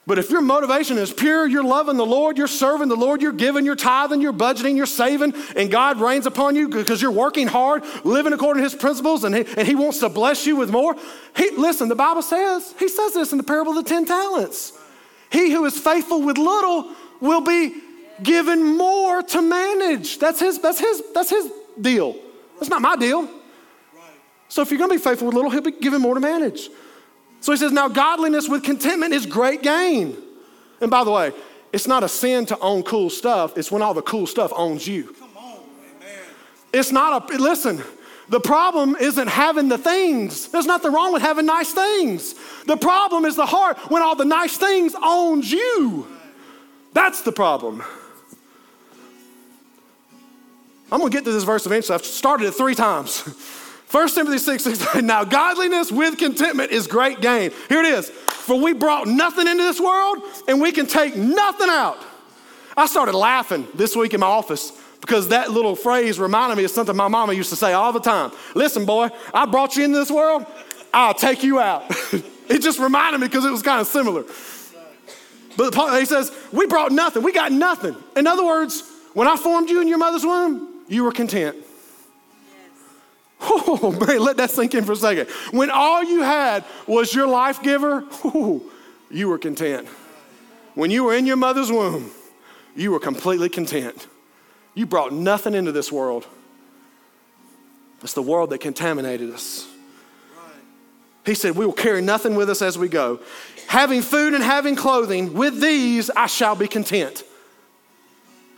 But 0.05 0.19
if 0.19 0.31
your 0.31 0.41
motivation 0.41 0.99
is 0.99 1.13
pure, 1.13 1.47
you're 1.47 1.63
loving 1.63 1.97
the 1.97 2.05
Lord, 2.05 2.37
you're 2.37 2.49
serving 2.49 2.89
the 2.89 2.97
Lord, 2.97 3.23
you're 3.23 3.31
giving, 3.31 3.65
you're 3.65 3.77
tithing, 3.77 4.21
you're 4.21 4.33
budgeting, 4.33 4.77
you're 4.77 4.85
saving, 4.85 5.33
and 5.55 5.71
God 5.71 6.01
reigns 6.01 6.27
upon 6.27 6.57
you 6.57 6.69
because 6.69 7.01
you're 7.01 7.13
working 7.13 7.47
hard, 7.47 7.85
living 8.03 8.33
according 8.33 8.63
to 8.63 8.69
His 8.69 8.75
principles, 8.75 9.23
and 9.23 9.33
He, 9.33 9.45
and 9.57 9.67
he 9.67 9.77
wants 9.77 10.01
to 10.01 10.09
bless 10.09 10.45
you 10.45 10.57
with 10.57 10.71
more. 10.71 10.97
He, 11.37 11.51
listen, 11.51 11.89
the 11.89 11.95
Bible 11.95 12.23
says, 12.23 12.75
He 12.81 12.89
says 12.89 13.15
this 13.15 13.31
in 13.31 13.39
the 13.39 13.45
parable 13.45 13.79
of 13.79 13.85
the 13.85 13.89
10 13.89 14.07
talents. 14.07 14.73
He 15.31 15.53
who 15.53 15.65
is 15.67 15.79
faithful 15.79 16.21
with 16.21 16.37
little 16.37 16.91
will 17.21 17.43
be 17.43 17.81
given 18.25 18.77
more 18.77 19.23
to 19.23 19.41
manage. 19.41 20.19
That's 20.19 20.41
His, 20.41 20.59
that's 20.59 20.81
His, 20.81 21.01
that's 21.15 21.31
His 21.31 21.49
deal. 21.81 22.17
That's 22.59 22.69
not 22.69 22.83
my 22.83 22.97
deal. 22.97 23.29
So 24.49 24.63
if 24.63 24.71
you're 24.71 24.79
going 24.79 24.91
to 24.91 24.97
be 24.97 25.03
faithful 25.03 25.29
with 25.29 25.37
little, 25.37 25.51
He'll 25.51 25.63
be 25.63 25.71
given 25.71 26.03
more 26.03 26.15
to 26.15 26.21
manage. 26.21 26.69
So 27.43 27.51
he 27.51 27.59
says, 27.59 27.73
now 27.73 27.89
godliness 27.89 28.49
with 28.49 28.63
contentment 28.63 29.13
is 29.13 29.27
great 29.27 29.63
gain. 29.63 30.17
And 30.81 30.91
by 30.91 31.03
the 31.03 31.11
way, 31.11 31.33
it's 31.73 31.89
not 31.89 32.05
a 32.05 32.09
sin 32.09 32.47
to 32.47 32.59
own 32.61 32.85
cool 32.85 33.11
stuff, 33.11 33.59
it's 33.59 33.71
when 33.71 33.83
all 33.83 33.95
the 33.95 34.03
cool 34.03 34.27
stuff 34.27 34.53
owns 34.55 34.87
you. 34.87 35.13
Come 35.19 35.37
on, 35.37 35.61
amen. 36.01 36.21
It's 36.73 36.93
not 36.93 37.33
a, 37.33 37.37
listen, 37.39 37.83
the 38.29 38.39
problem 38.39 38.95
isn't 38.95 39.27
having 39.27 39.69
the 39.69 39.77
things. 39.77 40.49
There's 40.49 40.67
nothing 40.67 40.93
wrong 40.93 41.13
with 41.13 41.23
having 41.23 41.45
nice 41.45 41.73
things. 41.73 42.35
The 42.67 42.77
problem 42.77 43.25
is 43.25 43.35
the 43.35 43.47
heart 43.47 43.77
when 43.91 44.03
all 44.03 44.15
the 44.15 44.25
nice 44.25 44.57
things 44.57 44.95
owns 45.03 45.51
you. 45.51 46.07
That's 46.93 47.23
the 47.23 47.33
problem. 47.33 47.83
I'm 50.93 51.01
gonna 51.01 51.11
get 51.11 51.25
to 51.25 51.33
this 51.33 51.45
verse 51.45 51.67
eventually. 51.67 51.97
I've 51.97 52.05
started 52.05 52.47
it 52.47 52.53
three 52.53 52.77
times. 52.77 53.59
1 53.93 54.09
Timothy 54.09 54.39
6, 54.39 54.65
6 54.65 54.95
Now, 55.03 55.23
godliness 55.23 55.93
with 55.93 56.17
contentment 56.17 56.73
is 56.73 56.87
great 56.87 57.21
gain. 57.21 57.51
Here 57.69 57.81
it 57.81 57.87
is. 57.87 58.09
For 58.09 58.59
we 58.59 58.73
brought 58.73 59.07
nothing 59.07 59.47
into 59.47 59.63
this 59.63 59.79
world 59.79 60.23
and 60.49 60.61
we 60.61 60.73
can 60.73 60.87
take 60.87 61.15
nothing 61.15 61.69
out. 61.69 61.99
I 62.75 62.87
started 62.87 63.15
laughing 63.15 63.69
this 63.75 63.95
week 63.95 64.15
in 64.15 64.21
my 64.21 64.27
office 64.27 64.73
because 65.03 65.29
that 65.29 65.51
little 65.51 65.77
phrase 65.77 66.19
reminded 66.19 66.57
me 66.57 66.65
of 66.65 66.71
something 66.71 66.97
my 66.97 67.09
mama 67.09 67.35
used 67.35 67.51
to 67.51 67.57
say 67.57 67.75
all 67.75 67.93
the 67.93 68.01
time. 68.01 68.33
Listen, 68.55 68.87
boy, 68.87 69.11
I 69.35 69.45
brought 69.45 69.77
you 69.77 69.85
into 69.85 69.99
this 69.99 70.11
world, 70.11 70.47
I'll 70.95 71.13
take 71.13 71.43
you 71.43 71.61
out. 71.61 71.85
it 72.49 72.63
just 72.63 72.79
reminded 72.79 73.21
me 73.21 73.27
because 73.27 73.45
it 73.45 73.51
was 73.51 73.63
kind 73.63 73.81
of 73.81 73.87
similar. 73.87 74.25
But 75.59 75.75
he 75.99 76.07
says, 76.07 76.33
We 76.51 76.67
brought 76.67 76.93
nothing, 76.93 77.23
we 77.23 77.33
got 77.33 77.53
nothing. 77.53 77.95
In 78.17 78.27
other 78.27 78.45
words, 78.45 78.89
when 79.13 79.29
I 79.29 79.37
formed 79.37 79.69
you 79.69 79.83
in 79.83 79.89
your 79.89 79.99
mother's 79.99 80.25
womb, 80.25 80.83
you 80.89 81.05
were 81.05 81.13
content. 81.13 81.57
Oh, 83.75 83.91
man, 83.91 84.21
let 84.21 84.37
that 84.37 84.51
sink 84.51 84.75
in 84.75 84.85
for 84.85 84.93
a 84.93 84.97
second. 84.97 85.29
When 85.51 85.71
all 85.71 86.05
you 86.05 86.23
had 86.23 86.65
was 86.87 87.13
your 87.13 87.27
life 87.27 87.63
giver, 87.63 88.05
oh, 88.25 88.63
you 89.11 89.29
were 89.29 89.39
content. 89.39 89.89
When 90.75 90.91
you 90.91 91.05
were 91.05 91.15
in 91.15 91.27
your 91.27 91.37
mother's 91.37 91.71
womb, 91.71 92.13
you 92.77 92.93
were 92.93 93.01
completely 93.01 93.49
content. 93.49 94.07
You 94.75 94.87
brought 94.87 95.13
nothing 95.13 95.55
into 95.55 95.73
this 95.73 95.91
world. 95.91 96.27
It's 98.03 98.15
the 98.15 98.23
world 98.23 98.51
that 98.51 98.59
contaminated 98.59 99.31
us. 99.33 99.67
He 101.25 101.35
said, 101.35 101.57
We 101.57 101.67
will 101.67 101.73
carry 101.73 102.03
nothing 102.03 102.35
with 102.35 102.49
us 102.49 102.63
as 102.63 102.79
we 102.79 102.89
go. 102.89 103.21
Having 103.69 104.03
food 104.03 104.35
and 104.35 104.43
having 104.43 104.77
clothing, 104.77 105.35
with 105.35 105.61
these 105.61 106.11
I 106.11 106.27
shall 106.27 106.55
be 106.55 106.69
content 106.69 107.25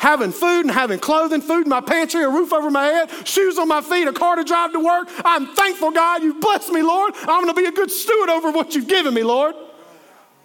having 0.05 0.33
food 0.33 0.61
and 0.61 0.71
having 0.71 0.99
clothing, 0.99 1.41
food 1.41 1.65
in 1.65 1.71
my 1.71 1.81
pantry, 1.81 2.23
a 2.23 2.29
roof 2.29 2.53
over 2.53 2.71
my 2.71 2.85
head, 2.85 3.11
shoes 3.27 3.57
on 3.57 3.67
my 3.67 3.81
feet, 3.81 4.07
a 4.07 4.13
car 4.13 4.37
to 4.37 4.45
drive 4.45 4.71
to 4.73 4.79
work. 4.79 5.09
I'm 5.25 5.55
thankful, 5.55 5.91
God, 5.93 6.23
you've 6.23 6.43
blessed 6.43 6.71
me, 6.71 6.83
Lord. 6.83 7.15
I'm 7.21 7.43
going 7.43 7.55
to 7.55 7.55
be 7.55 7.65
a 7.65 7.73
good 7.73 7.91
steward 7.91 8.29
over 8.29 8.51
what 8.51 8.75
you've 8.75 8.87
given 8.87 9.15
me, 9.15 9.23
Lord. 9.23 9.55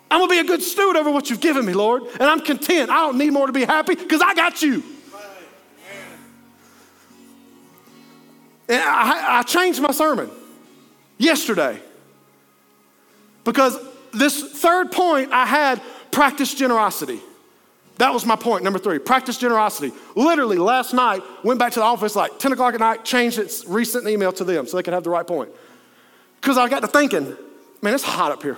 I'm 0.09 0.19
going 0.19 0.29
to 0.29 0.33
be 0.33 0.39
a 0.39 0.45
good 0.45 0.63
steward 0.63 0.95
over 0.95 1.11
what 1.11 1.29
you've 1.29 1.41
given 1.41 1.65
me, 1.65 1.73
Lord. 1.73 2.03
And 2.03 2.23
I'm 2.23 2.39
content. 2.39 2.89
I 2.89 3.01
don't 3.01 3.17
need 3.17 3.33
more 3.33 3.47
to 3.47 3.53
be 3.53 3.65
happy 3.65 3.95
because 3.95 4.21
I 4.21 4.33
got 4.33 4.61
you. 4.61 4.81
And 8.69 8.81
I, 8.81 9.39
I 9.39 9.43
changed 9.43 9.81
my 9.81 9.91
sermon 9.91 10.29
yesterday 11.17 11.81
because 13.43 13.77
this 14.13 14.41
third 14.61 14.93
point 14.93 15.33
I 15.33 15.45
had 15.45 15.81
practice 16.11 16.53
generosity. 16.53 17.19
That 17.99 18.13
was 18.13 18.25
my 18.25 18.37
point, 18.37 18.63
number 18.63 18.79
three. 18.79 18.97
Practice 18.97 19.37
generosity. 19.37 19.91
Literally, 20.15 20.57
last 20.57 20.93
night, 20.93 21.21
went 21.43 21.59
back 21.59 21.73
to 21.73 21.79
the 21.79 21.85
office 21.85 22.15
like 22.15 22.39
10 22.39 22.53
o'clock 22.53 22.73
at 22.73 22.79
night, 22.79 23.03
changed 23.03 23.37
its 23.37 23.65
recent 23.65 24.07
email 24.07 24.31
to 24.31 24.45
them 24.45 24.65
so 24.65 24.77
they 24.77 24.83
could 24.83 24.93
have 24.93 25.03
the 25.03 25.09
right 25.09 25.27
point. 25.27 25.49
Because 26.39 26.57
I 26.57 26.69
got 26.69 26.79
to 26.79 26.87
thinking, 26.87 27.35
man, 27.81 27.93
it's 27.93 28.05
hot 28.05 28.31
up 28.31 28.41
here. 28.41 28.57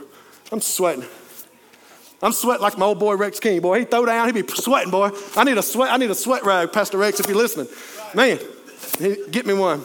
I'm 0.52 0.62
sweating. 0.62 1.06
I'm 2.22 2.34
sweating 2.34 2.62
like 2.62 2.78
my 2.78 2.86
old 2.86 3.00
boy 3.00 3.16
Rex 3.16 3.39
King. 3.39 3.62
Boy, 3.62 3.80
he 3.80 3.86
throw 3.86 4.06
down, 4.06 4.28
he 4.28 4.42
be 4.44 4.48
sweating, 4.48 4.92
boy. 4.92 5.10
I 5.36 5.44
need 5.44 5.58
a 5.58 5.64
sweat, 5.64 5.92
I 5.92 5.98
need 5.98 6.12
a 6.12 6.16
sweat 6.16 6.46
rag, 6.46 6.72
Pastor 6.72 7.00
Rex, 7.00 7.20
if 7.20 7.26
you're 7.26 7.36
listening. 7.36 7.68
Man, 8.14 8.38
get 9.32 9.48
me 9.48 9.56
one. 9.56 9.82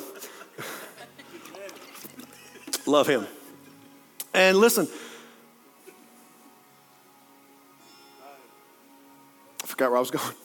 Love 2.85 3.07
him. 3.07 3.27
And 4.35 4.59
listen, 4.59 4.87
forgot 9.67 9.91
where 9.91 9.99
I 9.99 10.01
was 10.01 10.11
going. 10.11 10.35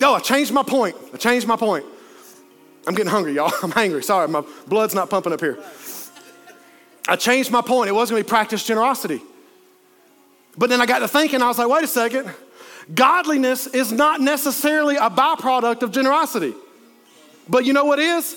No, 0.00 0.14
I 0.14 0.20
changed 0.20 0.50
my 0.50 0.62
point. 0.62 0.96
I 1.12 1.18
changed 1.18 1.46
my 1.46 1.56
point. 1.56 1.84
I'm 2.86 2.94
getting 2.94 3.10
hungry, 3.10 3.34
y'all. 3.34 3.52
I'm 3.62 3.70
hungry. 3.70 4.02
Sorry, 4.02 4.26
my 4.28 4.42
blood's 4.66 4.94
not 4.94 5.10
pumping 5.10 5.32
up 5.32 5.40
here. 5.40 5.58
I 7.06 7.16
changed 7.16 7.50
my 7.50 7.60
point. 7.60 7.90
It 7.90 7.92
wasn't 7.92 8.16
going 8.16 8.22
to 8.22 8.26
be 8.26 8.30
practice 8.30 8.64
generosity. 8.64 9.20
But 10.56 10.70
then 10.70 10.80
I 10.80 10.86
got 10.86 11.00
to 11.00 11.08
thinking, 11.08 11.42
I 11.42 11.48
was 11.48 11.58
like, 11.58 11.68
wait 11.68 11.84
a 11.84 11.86
second. 11.86 12.30
Godliness 12.94 13.66
is 13.66 13.92
not 13.92 14.20
necessarily 14.20 14.96
a 14.96 15.10
byproduct 15.10 15.82
of 15.82 15.92
generosity. 15.92 16.54
But 17.48 17.64
you 17.64 17.72
know 17.72 17.84
what 17.84 17.98
is? 17.98 18.36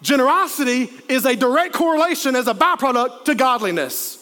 Generosity 0.00 0.90
is 1.08 1.24
a 1.26 1.36
direct 1.36 1.74
correlation 1.74 2.34
as 2.34 2.48
a 2.48 2.54
byproduct 2.54 3.24
to 3.26 3.34
godliness. 3.34 4.21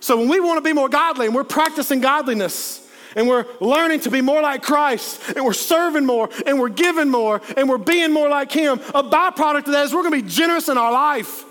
So 0.00 0.16
when 0.16 0.28
we 0.28 0.40
want 0.40 0.58
to 0.58 0.62
be 0.62 0.72
more 0.72 0.88
godly 0.88 1.26
and 1.26 1.34
we're 1.34 1.44
practicing 1.44 2.00
godliness 2.00 2.86
and 3.14 3.26
we're 3.26 3.46
learning 3.60 4.00
to 4.00 4.10
be 4.10 4.20
more 4.20 4.42
like 4.42 4.62
Christ 4.62 5.20
and 5.34 5.44
we're 5.44 5.52
serving 5.52 6.04
more 6.04 6.28
and 6.46 6.60
we're 6.60 6.68
giving 6.68 7.10
more 7.10 7.40
and 7.56 7.68
we're 7.68 7.78
being 7.78 8.12
more 8.12 8.28
like 8.28 8.52
Him, 8.52 8.80
a 8.94 9.02
byproduct 9.02 9.66
of 9.66 9.72
that 9.72 9.84
is 9.86 9.94
we're 9.94 10.02
going 10.02 10.20
to 10.20 10.22
be 10.22 10.28
generous 10.28 10.68
in 10.68 10.76
our 10.78 10.92
life 10.92 11.44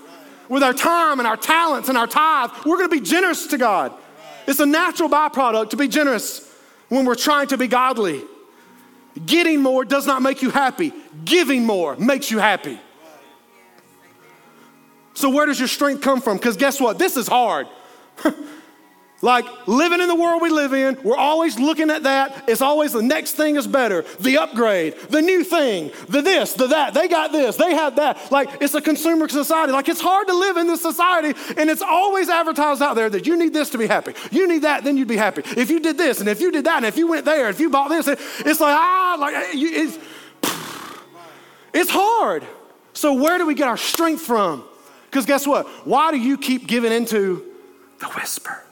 with 0.49 0.63
our 0.63 0.73
time 0.73 1.19
and 1.19 1.27
our 1.27 1.37
talents 1.37 1.89
and 1.89 1.97
our 1.97 2.07
tithe. 2.07 2.51
We're 2.65 2.77
going 2.77 2.89
to 2.89 2.95
be 2.95 3.01
generous 3.01 3.47
to 3.47 3.57
God. 3.57 3.93
It's 4.47 4.59
a 4.59 4.65
natural 4.65 5.09
byproduct 5.09 5.71
to 5.71 5.77
be 5.77 5.87
generous 5.87 6.51
when 6.89 7.05
we're 7.05 7.15
trying 7.15 7.47
to 7.47 7.57
be 7.57 7.67
godly. 7.67 8.21
Getting 9.25 9.61
more 9.61 9.85
does 9.85 10.05
not 10.05 10.21
make 10.21 10.41
you 10.41 10.49
happy, 10.49 10.93
giving 11.23 11.65
more 11.65 11.95
makes 11.95 12.29
you 12.29 12.37
happy. 12.37 12.79
So, 15.13 15.29
where 15.29 15.45
does 15.45 15.57
your 15.57 15.69
strength 15.69 16.01
come 16.01 16.19
from? 16.21 16.37
Because 16.37 16.57
guess 16.57 16.81
what? 16.81 16.99
This 16.99 17.15
is 17.15 17.27
hard. 17.27 17.67
like 19.21 19.45
living 19.67 20.01
in 20.01 20.07
the 20.07 20.15
world 20.15 20.41
we 20.41 20.49
live 20.49 20.73
in, 20.73 20.97
we're 21.03 21.17
always 21.17 21.59
looking 21.59 21.89
at 21.89 22.03
that. 22.03 22.47
It's 22.47 22.61
always 22.61 22.93
the 22.93 23.01
next 23.01 23.33
thing 23.33 23.55
is 23.55 23.65
better, 23.65 24.03
the 24.19 24.37
upgrade, 24.37 24.95
the 25.09 25.21
new 25.21 25.43
thing, 25.43 25.91
the 26.07 26.21
this, 26.21 26.53
the 26.53 26.67
that. 26.67 26.93
They 26.93 27.07
got 27.07 27.31
this, 27.31 27.55
they 27.55 27.73
have 27.73 27.95
that. 27.95 28.31
Like 28.31 28.61
it's 28.61 28.73
a 28.73 28.81
consumer 28.81 29.27
society. 29.27 29.71
Like 29.71 29.89
it's 29.89 30.01
hard 30.01 30.27
to 30.27 30.33
live 30.33 30.57
in 30.57 30.67
this 30.67 30.81
society, 30.81 31.37
and 31.57 31.69
it's 31.69 31.81
always 31.81 32.29
advertised 32.29 32.81
out 32.81 32.95
there 32.95 33.09
that 33.09 33.25
you 33.25 33.37
need 33.37 33.53
this 33.53 33.69
to 33.71 33.77
be 33.77 33.87
happy. 33.87 34.13
You 34.31 34.47
need 34.47 34.61
that, 34.61 34.83
then 34.83 34.97
you'd 34.97 35.07
be 35.07 35.17
happy. 35.17 35.41
If 35.57 35.69
you 35.69 35.79
did 35.79 35.97
this, 35.97 36.19
and 36.19 36.29
if 36.29 36.39
you 36.39 36.51
did 36.51 36.65
that, 36.65 36.77
and 36.77 36.85
if 36.85 36.97
you 36.97 37.07
went 37.07 37.25
there, 37.25 37.49
if 37.49 37.59
you 37.59 37.69
bought 37.69 37.89
this, 37.89 38.07
it's 38.07 38.59
like 38.59 38.75
ah, 38.77 39.17
like 39.19 39.33
it's 39.53 39.97
it's 41.73 41.89
hard. 41.91 42.45
So 42.93 43.13
where 43.13 43.37
do 43.37 43.45
we 43.45 43.55
get 43.55 43.67
our 43.67 43.77
strength 43.77 44.21
from? 44.21 44.63
Because 45.05 45.25
guess 45.25 45.47
what? 45.47 45.67
Why 45.85 46.11
do 46.11 46.17
you 46.17 46.37
keep 46.37 46.67
giving 46.67 46.91
into 46.91 47.54
the 47.99 48.07
whisper? 48.07 48.63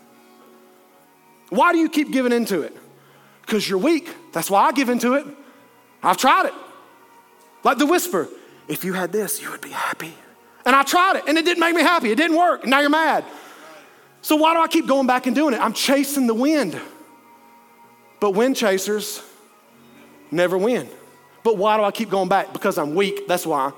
Why 1.50 1.72
do 1.72 1.78
you 1.78 1.90
keep 1.90 2.12
giving 2.12 2.32
into 2.32 2.62
it? 2.62 2.76
Because 3.42 3.68
you're 3.68 3.80
weak. 3.80 4.10
That's 4.32 4.50
why 4.50 4.64
I 4.66 4.72
give 4.72 4.90
into 4.90 5.14
it. 5.16 5.26
I've 6.02 6.18
tried 6.18 6.48
it. 6.48 6.54
Like 7.64 7.78
the 7.78 7.86
whisper 7.86 8.28
if 8.68 8.84
you 8.84 8.94
had 8.94 9.12
this, 9.12 9.42
you 9.42 9.50
would 9.52 9.62
be 9.62 9.70
happy. 9.70 10.14
And 10.66 10.76
I 10.76 10.84
tried 10.84 11.18
it 11.18 11.24
and 11.28 11.38
it 11.38 11.46
didn't 11.46 11.60
make 11.60 11.76
me 11.76 11.82
happy. 11.82 12.12
It 12.12 12.16
didn't 12.16 12.38
work. 12.38 12.66
Now 12.66 12.80
you're 12.80 12.90
mad. 12.90 13.26
So 14.22 14.38
why 14.38 14.54
do 14.54 14.62
I 14.62 14.68
keep 14.68 14.88
going 14.88 15.08
back 15.08 15.28
and 15.28 15.36
doing 15.36 15.54
it? 15.54 15.60
I'm 15.60 15.74
chasing 15.74 16.28
the 16.28 16.34
wind. 16.34 16.80
But 18.22 18.32
wind 18.32 18.56
chasers 18.56 19.22
never 20.32 20.58
win. 20.58 20.88
But 21.44 21.58
why 21.58 21.76
do 21.76 21.84
I 21.84 21.92
keep 21.92 22.10
going 22.10 22.30
back? 22.30 22.54
Because 22.54 22.78
I'm 22.78 22.96
weak. 22.96 23.28
That's 23.28 23.46
why. 23.46 23.74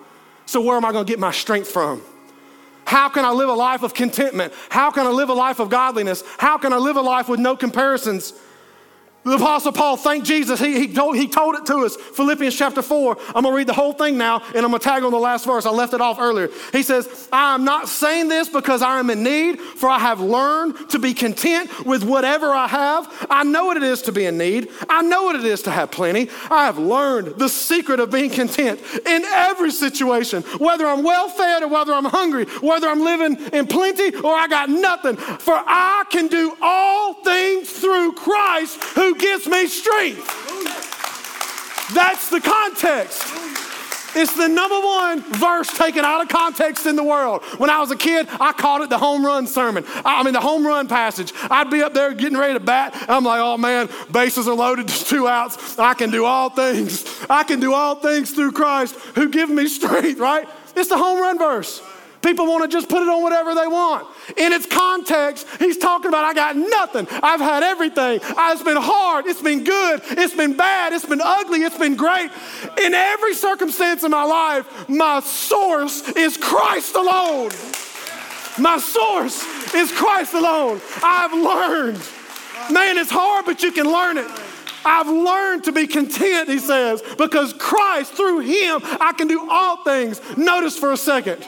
So 0.45 0.61
where 0.61 0.77
am 0.77 0.85
I 0.85 0.91
going 0.91 1.05
to 1.05 1.11
get 1.11 1.19
my 1.19 1.31
strength 1.31 1.71
from? 1.71 2.03
How 2.85 3.09
can 3.09 3.25
I 3.25 3.31
live 3.31 3.49
a 3.49 3.53
life 3.53 3.83
of 3.83 3.93
contentment? 3.93 4.53
How 4.69 4.91
can 4.91 5.07
I 5.07 5.09
live 5.09 5.29
a 5.29 5.33
life 5.33 5.59
of 5.59 5.69
godliness? 5.69 6.23
How 6.37 6.57
can 6.57 6.71
I 6.71 6.77
live 6.77 6.95
a 6.95 7.01
life 7.01 7.27
with 7.27 7.39
no 7.39 7.55
comparisons? 7.55 8.33
The 9.25 9.37
Apostle 9.37 9.71
Paul 9.71 9.97
thanked 9.97 10.27
Jesus. 10.27 10.59
He, 10.59 10.79
he, 10.79 10.93
told, 10.93 11.15
he 11.17 11.27
told 11.27 11.55
it 11.55 11.65
to 11.65 11.77
us. 11.77 11.95
Philippians 11.95 12.55
chapter 12.55 12.83
4. 12.83 13.17
I'm 13.29 13.41
going 13.41 13.45
to 13.45 13.57
read 13.57 13.65
the 13.65 13.73
whole 13.73 13.91
thing 13.91 14.19
now, 14.19 14.43
and 14.49 14.57
I'm 14.57 14.69
going 14.69 14.73
to 14.73 14.79
tag 14.79 15.03
on 15.03 15.11
the 15.11 15.17
last 15.17 15.47
verse. 15.47 15.65
I 15.65 15.71
left 15.71 15.95
it 15.95 16.01
off 16.01 16.19
earlier. 16.19 16.49
He 16.71 16.83
says, 16.83 17.27
I 17.33 17.55
am 17.55 17.63
not 17.63 17.89
saying 17.89 18.27
this 18.27 18.49
because 18.49 18.83
I 18.83 18.99
am 18.99 19.09
in 19.09 19.23
need, 19.23 19.59
for 19.59 19.89
I 19.89 19.97
have 19.97 20.19
learned 20.19 20.91
to 20.91 20.99
be 20.99 21.15
content 21.15 21.87
with 21.87 22.03
whatever 22.03 22.51
I 22.51 22.67
have. 22.67 23.27
I 23.27 23.43
know 23.43 23.65
what 23.65 23.77
it 23.77 23.83
is 23.83 24.03
to 24.03 24.11
be 24.11 24.25
in 24.25 24.37
need. 24.37 24.69
I 24.87 25.01
know 25.01 25.23
what 25.23 25.35
it 25.35 25.43
is 25.43 25.63
to 25.63 25.71
have 25.71 25.89
plenty. 25.89 26.29
I 26.51 26.65
have 26.65 26.77
learned 26.77 27.39
the 27.39 27.49
secret 27.49 27.99
of 27.99 28.11
being 28.11 28.29
content 28.29 28.79
in 29.07 29.25
every 29.25 29.71
situation, 29.71 30.43
whether 30.59 30.85
I'm 30.85 31.01
well 31.01 31.29
fed 31.29 31.63
or 31.63 31.67
whether 31.67 31.93
I'm 31.93 32.05
hungry, 32.05 32.45
whether 32.61 32.87
I'm 32.87 33.01
living 33.01 33.43
in 33.53 33.65
plenty 33.65 34.15
or 34.17 34.35
I 34.35 34.47
got 34.47 34.69
nothing. 34.69 35.15
For 35.15 35.55
I 35.55 36.03
can 36.11 36.27
do 36.27 36.55
all 36.61 37.15
things 37.23 37.71
through 37.71 38.13
Christ 38.13 38.83
who 38.83 39.14
gives 39.19 39.47
me 39.47 39.67
strength. 39.67 40.25
That's 41.93 42.29
the 42.29 42.41
context. 42.41 43.23
It's 44.15 44.33
the 44.33 44.47
number 44.47 44.79
one 44.79 45.21
verse 45.33 45.67
taken 45.77 46.05
out 46.05 46.21
of 46.21 46.29
context 46.29 46.85
in 46.85 46.95
the 46.95 47.03
world. 47.03 47.43
When 47.57 47.69
I 47.69 47.81
was 47.81 47.91
a 47.91 47.97
kid, 47.97 48.27
I 48.39 48.53
called 48.53 48.81
it 48.81 48.89
the 48.89 48.97
home 48.97 49.25
run 49.25 49.45
sermon. 49.45 49.83
I 50.05 50.23
mean, 50.23 50.33
the 50.33 50.39
home 50.39 50.65
run 50.65 50.87
passage. 50.87 51.33
I'd 51.51 51.69
be 51.69 51.81
up 51.81 51.93
there 51.93 52.13
getting 52.13 52.37
ready 52.37 52.53
to 52.53 52.61
bat. 52.61 52.95
I'm 53.09 53.25
like, 53.25 53.41
oh 53.41 53.57
man, 53.57 53.89
bases 54.11 54.47
are 54.47 54.55
loaded, 54.55 54.87
two 54.87 55.27
outs. 55.27 55.77
I 55.77 55.93
can 55.95 56.11
do 56.11 56.23
all 56.23 56.49
things. 56.49 57.05
I 57.29 57.43
can 57.43 57.59
do 57.59 57.73
all 57.73 57.95
things 57.95 58.31
through 58.31 58.53
Christ 58.53 58.95
who 59.15 59.29
give 59.29 59.49
me 59.49 59.67
strength, 59.75 60.19
right? 60.19 60.47
It's 60.77 60.89
the 60.89 60.97
home 60.97 61.19
run 61.19 61.37
verse. 61.37 61.81
People 62.25 62.47
want 62.47 62.63
to 62.63 62.67
just 62.67 62.89
put 62.89 63.03
it 63.03 63.07
on 63.07 63.21
whatever 63.21 63.53
they 63.53 63.67
want. 63.67 64.07
In 64.35 64.51
its 64.51 64.65
context, 64.65 65.45
he's 65.59 65.77
talking 65.77 66.07
about 66.09 66.25
I 66.25 66.33
got 66.33 66.55
nothing. 66.55 67.07
I've 67.21 67.39
had 67.39 67.61
everything. 67.61 68.19
It's 68.23 68.63
been 68.63 68.77
hard. 68.77 69.27
It's 69.27 69.43
been 69.43 69.63
good. 69.63 70.01
It's 70.03 70.33
been 70.33 70.57
bad. 70.57 70.91
It's 70.91 71.05
been 71.05 71.21
ugly. 71.21 71.59
It's 71.59 71.77
been 71.77 71.95
great. 71.95 72.31
In 72.81 72.95
every 72.95 73.35
circumstance 73.35 74.03
in 74.03 74.09
my 74.09 74.23
life, 74.23 74.89
my 74.89 75.19
source 75.19 76.09
is 76.15 76.35
Christ 76.35 76.95
alone. 76.95 77.51
My 78.57 78.79
source 78.79 79.45
is 79.75 79.91
Christ 79.91 80.33
alone. 80.33 80.81
I've 81.03 81.31
learned. 81.31 82.01
Man, 82.71 82.97
it's 82.97 83.11
hard, 83.11 83.45
but 83.45 83.61
you 83.61 83.71
can 83.71 83.85
learn 83.85 84.17
it. 84.17 84.27
I've 84.83 85.07
learned 85.07 85.65
to 85.65 85.71
be 85.71 85.85
content, 85.85 86.49
he 86.49 86.57
says, 86.57 87.03
because 87.19 87.53
Christ, 87.53 88.13
through 88.13 88.39
him, 88.39 88.79
I 88.99 89.13
can 89.15 89.27
do 89.27 89.47
all 89.47 89.83
things. 89.83 90.19
Notice 90.37 90.75
for 90.75 90.91
a 90.91 90.97
second. 90.97 91.45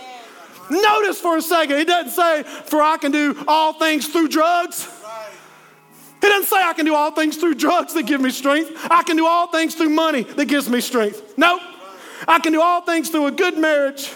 Notice 0.70 1.20
for 1.20 1.38
a 1.38 1.42
second, 1.42 1.78
he 1.78 1.86
doesn't 1.86 2.12
say, 2.12 2.44
For 2.44 2.82
I 2.82 2.98
can 2.98 3.12
do 3.12 3.44
all 3.48 3.74
things 3.74 4.08
through 4.08 4.28
drugs. 4.30 4.88
He 6.22 6.28
doesn't 6.28 6.48
say 6.48 6.58
I 6.58 6.74
can 6.74 6.86
do 6.86 6.96
all 6.96 7.12
things 7.12 7.38
through 7.38 7.56
drugs 7.56 7.94
that 7.94 8.04
give 8.04 8.20
me 8.20 8.32
strength. 8.32 8.72
I 8.90 9.04
can 9.04 9.18
do 9.18 9.28
all 9.28 9.48
things 9.48 9.76
through 9.76 9.90
money 9.90 10.24
that 10.24 10.46
gives 10.46 10.70
me 10.70 10.82
strength. 10.82 11.38
Nope. 11.38 11.62
I 12.28 12.40
can 12.40 12.54
do 12.54 12.62
all 12.62 12.82
things 12.82 13.10
through 13.10 13.28
a 13.28 13.32
good 13.32 13.58
marriage. 13.58 14.12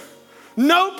Nope. 0.57 0.99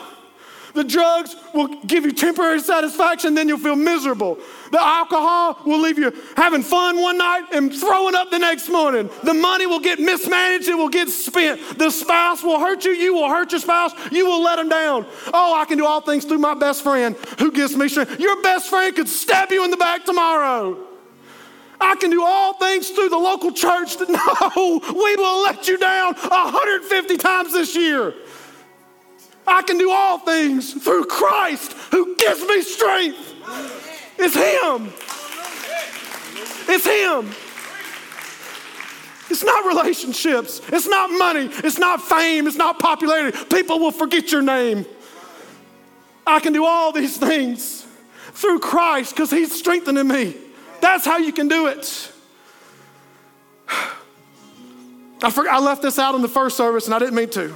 The 0.74 0.84
drugs 0.84 1.36
will 1.54 1.68
give 1.86 2.06
you 2.06 2.12
temporary 2.12 2.62
satisfaction, 2.62 3.34
then 3.34 3.48
you'll 3.48 3.58
feel 3.58 3.76
miserable. 3.76 4.38
The 4.72 4.82
alcohol 4.82 5.58
will 5.66 5.80
leave 5.80 5.98
you 6.00 6.14
having 6.38 6.64
fun 6.64 7.02
one 7.02 7.18
night 7.18 7.48
and 7.54 7.74
throwing 7.74 8.16
up 8.16 8.32
the 8.32 8.40
next 8.40 8.70
morning. 8.70 9.10
The 9.24 9.34
money 9.34 9.66
will 9.66 9.80
get 9.80 10.00
mismanaged, 10.00 10.68
it 10.68 10.76
will 10.76 10.90
get 10.90 11.10
spent. 11.10 11.78
The 11.78 11.90
spouse 11.90 12.44
will 12.44 12.60
hurt 12.60 12.86
you, 12.86 12.92
you 12.92 13.14
will 13.14 13.30
hurt 13.30 13.52
your 13.52 13.62
spouse, 13.62 13.94
you 14.12 14.26
will 14.26 14.42
let 14.42 14.56
them 14.58 14.70
down. 14.70 15.06
Oh, 15.34 15.54
I 15.54 15.66
can 15.66 15.78
do 15.78 15.86
all 15.86 16.02
things 16.02 16.26
through 16.26 16.40
my 16.40 16.54
best 16.54 16.84
friend 16.84 17.16
who 17.40 17.52
gives 17.52 17.76
me 17.76 17.90
strength. 17.90 18.20
Your 18.20 18.42
best 18.42 18.70
friend 18.70 18.96
could 18.96 19.10
stab 19.10 19.52
you 19.52 19.66
in 19.66 19.72
the 19.72 19.78
back 19.78 20.06
tomorrow. 20.06 20.88
I 21.82 21.96
can 21.96 22.12
do 22.12 22.24
all 22.24 22.54
things 22.54 22.92
through 22.92 23.10
the 23.10 23.18
local 23.18 23.52
church. 23.52 23.98
No, 24.12 24.82
we 24.84 25.16
will 25.16 25.44
let 25.44 25.68
you 25.68 25.78
down 25.78 26.14
150 26.14 27.18
times 27.18 27.54
this 27.54 27.76
year. 27.76 28.14
I 29.48 29.62
can 29.64 29.78
do 29.78 29.92
all 29.92 30.20
things 30.20 30.74
through 30.74 31.06
Christ 31.06 31.74
who 31.92 32.16
gives 32.16 32.42
me 32.46 32.62
strength. 32.62 33.36
It's 34.18 34.36
Him. 34.36 34.94
It's 36.68 36.86
Him. 36.86 37.32
It's 39.30 39.44
not 39.44 39.66
relationships. 39.66 40.62
It's 40.68 40.88
not 40.88 41.10
money. 41.10 41.50
It's 41.64 41.80
not 41.80 42.02
fame. 42.02 42.48
It's 42.48 42.58
not 42.58 42.80
popularity. 42.80 43.38
People 43.46 43.80
will 43.80 43.92
forget 43.92 44.32
your 44.32 44.42
name. 44.42 44.86
I 46.28 46.40
can 46.40 46.54
do 46.54 46.66
all 46.66 46.92
these 46.92 47.18
things 47.18 47.86
through 48.34 48.60
Christ 48.60 49.16
because 49.16 49.32
He's 49.32 49.58
strengthening 49.58 50.08
me. 50.08 50.36
That's 50.82 51.06
how 51.06 51.18
you 51.18 51.32
can 51.32 51.48
do 51.48 51.68
it. 51.68 52.12
I, 55.24 55.30
forgot, 55.30 55.54
I 55.54 55.60
left 55.60 55.82
this 55.82 55.98
out 55.98 56.16
in 56.16 56.22
the 56.22 56.28
first 56.28 56.58
service 56.58 56.86
and 56.86 56.94
I 56.94 57.00
didn't 57.00 57.16
mean 57.16 57.30
to. 57.32 57.54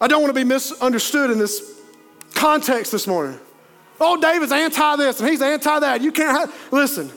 I 0.00 0.08
don't 0.08 0.22
want 0.22 0.34
to 0.34 0.40
be 0.40 0.44
misunderstood 0.44 1.30
in 1.30 1.38
this 1.38 1.80
context 2.34 2.92
this 2.92 3.06
morning. 3.06 3.38
Oh, 3.98 4.20
David's 4.20 4.52
anti 4.52 4.96
this 4.96 5.20
and 5.20 5.28
he's 5.28 5.40
anti 5.40 5.80
that. 5.80 6.02
You 6.02 6.12
can't 6.12 6.38
have, 6.38 6.72
listen. 6.72 7.10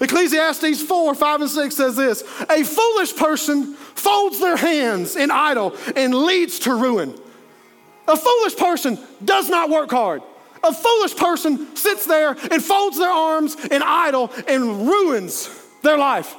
Ecclesiastes 0.00 0.82
4, 0.82 1.14
5, 1.14 1.40
and 1.42 1.50
6 1.50 1.76
says 1.76 1.96
this 1.96 2.22
A 2.48 2.64
foolish 2.64 3.14
person 3.16 3.74
folds 3.74 4.40
their 4.40 4.56
hands 4.56 5.16
in 5.16 5.30
idle 5.30 5.76
and 5.94 6.14
leads 6.14 6.60
to 6.60 6.74
ruin. 6.74 7.18
A 8.08 8.16
foolish 8.16 8.56
person 8.56 8.98
does 9.24 9.50
not 9.50 9.68
work 9.68 9.90
hard. 9.90 10.22
A 10.62 10.72
foolish 10.72 11.16
person 11.16 11.74
sits 11.76 12.06
there 12.06 12.30
and 12.30 12.62
folds 12.62 12.98
their 12.98 13.10
arms 13.10 13.56
in 13.66 13.82
idle 13.82 14.32
and 14.46 14.86
ruins 14.86 15.50
their 15.82 15.98
life. 15.98 16.34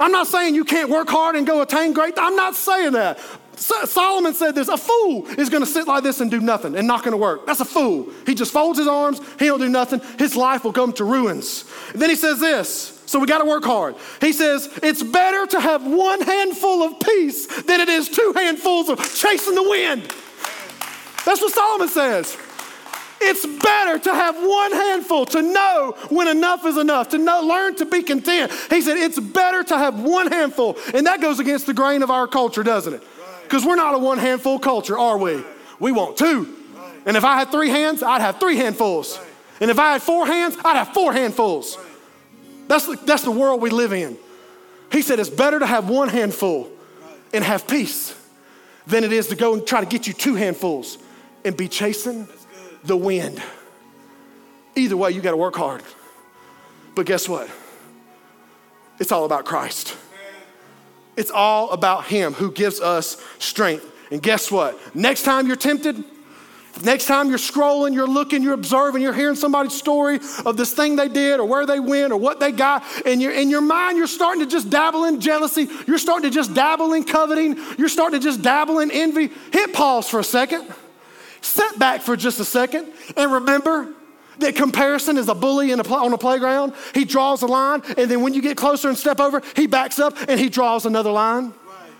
I'm 0.00 0.12
not 0.12 0.26
saying 0.26 0.54
you 0.54 0.64
can't 0.64 0.90
work 0.90 1.08
hard 1.08 1.36
and 1.36 1.46
go 1.46 1.62
attain 1.62 1.92
great. 1.92 2.14
I'm 2.18 2.36
not 2.36 2.56
saying 2.56 2.92
that. 2.92 3.18
Solomon 3.56 4.34
said 4.34 4.54
this 4.54 4.68
a 4.68 4.76
fool 4.76 5.26
is 5.38 5.48
going 5.48 5.62
to 5.62 5.68
sit 5.68 5.86
like 5.86 6.02
this 6.02 6.20
and 6.20 6.30
do 6.30 6.40
nothing 6.40 6.76
and 6.76 6.86
not 6.86 7.02
going 7.02 7.12
to 7.12 7.18
work. 7.18 7.46
That's 7.46 7.60
a 7.60 7.64
fool. 7.64 8.08
He 8.26 8.34
just 8.34 8.52
folds 8.52 8.78
his 8.78 8.88
arms, 8.88 9.20
he 9.38 9.46
don't 9.46 9.60
do 9.60 9.68
nothing. 9.68 10.00
His 10.18 10.36
life 10.36 10.64
will 10.64 10.72
come 10.72 10.92
to 10.94 11.04
ruins. 11.04 11.64
And 11.92 12.00
then 12.00 12.10
he 12.10 12.16
says 12.16 12.40
this 12.40 13.02
So 13.06 13.18
we 13.18 13.26
got 13.26 13.38
to 13.38 13.44
work 13.44 13.64
hard. 13.64 13.96
He 14.20 14.32
says, 14.32 14.68
it's 14.82 15.02
better 15.02 15.46
to 15.46 15.60
have 15.60 15.84
one 15.84 16.20
handful 16.20 16.82
of 16.82 17.00
peace 17.00 17.46
than 17.62 17.80
it 17.80 17.88
is 17.88 18.08
two 18.08 18.32
handfuls 18.34 18.88
of 18.88 18.98
chasing 19.14 19.54
the 19.54 19.68
wind. 19.68 20.02
That's 21.24 21.40
what 21.40 21.52
Solomon 21.52 21.88
says. 21.88 22.36
It's 23.20 23.46
better 23.46 23.98
to 23.98 24.14
have 24.14 24.36
one 24.36 24.72
handful, 24.72 25.24
to 25.26 25.40
know 25.40 25.94
when 26.10 26.28
enough 26.28 26.66
is 26.66 26.76
enough, 26.76 27.08
to 27.10 27.18
know, 27.18 27.40
learn 27.40 27.74
to 27.76 27.86
be 27.86 28.02
content. 28.02 28.52
He 28.68 28.82
said, 28.82 28.98
it's 28.98 29.18
better 29.18 29.64
to 29.64 29.78
have 29.78 30.02
one 30.02 30.30
handful. 30.30 30.76
And 30.92 31.06
that 31.06 31.22
goes 31.22 31.40
against 31.40 31.64
the 31.66 31.72
grain 31.72 32.02
of 32.02 32.10
our 32.10 32.26
culture, 32.26 32.62
doesn't 32.62 32.92
it? 32.92 33.02
Because 33.54 33.68
we're 33.68 33.76
not 33.76 33.94
a 33.94 33.98
one 33.98 34.18
handful 34.18 34.58
culture, 34.58 34.98
are 34.98 35.16
we? 35.16 35.40
We 35.78 35.92
want 35.92 36.16
two. 36.16 36.56
And 37.06 37.16
if 37.16 37.22
I 37.22 37.36
had 37.36 37.52
three 37.52 37.68
hands, 37.68 38.02
I'd 38.02 38.20
have 38.20 38.40
three 38.40 38.56
handfuls. 38.56 39.16
And 39.60 39.70
if 39.70 39.78
I 39.78 39.92
had 39.92 40.02
four 40.02 40.26
hands, 40.26 40.56
I'd 40.64 40.76
have 40.76 40.88
four 40.88 41.12
handfuls. 41.12 41.78
That's 42.66 42.86
the, 42.86 42.96
that's 42.96 43.22
the 43.22 43.30
world 43.30 43.62
we 43.62 43.70
live 43.70 43.92
in. 43.92 44.18
He 44.90 45.02
said 45.02 45.20
it's 45.20 45.30
better 45.30 45.60
to 45.60 45.66
have 45.66 45.88
one 45.88 46.08
handful 46.08 46.68
and 47.32 47.44
have 47.44 47.68
peace 47.68 48.20
than 48.88 49.04
it 49.04 49.12
is 49.12 49.28
to 49.28 49.36
go 49.36 49.54
and 49.54 49.64
try 49.64 49.78
to 49.78 49.86
get 49.86 50.08
you 50.08 50.14
two 50.14 50.34
handfuls 50.34 50.98
and 51.44 51.56
be 51.56 51.68
chasing 51.68 52.26
the 52.82 52.96
wind. 52.96 53.40
Either 54.74 54.96
way, 54.96 55.12
you 55.12 55.20
got 55.20 55.30
to 55.30 55.36
work 55.36 55.54
hard. 55.54 55.84
But 56.96 57.06
guess 57.06 57.28
what? 57.28 57.48
It's 58.98 59.12
all 59.12 59.24
about 59.24 59.44
Christ. 59.44 59.96
It's 61.16 61.30
all 61.30 61.70
about 61.70 62.06
Him 62.06 62.32
who 62.34 62.50
gives 62.50 62.80
us 62.80 63.22
strength. 63.38 63.90
And 64.10 64.22
guess 64.22 64.50
what? 64.50 64.78
Next 64.94 65.22
time 65.22 65.46
you're 65.46 65.56
tempted, 65.56 66.02
next 66.82 67.06
time 67.06 67.28
you're 67.28 67.38
scrolling, 67.38 67.94
you're 67.94 68.06
looking, 68.06 68.42
you're 68.42 68.54
observing, 68.54 69.02
you're 69.02 69.14
hearing 69.14 69.36
somebody's 69.36 69.72
story 69.72 70.20
of 70.44 70.56
this 70.56 70.72
thing 70.72 70.96
they 70.96 71.08
did 71.08 71.40
or 71.40 71.46
where 71.46 71.66
they 71.66 71.80
went 71.80 72.12
or 72.12 72.16
what 72.16 72.40
they 72.40 72.52
got, 72.52 72.84
and 73.06 73.22
you're, 73.22 73.32
in 73.32 73.48
your 73.50 73.60
mind, 73.60 73.96
you're 73.96 74.06
starting 74.06 74.44
to 74.44 74.50
just 74.50 74.70
dabble 74.70 75.04
in 75.04 75.20
jealousy. 75.20 75.68
You're 75.86 75.98
starting 75.98 76.28
to 76.30 76.34
just 76.34 76.54
dabble 76.54 76.92
in 76.92 77.04
coveting. 77.04 77.56
You're 77.78 77.88
starting 77.88 78.20
to 78.20 78.24
just 78.24 78.42
dabble 78.42 78.80
in 78.80 78.90
envy. 78.90 79.30
Hit 79.52 79.72
pause 79.72 80.08
for 80.08 80.20
a 80.20 80.24
second. 80.24 80.66
Sit 81.40 81.78
back 81.78 82.00
for 82.00 82.16
just 82.16 82.40
a 82.40 82.44
second 82.44 82.90
and 83.16 83.32
remember 83.32 83.92
that 84.38 84.56
comparison 84.56 85.16
is 85.18 85.28
a 85.28 85.34
bully 85.34 85.70
a 85.70 85.76
on 85.76 86.12
a 86.12 86.18
playground. 86.18 86.74
He 86.94 87.04
draws 87.04 87.42
a 87.42 87.46
line, 87.46 87.82
and 87.96 88.10
then 88.10 88.22
when 88.22 88.34
you 88.34 88.42
get 88.42 88.56
closer 88.56 88.88
and 88.88 88.96
step 88.96 89.20
over, 89.20 89.42
he 89.56 89.66
backs 89.66 89.98
up 89.98 90.16
and 90.28 90.38
he 90.38 90.48
draws 90.48 90.86
another 90.86 91.10
line. 91.10 91.46
Right. 91.46 91.90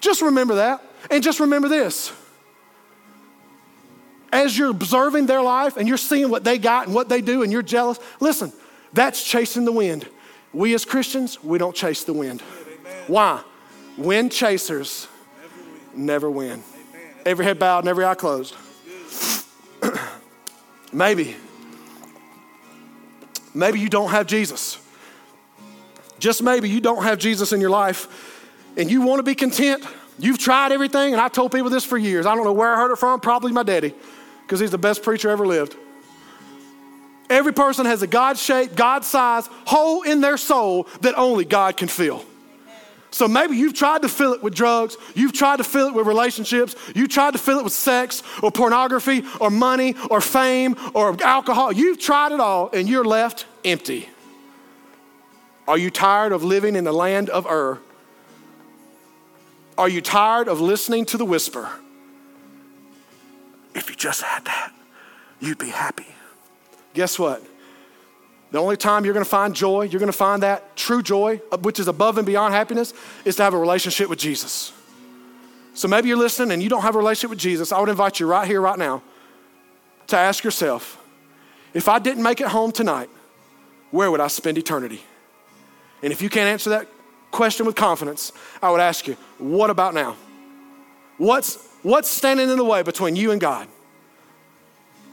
Just 0.00 0.22
remember 0.22 0.56
that. 0.56 0.82
And 1.10 1.22
just 1.22 1.40
remember 1.40 1.68
this. 1.68 2.12
As 4.32 4.56
you're 4.56 4.70
observing 4.70 5.26
their 5.26 5.42
life 5.42 5.76
and 5.76 5.86
you're 5.86 5.96
seeing 5.96 6.28
what 6.28 6.42
they 6.42 6.58
got 6.58 6.86
and 6.86 6.94
what 6.94 7.08
they 7.08 7.20
do, 7.20 7.42
and 7.42 7.52
you're 7.52 7.62
jealous, 7.62 7.98
listen, 8.20 8.52
that's 8.92 9.22
chasing 9.22 9.64
the 9.64 9.72
wind. 9.72 10.08
We 10.52 10.74
as 10.74 10.84
Christians, 10.84 11.42
we 11.42 11.58
don't 11.58 11.74
chase 11.74 12.04
the 12.04 12.12
wind. 12.12 12.42
Amen. 12.80 13.04
Why? 13.06 13.42
Wind 13.96 14.32
chasers 14.32 15.08
never 15.94 16.30
win. 16.30 16.50
Never 16.50 16.60
win. 16.60 16.62
Every 17.26 17.44
head 17.44 17.58
bowed 17.58 17.80
and 17.80 17.88
every 17.88 18.04
eye 18.04 18.14
closed. 18.14 18.54
maybe, 20.92 21.36
maybe 23.54 23.80
you 23.80 23.88
don't 23.88 24.10
have 24.10 24.26
Jesus. 24.26 24.78
Just 26.18 26.42
maybe 26.42 26.68
you 26.68 26.80
don't 26.80 27.02
have 27.02 27.18
Jesus 27.18 27.52
in 27.52 27.60
your 27.60 27.70
life 27.70 28.08
and 28.76 28.90
you 28.90 29.02
want 29.02 29.20
to 29.20 29.22
be 29.22 29.34
content. 29.34 29.84
You've 30.18 30.38
tried 30.38 30.70
everything, 30.70 31.12
and 31.12 31.20
I 31.20 31.28
told 31.28 31.52
people 31.52 31.70
this 31.70 31.84
for 31.84 31.98
years. 31.98 32.24
I 32.24 32.34
don't 32.34 32.44
know 32.44 32.52
where 32.52 32.72
I 32.72 32.76
heard 32.76 32.92
it 32.92 32.96
from, 32.96 33.20
probably 33.20 33.50
my 33.50 33.64
daddy, 33.64 33.94
because 34.42 34.60
he's 34.60 34.70
the 34.70 34.78
best 34.78 35.02
preacher 35.02 35.28
ever 35.28 35.46
lived. 35.46 35.76
Every 37.28 37.52
person 37.52 37.86
has 37.86 38.02
a 38.02 38.06
God 38.06 38.38
shaped, 38.38 38.76
God 38.76 39.04
sized 39.04 39.50
hole 39.66 40.02
in 40.02 40.20
their 40.20 40.36
soul 40.36 40.86
that 41.00 41.16
only 41.16 41.44
God 41.44 41.76
can 41.76 41.88
fill. 41.88 42.24
So 43.14 43.28
maybe 43.28 43.56
you've 43.56 43.74
tried 43.74 44.02
to 44.02 44.08
fill 44.08 44.32
it 44.32 44.42
with 44.42 44.56
drugs, 44.56 44.96
you've 45.14 45.32
tried 45.32 45.58
to 45.58 45.64
fill 45.64 45.86
it 45.86 45.94
with 45.94 46.04
relationships, 46.04 46.74
you 46.96 47.06
tried 47.06 47.30
to 47.34 47.38
fill 47.38 47.60
it 47.60 47.62
with 47.62 47.72
sex 47.72 48.24
or 48.42 48.50
pornography 48.50 49.22
or 49.40 49.50
money 49.50 49.94
or 50.10 50.20
fame 50.20 50.74
or 50.94 51.16
alcohol. 51.22 51.70
You've 51.70 52.00
tried 52.00 52.32
it 52.32 52.40
all 52.40 52.70
and 52.72 52.88
you're 52.88 53.04
left 53.04 53.46
empty. 53.64 54.08
Are 55.68 55.78
you 55.78 55.90
tired 55.90 56.32
of 56.32 56.42
living 56.42 56.74
in 56.74 56.82
the 56.82 56.92
land 56.92 57.30
of 57.30 57.46
Ur? 57.46 57.78
Are 59.78 59.88
you 59.88 60.00
tired 60.00 60.48
of 60.48 60.60
listening 60.60 61.04
to 61.06 61.16
the 61.16 61.24
whisper? 61.24 61.70
If 63.76 63.88
you 63.88 63.94
just 63.94 64.22
had 64.22 64.44
that, 64.46 64.72
you'd 65.38 65.58
be 65.58 65.68
happy. 65.68 66.08
Guess 66.94 67.20
what? 67.20 67.44
The 68.54 68.60
only 68.60 68.76
time 68.76 69.04
you're 69.04 69.14
going 69.14 69.24
to 69.24 69.28
find 69.28 69.52
joy, 69.52 69.82
you're 69.82 69.98
going 69.98 70.12
to 70.12 70.16
find 70.16 70.44
that 70.44 70.76
true 70.76 71.02
joy, 71.02 71.40
uh, 71.50 71.58
which 71.58 71.80
is 71.80 71.88
above 71.88 72.18
and 72.18 72.24
beyond 72.24 72.54
happiness, 72.54 72.94
is 73.24 73.34
to 73.34 73.42
have 73.42 73.52
a 73.52 73.58
relationship 73.58 74.08
with 74.08 74.20
Jesus. 74.20 74.72
So 75.74 75.88
maybe 75.88 76.06
you're 76.06 76.16
listening 76.16 76.52
and 76.52 76.62
you 76.62 76.68
don't 76.68 76.82
have 76.82 76.94
a 76.94 76.98
relationship 76.98 77.30
with 77.30 77.40
Jesus. 77.40 77.72
I 77.72 77.80
would 77.80 77.88
invite 77.88 78.20
you 78.20 78.28
right 78.28 78.46
here, 78.46 78.60
right 78.60 78.78
now, 78.78 79.02
to 80.06 80.16
ask 80.16 80.44
yourself 80.44 81.04
if 81.72 81.88
I 81.88 81.98
didn't 81.98 82.22
make 82.22 82.40
it 82.40 82.46
home 82.46 82.70
tonight, 82.70 83.10
where 83.90 84.08
would 84.08 84.20
I 84.20 84.28
spend 84.28 84.56
eternity? 84.56 85.02
And 86.00 86.12
if 86.12 86.22
you 86.22 86.30
can't 86.30 86.46
answer 86.46 86.70
that 86.70 86.86
question 87.32 87.66
with 87.66 87.74
confidence, 87.74 88.30
I 88.62 88.70
would 88.70 88.80
ask 88.80 89.08
you, 89.08 89.16
what 89.38 89.68
about 89.68 89.94
now? 89.94 90.14
What's, 91.18 91.56
what's 91.82 92.08
standing 92.08 92.48
in 92.48 92.56
the 92.56 92.64
way 92.64 92.84
between 92.84 93.16
you 93.16 93.32
and 93.32 93.40
God? 93.40 93.66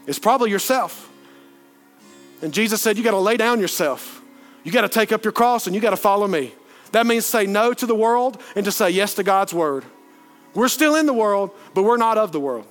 It's 0.06 0.20
probably 0.20 0.52
yourself. 0.52 1.08
And 2.42 2.52
Jesus 2.52 2.82
said, 2.82 2.98
You 2.98 3.04
got 3.04 3.12
to 3.12 3.18
lay 3.18 3.36
down 3.36 3.60
yourself. 3.60 4.20
You 4.64 4.70
got 4.70 4.82
to 4.82 4.88
take 4.88 5.12
up 5.12 5.24
your 5.24 5.32
cross 5.32 5.66
and 5.66 5.74
you 5.74 5.80
got 5.80 5.90
to 5.90 5.96
follow 5.96 6.28
me. 6.28 6.52
That 6.92 7.06
means 7.06 7.24
say 7.24 7.46
no 7.46 7.72
to 7.72 7.86
the 7.86 7.94
world 7.94 8.40
and 8.54 8.64
to 8.64 8.72
say 8.72 8.90
yes 8.90 9.14
to 9.14 9.22
God's 9.22 9.54
word. 9.54 9.84
We're 10.54 10.68
still 10.68 10.96
in 10.96 11.06
the 11.06 11.14
world, 11.14 11.50
but 11.72 11.82
we're 11.84 11.96
not 11.96 12.18
of 12.18 12.32
the 12.32 12.40
world. 12.40 12.66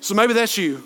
So 0.00 0.14
maybe 0.14 0.32
that's 0.32 0.56
you. 0.56 0.82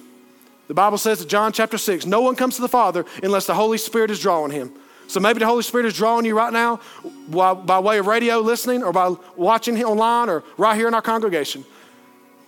The 0.66 0.74
Bible 0.74 0.98
says 0.98 1.22
in 1.22 1.28
John 1.28 1.52
chapter 1.52 1.78
6, 1.78 2.06
no 2.06 2.20
one 2.20 2.36
comes 2.36 2.56
to 2.56 2.62
the 2.62 2.68
Father 2.68 3.04
unless 3.22 3.46
the 3.46 3.54
Holy 3.54 3.78
Spirit 3.78 4.10
is 4.10 4.20
drawing 4.20 4.52
him. 4.52 4.72
So 5.06 5.18
maybe 5.18 5.40
the 5.40 5.46
Holy 5.46 5.62
Spirit 5.62 5.86
is 5.86 5.94
drawing 5.94 6.24
you 6.24 6.36
right 6.36 6.52
now 6.52 6.80
by, 7.28 7.54
by 7.54 7.80
way 7.80 7.98
of 7.98 8.06
radio 8.06 8.38
listening 8.38 8.82
or 8.82 8.92
by 8.92 9.14
watching 9.36 9.82
online 9.82 10.28
or 10.28 10.44
right 10.56 10.76
here 10.76 10.86
in 10.86 10.94
our 10.94 11.02
congregation. 11.02 11.64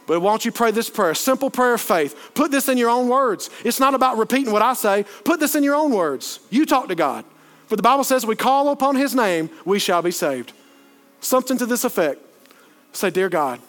But 0.07 0.20
why 0.20 0.32
don't 0.32 0.44
you 0.44 0.53
pray 0.53 0.70
this 0.70 0.90
prayer? 0.90 1.14
Simple 1.14 1.50
prayer 1.50 1.74
of 1.74 1.80
faith. 1.80 2.32
Put 2.34 2.50
this 2.50 2.68
in 2.68 2.76
your 2.76 2.90
own 2.90 3.09
words. 3.09 3.50
It's 3.64 3.78
not 3.78 3.94
about 3.94 4.18
repeating 4.18 4.53
what 4.53 4.62
I 4.62 4.74
say. 4.74 5.05
Put 5.24 5.40
this 5.40 5.55
in 5.55 5.62
your 5.62 5.74
own 5.74 5.92
words. 5.92 6.40
You 6.50 6.66
talk 6.66 6.88
to 6.88 6.94
God. 6.94 7.24
For 7.66 7.76
the 7.76 7.82
Bible 7.82 8.05
says, 8.05 8.26
we 8.26 8.36
call 8.36 8.68
upon 8.70 8.96
his 8.96 9.14
name, 9.14 9.48
we 9.64 9.78
shall 9.78 10.03
be 10.03 10.11
saved. 10.11 10.53
Something 11.20 11.57
to 11.59 11.66
this 11.66 11.84
effect. 11.84 12.20
Say, 12.92 13.11
Dear 13.11 13.28
God, 13.28 13.61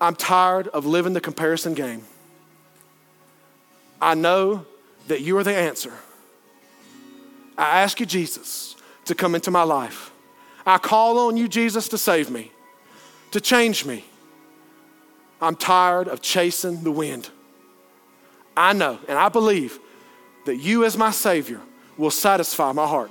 I'm 0.00 0.16
tired 0.16 0.68
of 0.68 0.84
living 0.84 1.12
the 1.12 1.20
comparison 1.20 1.72
game. 1.72 2.04
I 4.02 4.14
know 4.14 4.66
that 5.06 5.22
you 5.22 5.38
are 5.38 5.44
the 5.44 5.54
answer. 5.54 5.92
I 7.56 7.80
ask 7.80 8.00
you, 8.00 8.06
Jesus, 8.06 8.76
to 9.06 9.14
come 9.14 9.34
into 9.34 9.50
my 9.50 9.62
life. 9.62 10.10
I 10.66 10.78
call 10.78 11.18
on 11.18 11.36
you, 11.36 11.48
Jesus, 11.48 11.88
to 11.88 11.96
save 11.96 12.30
me 12.30 12.50
to 13.34 13.40
change 13.40 13.84
me. 13.84 14.04
I'm 15.40 15.56
tired 15.56 16.06
of 16.06 16.22
chasing 16.22 16.84
the 16.84 16.92
wind. 16.92 17.30
I 18.56 18.72
know 18.72 19.00
and 19.08 19.18
I 19.18 19.28
believe 19.28 19.80
that 20.46 20.58
you, 20.58 20.84
as 20.84 20.96
my 20.96 21.10
Savior, 21.10 21.60
will 21.98 22.12
satisfy 22.12 22.70
my 22.70 22.86
heart. 22.86 23.10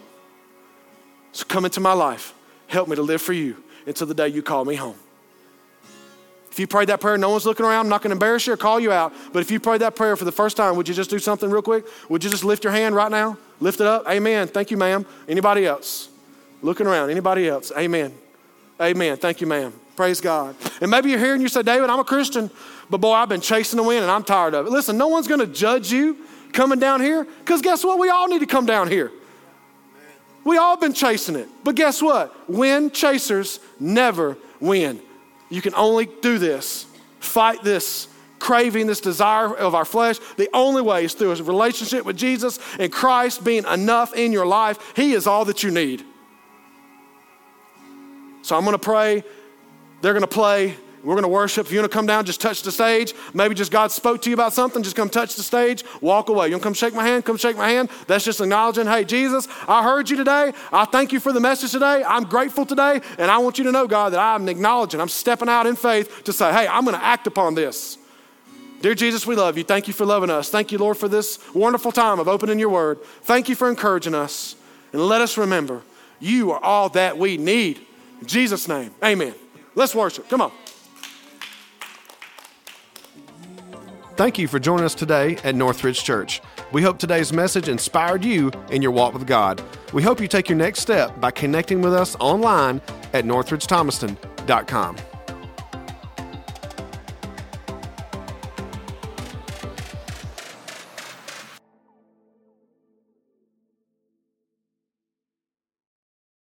So 1.34 1.44
come 1.44 1.66
into 1.66 1.82
my 1.82 1.92
life. 1.92 2.34
Help 2.68 2.88
me 2.88 2.96
to 2.96 3.02
live 3.02 3.22
for 3.22 3.34
you 3.34 3.62
until 3.86 4.08
the 4.08 4.14
day 4.14 4.30
you 4.30 4.42
call 4.42 4.64
me 4.64 4.76
home. 4.76 4.96
If 6.50 6.58
you 6.58 6.68
prayed 6.68 6.88
that 6.88 7.02
prayer, 7.02 7.18
no 7.18 7.30
one's 7.30 7.46
looking 7.46 7.66
around, 7.66 7.88
I'm 7.88 7.90
not 7.90 8.02
going 8.02 8.12
to 8.12 8.16
embarrass 8.16 8.48
you 8.48 8.54
or 8.54 8.58
call 8.58 8.80
you 8.80 8.94
out. 8.94 9.12
But 9.34 9.42
if 9.42 9.52
you 9.52 9.60
prayed 9.60 9.82
that 9.82 9.98
prayer 9.98 10.16
for 10.16 10.24
the 10.24 10.32
first 10.32 10.56
time, 10.56 10.78
would 10.78 10.88
you 10.88 10.94
just 10.94 11.10
do 11.10 11.20
something 11.20 11.50
real 11.50 11.62
quick? 11.62 11.86
Would 12.08 12.24
you 12.24 12.30
just 12.30 12.46
lift 12.46 12.64
your 12.64 12.72
hand 12.72 12.96
right 12.96 13.12
now? 13.12 13.38
Lift 13.60 13.82
it 13.82 13.88
up. 13.88 14.08
Amen. 14.08 14.48
Thank 14.48 14.72
you, 14.72 14.78
ma'am. 14.78 15.06
Anybody 15.28 15.66
else? 15.66 16.08
Looking 16.62 16.88
around. 16.88 17.10
Anybody 17.10 17.50
else? 17.50 17.74
Amen. 17.78 18.14
Amen. 18.80 19.18
Thank 19.18 19.42
you, 19.42 19.48
ma'am. 19.48 19.74
Praise 19.96 20.22
God. 20.22 20.56
And 20.82 20.90
maybe 20.90 21.10
you're 21.10 21.20
here 21.20 21.34
and 21.34 21.42
you 21.42 21.48
say, 21.48 21.62
David, 21.62 21.90
I'm 21.90 22.00
a 22.00 22.04
Christian, 22.04 22.50
but 22.90 22.98
boy, 22.98 23.14
I've 23.14 23.30
been 23.30 23.42
chasing 23.42 23.78
the 23.78 23.84
wind 23.84 24.02
and 24.02 24.12
I'm 24.12 24.24
tired 24.24 24.54
of 24.54 24.66
it. 24.66 24.72
Listen, 24.72 24.98
no 24.98 25.08
one's 25.08 25.28
going 25.28 25.40
to 25.40 25.48
judge 25.48 25.92
you 25.92 26.18
coming 26.52 26.80
down 26.80 27.02
here 27.02 27.26
because 27.40 27.62
guess 27.62 27.84
what? 27.84 28.00
We 28.00 28.10
all 28.10 28.28
need 28.28 28.40
to 28.40 28.48
come 28.48 28.66
down 28.66 28.88
here. 28.88 29.12
We 30.44 30.58
all 30.58 30.78
been 30.78 30.94
chasing 30.94 31.36
it. 31.36 31.48
But 31.64 31.76
guess 31.76 32.02
what? 32.02 32.50
Wind 32.50 32.94
chasers 32.94 33.60
never 33.80 34.38
win. 34.60 35.00
You 35.50 35.62
can 35.62 35.74
only 35.76 36.08
do 36.22 36.38
this, 36.38 36.86
fight 37.20 37.64
this 37.64 38.08
craving, 38.40 38.88
this 38.88 39.00
desire 39.00 39.56
of 39.56 39.74
our 39.74 39.86
flesh. 39.86 40.18
The 40.36 40.50
only 40.54 40.82
way 40.82 41.06
is 41.06 41.14
through 41.14 41.32
a 41.32 41.36
relationship 41.44 42.04
with 42.04 42.18
Jesus 42.18 42.60
and 42.78 42.92
Christ 42.92 43.44
being 43.44 43.64
enough 43.66 44.14
in 44.16 44.34
your 44.34 44.46
life. 44.46 44.80
He 44.96 45.14
is 45.14 45.28
all 45.28 45.46
that 45.46 45.64
you 45.64 45.72
need. 45.72 46.04
So 48.42 48.58
I'm 48.58 48.66
going 48.66 48.74
to 48.74 48.80
pray 48.80 49.24
they're 50.04 50.14
going 50.14 50.22
to 50.22 50.28
play, 50.28 50.76
We're 51.04 51.16
going 51.16 51.24
to 51.24 51.28
worship. 51.28 51.66
If 51.66 51.74
you 51.74 51.80
want 51.80 51.92
to 51.92 51.96
come 51.96 52.06
down, 52.06 52.26
just 52.26 52.40
touch 52.40 52.64
the 52.64 52.72
stage. 52.72 53.14
Maybe 53.34 53.54
just 53.54 53.72
God 53.72 53.92
spoke 53.92 54.22
to 54.22 54.30
you 54.30 54.34
about 54.34 54.54
something, 54.54 54.82
just 54.84 54.96
come 54.96 55.10
touch 55.10 55.36
the 55.36 55.44
stage, 55.44 55.84
walk 56.00 56.30
away. 56.30 56.48
You 56.48 56.54
want 56.54 56.64
to 56.64 56.68
come 56.68 56.74
shake 56.74 56.94
my 56.94 57.06
hand? 57.06 57.26
Come 57.26 57.36
shake 57.36 57.58
my 57.58 57.70
hand. 57.70 57.90
That's 58.08 58.24
just 58.24 58.40
acknowledging, 58.40 58.88
hey, 58.88 59.04
Jesus, 59.04 59.48
I 59.68 59.84
heard 59.84 60.10
you 60.10 60.16
today. 60.16 60.54
I 60.72 60.86
thank 60.86 61.12
you 61.12 61.20
for 61.20 61.34
the 61.34 61.42
message 61.42 61.74
today. 61.74 62.06
I'm 62.08 62.24
grateful 62.24 62.66
today. 62.66 63.02
And 63.18 63.30
I 63.30 63.38
want 63.40 63.58
you 63.58 63.66
to 63.66 63.72
know, 63.74 63.86
God, 63.86 64.14
that 64.14 64.20
I'm 64.20 64.48
acknowledging, 64.48 65.02
I'm 65.02 65.10
stepping 65.10 65.50
out 65.50 65.68
in 65.68 65.76
faith 65.76 66.24
to 66.24 66.32
say, 66.32 66.54
hey, 66.54 66.68
I'm 66.68 66.86
going 66.86 66.96
to 66.96 67.04
act 67.04 67.28
upon 67.28 67.56
this. 67.56 67.98
Dear 68.80 68.96
Jesus, 68.96 69.28
we 69.28 69.36
love 69.36 69.58
you. 69.58 69.66
Thank 69.66 69.88
you 69.88 69.94
for 69.94 70.06
loving 70.06 70.30
us. 70.30 70.50
Thank 70.50 70.72
you, 70.72 70.78
Lord, 70.78 70.96
for 70.96 71.10
this 71.10 71.38
wonderful 71.54 71.92
time 71.92 72.20
of 72.20 72.30
opening 72.30 72.60
your 72.60 72.70
word. 72.70 73.02
Thank 73.24 73.50
you 73.50 73.56
for 73.56 73.70
encouraging 73.70 74.16
us. 74.16 74.56
And 74.94 75.06
let 75.06 75.20
us 75.20 75.38
remember, 75.38 75.82
you 76.22 76.52
are 76.52 76.64
all 76.64 76.88
that 76.90 77.18
we 77.18 77.36
need. 77.38 77.82
In 78.22 78.28
Jesus' 78.28 78.70
name, 78.70 78.92
amen. 79.04 79.34
Let's 79.76 79.96
worship. 79.96 80.30
Come 80.30 80.42
on. 80.42 80.52
Thank 84.16 84.38
you 84.38 84.48
for 84.48 84.60
joining 84.60 84.86
us 84.86 84.94
today 84.94 85.38
at 85.44 85.56
Northridge 85.56 86.04
Church. 86.04 86.40
We 86.72 86.84
hope 86.84 87.00
today's 87.00 87.34
message 87.34 87.68
inspired 87.68 88.24
you 88.24 88.52
in 88.70 88.84
your 88.84 88.92
walk 88.92 89.14
with 89.14 89.26
God. 89.26 89.62
We 89.92 90.04
hope 90.04 90.22
you 90.22 90.28
take 90.28 90.50
your 90.50 90.58
next 90.58 90.82
step 90.82 91.20
by 91.20 91.32
connecting 91.32 91.82
with 91.82 91.94
us 91.94 92.16
online 92.20 92.80
at 93.14 93.26
northridgethomaston.com. 93.26 94.98